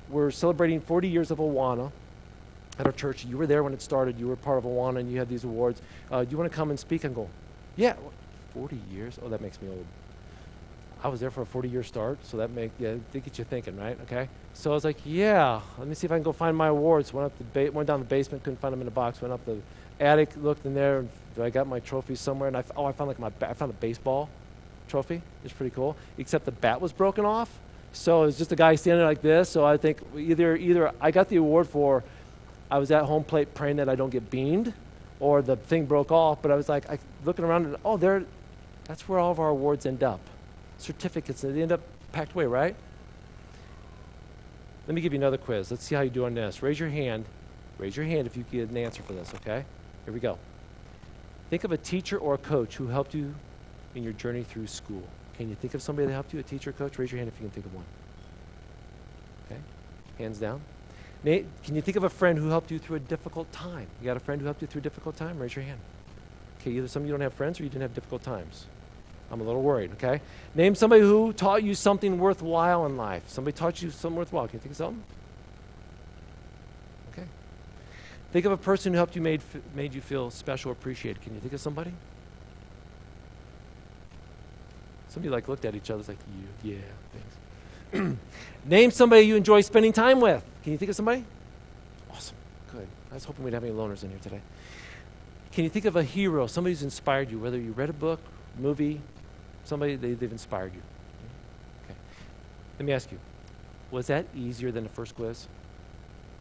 we're 0.09 0.31
celebrating 0.31 0.79
40 0.79 1.09
years 1.09 1.29
of 1.29 1.39
Awana 1.39 1.91
at 2.79 2.85
our 2.85 2.91
church. 2.91 3.25
You 3.25 3.37
were 3.37 3.47
there 3.47 3.63
when 3.63 3.73
it 3.73 3.81
started. 3.81 4.19
You 4.19 4.27
were 4.27 4.35
part 4.35 4.57
of 4.57 4.63
Awana 4.63 4.99
and 4.99 5.11
you 5.11 5.19
had 5.19 5.29
these 5.29 5.43
awards. 5.43 5.81
Uh, 6.11 6.23
do 6.23 6.31
you 6.31 6.37
want 6.37 6.51
to 6.51 6.55
come 6.55 6.69
and 6.69 6.79
speak? 6.79 7.03
And 7.03 7.13
go, 7.13 7.29
yeah, 7.75 7.95
40 8.53 8.79
years? 8.91 9.19
Oh, 9.23 9.29
that 9.29 9.41
makes 9.41 9.61
me 9.61 9.69
old. 9.69 9.85
I 11.03 11.09
was 11.09 11.19
there 11.19 11.31
for 11.31 11.41
a 11.41 11.45
40 11.45 11.67
year 11.67 11.83
start, 11.83 12.17
so 12.25 12.37
that 12.37 12.51
make 12.51 12.71
yeah, 12.79 12.95
they 13.11 13.19
get 13.19 13.37
you 13.37 13.43
thinking, 13.43 13.77
right? 13.77 13.99
Okay. 14.03 14.29
So 14.53 14.71
I 14.71 14.73
was 14.73 14.85
like, 14.85 14.97
yeah, 15.03 15.59
let 15.77 15.87
me 15.87 15.95
see 15.95 16.05
if 16.05 16.11
I 16.11 16.15
can 16.15 16.23
go 16.23 16.31
find 16.31 16.55
my 16.55 16.67
awards. 16.67 17.11
Went 17.11 17.25
up 17.25 17.37
the 17.37 17.43
ba- 17.43 17.71
went 17.73 17.87
down 17.87 17.99
the 17.99 18.05
basement, 18.05 18.43
couldn't 18.43 18.61
find 18.61 18.71
them 18.71 18.79
in 18.79 18.85
the 18.85 18.91
box. 18.91 19.21
Went 19.21 19.33
up 19.33 19.43
the 19.45 19.57
attic, 19.99 20.29
looked 20.37 20.65
in 20.65 20.73
there, 20.73 20.99
and 20.99 21.09
I 21.43 21.49
got 21.49 21.67
my 21.67 21.81
trophies 21.81 22.21
somewhere. 22.21 22.47
And 22.47 22.55
I 22.55 22.61
f- 22.61 22.71
oh, 22.77 22.85
I 22.85 22.93
found 22.93 23.09
like 23.09 23.19
my 23.19 23.29
ba- 23.29 23.49
I 23.49 23.53
found 23.53 23.71
a 23.71 23.75
baseball 23.75 24.29
trophy. 24.87 25.21
It's 25.43 25.53
pretty 25.53 25.75
cool, 25.75 25.97
except 26.17 26.45
the 26.45 26.51
bat 26.51 26.79
was 26.79 26.93
broken 26.93 27.25
off. 27.25 27.49
So 27.91 28.23
it 28.23 28.27
was 28.27 28.37
just 28.37 28.53
a 28.53 28.55
guy 28.55 28.75
standing 28.75 29.05
like 29.05 29.21
this. 29.21 29.49
So 29.49 29.65
I 29.65 29.75
think 29.75 29.99
either 30.15 30.55
either 30.55 30.93
I 31.01 31.11
got 31.11 31.27
the 31.27 31.35
award 31.35 31.67
for 31.67 32.03
I 32.73 32.79
was 32.79 32.89
at 32.89 33.03
home 33.03 33.23
plate 33.23 33.53
praying 33.53 33.75
that 33.75 33.87
I 33.87 33.93
don't 33.93 34.09
get 34.09 34.31
beamed, 34.31 34.73
or 35.19 35.43
the 35.43 35.57
thing 35.57 35.85
broke 35.85 36.11
off. 36.11 36.41
But 36.41 36.49
I 36.49 36.55
was 36.55 36.67
like, 36.67 36.89
I, 36.89 36.97
looking 37.23 37.45
around, 37.45 37.67
and 37.67 37.75
oh, 37.85 37.97
there, 37.97 38.25
that's 38.85 39.07
where 39.07 39.19
all 39.19 39.31
of 39.31 39.39
our 39.39 39.49
awards 39.49 39.85
end 39.85 40.01
up. 40.01 40.19
Certificates, 40.79 41.41
they 41.41 41.61
end 41.61 41.71
up 41.71 41.81
packed 42.13 42.33
away, 42.33 42.47
right? 42.47 42.75
Let 44.87 44.95
me 44.95 45.01
give 45.01 45.13
you 45.13 45.19
another 45.19 45.37
quiz. 45.37 45.69
Let's 45.69 45.83
see 45.83 45.93
how 45.93 46.01
you 46.01 46.09
do 46.09 46.25
on 46.25 46.33
this. 46.33 46.63
Raise 46.63 46.79
your 46.79 46.89
hand. 46.89 47.25
Raise 47.77 47.95
your 47.95 48.07
hand 48.07 48.25
if 48.25 48.35
you 48.35 48.43
get 48.51 48.71
an 48.71 48.77
answer 48.77 49.03
for 49.03 49.13
this, 49.13 49.31
okay? 49.35 49.65
Here 50.05 50.13
we 50.13 50.19
go. 50.19 50.39
Think 51.51 51.65
of 51.65 51.71
a 51.71 51.77
teacher 51.77 52.17
or 52.17 52.33
a 52.33 52.39
coach 52.39 52.77
who 52.77 52.87
helped 52.87 53.13
you 53.13 53.35
in 53.93 54.01
your 54.01 54.13
journey 54.13 54.41
through 54.41 54.65
school. 54.65 55.03
Can 55.37 55.47
you 55.47 55.53
think 55.53 55.75
of 55.75 55.83
somebody 55.83 56.07
that 56.07 56.13
helped 56.13 56.33
you, 56.33 56.39
a 56.39 56.43
teacher 56.43 56.71
or 56.71 56.73
coach? 56.73 56.97
Raise 56.97 57.11
your 57.11 57.19
hand 57.19 57.27
if 57.27 57.39
you 57.39 57.47
can 57.47 57.51
think 57.51 57.67
of 57.67 57.75
one. 57.75 57.85
Okay? 59.45 59.61
Hands 60.17 60.39
down. 60.39 60.59
Nate, 61.23 61.45
can 61.63 61.75
you 61.75 61.81
think 61.81 61.95
of 61.95 62.03
a 62.03 62.09
friend 62.09 62.37
who 62.37 62.49
helped 62.49 62.69
you 62.69 62.79
through 62.79 62.97
a 62.97 62.99
difficult 62.99 63.51
time? 63.51 63.87
You 64.01 64.05
got 64.05 64.17
a 64.17 64.19
friend 64.19 64.41
who 64.41 64.45
helped 64.45 64.61
you 64.61 64.67
through 64.67 64.79
a 64.79 64.83
difficult 64.83 65.15
time? 65.15 65.39
Raise 65.39 65.55
your 65.55 65.63
hand. 65.63 65.79
Okay, 66.59 66.71
either 66.71 66.87
some 66.87 67.03
of 67.03 67.07
you 67.07 67.13
don't 67.13 67.21
have 67.21 67.33
friends 67.33 67.59
or 67.59 67.63
you 67.63 67.69
didn't 67.69 67.83
have 67.83 67.93
difficult 67.93 68.23
times. 68.23 68.65
I'm 69.31 69.39
a 69.39 69.43
little 69.43 69.61
worried, 69.61 69.91
okay? 69.93 70.21
Name 70.53 70.75
somebody 70.75 71.01
who 71.01 71.33
taught 71.33 71.63
you 71.63 71.75
something 71.75 72.19
worthwhile 72.19 72.85
in 72.85 72.97
life. 72.97 73.23
Somebody 73.27 73.55
taught 73.55 73.81
you 73.81 73.89
something 73.89 74.17
worthwhile. 74.17 74.47
Can 74.47 74.57
you 74.57 74.59
think 74.59 74.71
of 74.71 74.77
something? 74.77 75.03
Okay. 77.13 77.27
Think 78.31 78.45
of 78.45 78.51
a 78.51 78.57
person 78.57 78.91
who 78.93 78.97
helped 78.97 79.15
you 79.15 79.21
made, 79.21 79.41
made 79.73 79.93
you 79.93 80.01
feel 80.01 80.29
special 80.29 80.71
appreciated. 80.71 81.21
Can 81.21 81.33
you 81.33 81.39
think 81.39 81.53
of 81.53 81.61
somebody? 81.61 81.93
Somebody 85.07 85.29
like 85.29 85.47
looked 85.47 85.63
at 85.63 85.73
each 85.73 85.89
other 85.89 86.03
like, 86.07 86.17
you, 86.63 86.73
yeah, 86.73 87.93
thanks. 87.93 88.17
Name 88.65 88.91
somebody 88.91 89.21
you 89.23 89.35
enjoy 89.35 89.61
spending 89.61 89.93
time 89.93 90.19
with. 90.19 90.43
Can 90.63 90.71
you 90.71 90.77
think 90.77 90.89
of 90.89 90.95
somebody? 90.95 91.25
Awesome. 92.11 92.35
Good. 92.71 92.87
I 93.11 93.15
was 93.15 93.25
hoping 93.25 93.43
we'd 93.43 93.53
have 93.53 93.63
any 93.63 93.73
loners 93.73 94.03
in 94.03 94.09
here 94.09 94.19
today. 94.19 94.41
Can 95.51 95.63
you 95.63 95.69
think 95.69 95.85
of 95.85 95.95
a 95.95 96.03
hero, 96.03 96.47
somebody 96.47 96.73
who's 96.73 96.83
inspired 96.83 97.29
you, 97.29 97.37
whether 97.37 97.59
you 97.59 97.73
read 97.73 97.89
a 97.89 97.93
book, 97.93 98.19
movie, 98.57 99.01
somebody 99.65 99.95
they, 99.95 100.13
they've 100.13 100.31
inspired 100.31 100.73
you? 100.73 100.81
Okay. 101.83 101.95
Let 102.79 102.85
me 102.85 102.93
ask 102.93 103.11
you, 103.11 103.19
was 103.91 104.07
that 104.07 104.25
easier 104.35 104.71
than 104.71 104.83
the 104.83 104.89
first 104.89 105.15
quiz? 105.15 105.47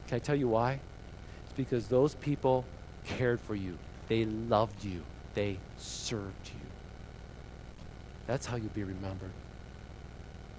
Can 0.06 0.16
I 0.16 0.18
tell 0.18 0.36
you 0.36 0.48
why? 0.48 0.80
It's 1.44 1.52
because 1.54 1.88
those 1.88 2.14
people 2.14 2.64
cared 3.04 3.40
for 3.40 3.54
you. 3.54 3.76
They 4.08 4.24
loved 4.24 4.84
you. 4.84 5.02
They 5.34 5.58
served 5.76 6.46
you. 6.46 6.60
That's 8.26 8.46
how 8.46 8.56
you'll 8.56 8.68
be 8.68 8.84
remembered. 8.84 9.32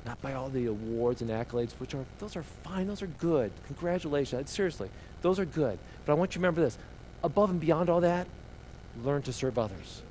Not 0.06 0.22
by 0.22 0.34
all 0.34 0.50
the 0.50 0.66
awards 0.66 1.22
and 1.22 1.32
accolades, 1.32 1.72
which 1.74 1.94
are 1.94 2.04
those 2.20 2.36
are 2.36 2.44
fine, 2.44 2.88
those 2.88 3.02
are 3.02 3.08
good. 3.08 3.52
Congratulations. 3.68 4.50
Seriously, 4.50 4.90
those 5.22 5.40
are 5.40 5.46
good. 5.46 5.80
But 6.06 6.12
I 6.14 6.16
want 6.16 6.32
you 6.32 6.34
to 6.34 6.40
remember 6.40 6.62
this. 6.62 6.78
Above 7.24 7.50
and 7.50 7.60
beyond 7.60 7.90
all 7.90 8.02
that, 8.02 8.28
learn 9.04 9.22
to 9.24 9.34
serve 9.34 9.58
others. 9.58 10.02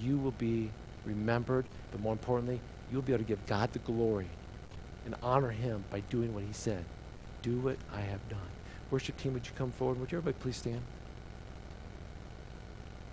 You 0.00 0.18
will 0.18 0.30
be 0.32 0.70
remembered, 1.04 1.64
but 1.90 2.00
more 2.00 2.12
importantly, 2.12 2.60
you'll 2.92 3.02
be 3.02 3.12
able 3.12 3.24
to 3.24 3.28
give 3.28 3.44
God 3.46 3.72
the 3.72 3.80
glory 3.80 4.28
and 5.04 5.16
honor 5.22 5.50
him 5.50 5.84
by 5.90 6.00
doing 6.00 6.32
what 6.32 6.44
he 6.44 6.52
said. 6.52 6.84
Do 7.42 7.58
what 7.58 7.76
I 7.92 8.02
have 8.02 8.28
done. 8.28 8.38
Worship 8.90 9.16
team, 9.16 9.32
would 9.34 9.46
you 9.46 9.52
come 9.56 9.72
forward? 9.72 9.98
Would 10.00 10.12
you 10.12 10.18
everybody 10.18 10.40
please 10.42 10.56
stand? 10.56 10.82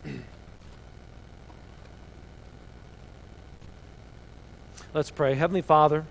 Let's 4.94 5.12
pray. 5.12 5.34
Heavenly 5.36 5.62
Father, 5.62 6.06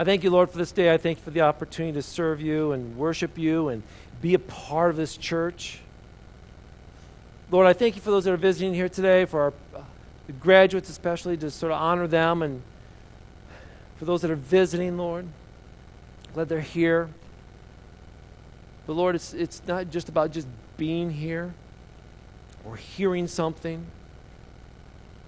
I 0.00 0.04
thank 0.04 0.24
you, 0.24 0.30
Lord, 0.30 0.48
for 0.48 0.56
this 0.56 0.72
day. 0.72 0.94
I 0.94 0.96
thank 0.96 1.18
you 1.18 1.24
for 1.24 1.30
the 1.30 1.42
opportunity 1.42 1.92
to 1.92 2.02
serve 2.02 2.40
you 2.40 2.72
and 2.72 2.96
worship 2.96 3.36
you 3.36 3.68
and 3.68 3.82
be 4.22 4.32
a 4.32 4.38
part 4.38 4.88
of 4.88 4.96
this 4.96 5.14
church. 5.14 5.78
Lord, 7.50 7.66
I 7.66 7.74
thank 7.74 7.96
you 7.96 8.00
for 8.00 8.10
those 8.10 8.24
that 8.24 8.32
are 8.32 8.38
visiting 8.38 8.72
here 8.72 8.88
today, 8.88 9.26
for 9.26 9.42
our 9.42 9.52
uh, 9.76 9.82
graduates 10.40 10.88
especially, 10.88 11.36
to 11.36 11.50
sort 11.50 11.70
of 11.70 11.82
honor 11.82 12.06
them, 12.06 12.40
and 12.40 12.62
for 13.98 14.06
those 14.06 14.22
that 14.22 14.30
are 14.30 14.36
visiting, 14.36 14.96
Lord. 14.96 15.26
Glad 16.32 16.48
they're 16.48 16.60
here. 16.62 17.10
But 18.86 18.94
Lord, 18.94 19.14
it's, 19.14 19.34
it's 19.34 19.60
not 19.66 19.90
just 19.90 20.08
about 20.08 20.32
just 20.32 20.48
being 20.78 21.10
here 21.10 21.52
or 22.64 22.76
hearing 22.76 23.28
something. 23.28 23.84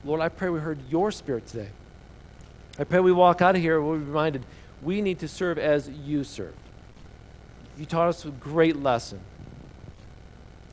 Lord, 0.02 0.22
I 0.22 0.30
pray 0.30 0.48
we 0.48 0.60
heard 0.60 0.78
your 0.88 1.12
spirit 1.12 1.46
today. 1.46 1.68
I 2.78 2.84
pray 2.84 3.00
we 3.00 3.12
walk 3.12 3.42
out 3.42 3.54
of 3.54 3.60
here, 3.60 3.82
we're 3.82 3.98
reminded 3.98 4.46
we 4.82 5.00
need 5.00 5.20
to 5.20 5.28
serve 5.28 5.58
as 5.58 5.88
you 5.88 6.24
served. 6.24 6.56
You 7.78 7.86
taught 7.86 8.08
us 8.08 8.24
a 8.24 8.30
great 8.30 8.76
lesson. 8.76 9.20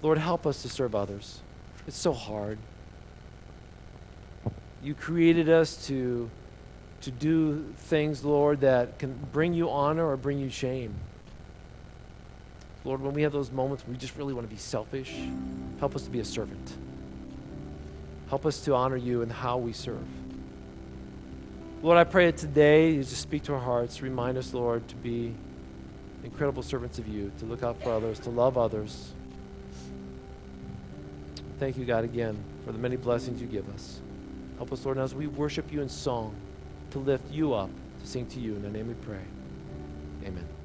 Lord, 0.02 0.18
help 0.18 0.48
us 0.48 0.62
to 0.64 0.70
serve 0.70 0.96
others. 0.96 1.42
It's 1.88 1.98
so 1.98 2.14
hard. 2.14 2.58
You 4.82 4.94
created 4.94 5.50
us 5.50 5.88
to, 5.88 6.30
to 7.02 7.12
do 7.12 7.74
things, 7.78 8.24
Lord, 8.24 8.62
that 8.62 8.98
can 8.98 9.14
bring 9.32 9.54
you 9.54 9.70
honor 9.70 10.08
or 10.08 10.18
bring 10.18 10.40
you 10.40 10.50
shame. 10.50 10.96
Lord, 12.86 13.02
when 13.02 13.14
we 13.14 13.24
have 13.24 13.34
those 13.34 13.52
moments 13.52 13.84
we 13.88 13.98
just 13.98 14.16
really 14.16 14.34
want 14.34 14.48
to 14.48 14.54
be 14.54 14.60
selfish, 14.60 15.14
help 15.80 15.96
us 15.96 16.04
to 16.04 16.10
be 16.10 16.20
a 16.20 16.26
servant. 16.26 16.78
Help 18.30 18.46
us 18.46 18.62
to 18.62 18.74
honor 18.74 18.96
you 18.96 19.22
in 19.22 19.30
how 19.30 19.58
we 19.58 19.74
serve. 19.74 20.06
Lord, 21.82 21.98
I 21.98 22.04
pray 22.04 22.30
today 22.34 22.92
you 22.92 23.04
just 23.04 23.22
speak 23.22 23.44
to 23.44 23.54
our 23.54 23.60
hearts. 23.60 24.02
Remind 24.02 24.38
us, 24.38 24.54
Lord, 24.54 24.86
to 24.90 24.96
be 24.96 25.34
incredible 26.26 26.62
servants 26.62 27.00
of 27.00 27.08
you, 27.08 27.32
to 27.40 27.46
look 27.46 27.64
out 27.64 27.82
for 27.82 27.94
others, 27.94 28.20
to 28.20 28.30
love 28.30 28.58
others. 28.58 29.14
Thank 31.58 31.78
you, 31.78 31.86
God, 31.86 32.04
again, 32.04 32.38
for 32.66 32.74
the 32.74 32.78
many 32.78 32.98
blessings 32.98 33.40
you 33.42 33.48
give 33.48 33.68
us. 33.74 34.02
Help 34.58 34.74
us, 34.74 34.84
Lord, 34.84 34.98
as 34.98 35.16
we 35.16 35.28
worship 35.28 35.72
you 35.72 35.82
in 35.82 35.88
song, 35.88 36.36
to 36.92 37.00
lift 37.00 37.32
you 37.32 37.54
up, 37.54 37.70
to 38.02 38.08
sing 38.08 38.26
to 38.28 38.40
you. 38.42 38.56
In 38.56 38.62
the 38.62 38.70
name 38.70 38.90
we 38.90 38.94
pray. 38.96 39.24
Amen. 40.26 40.59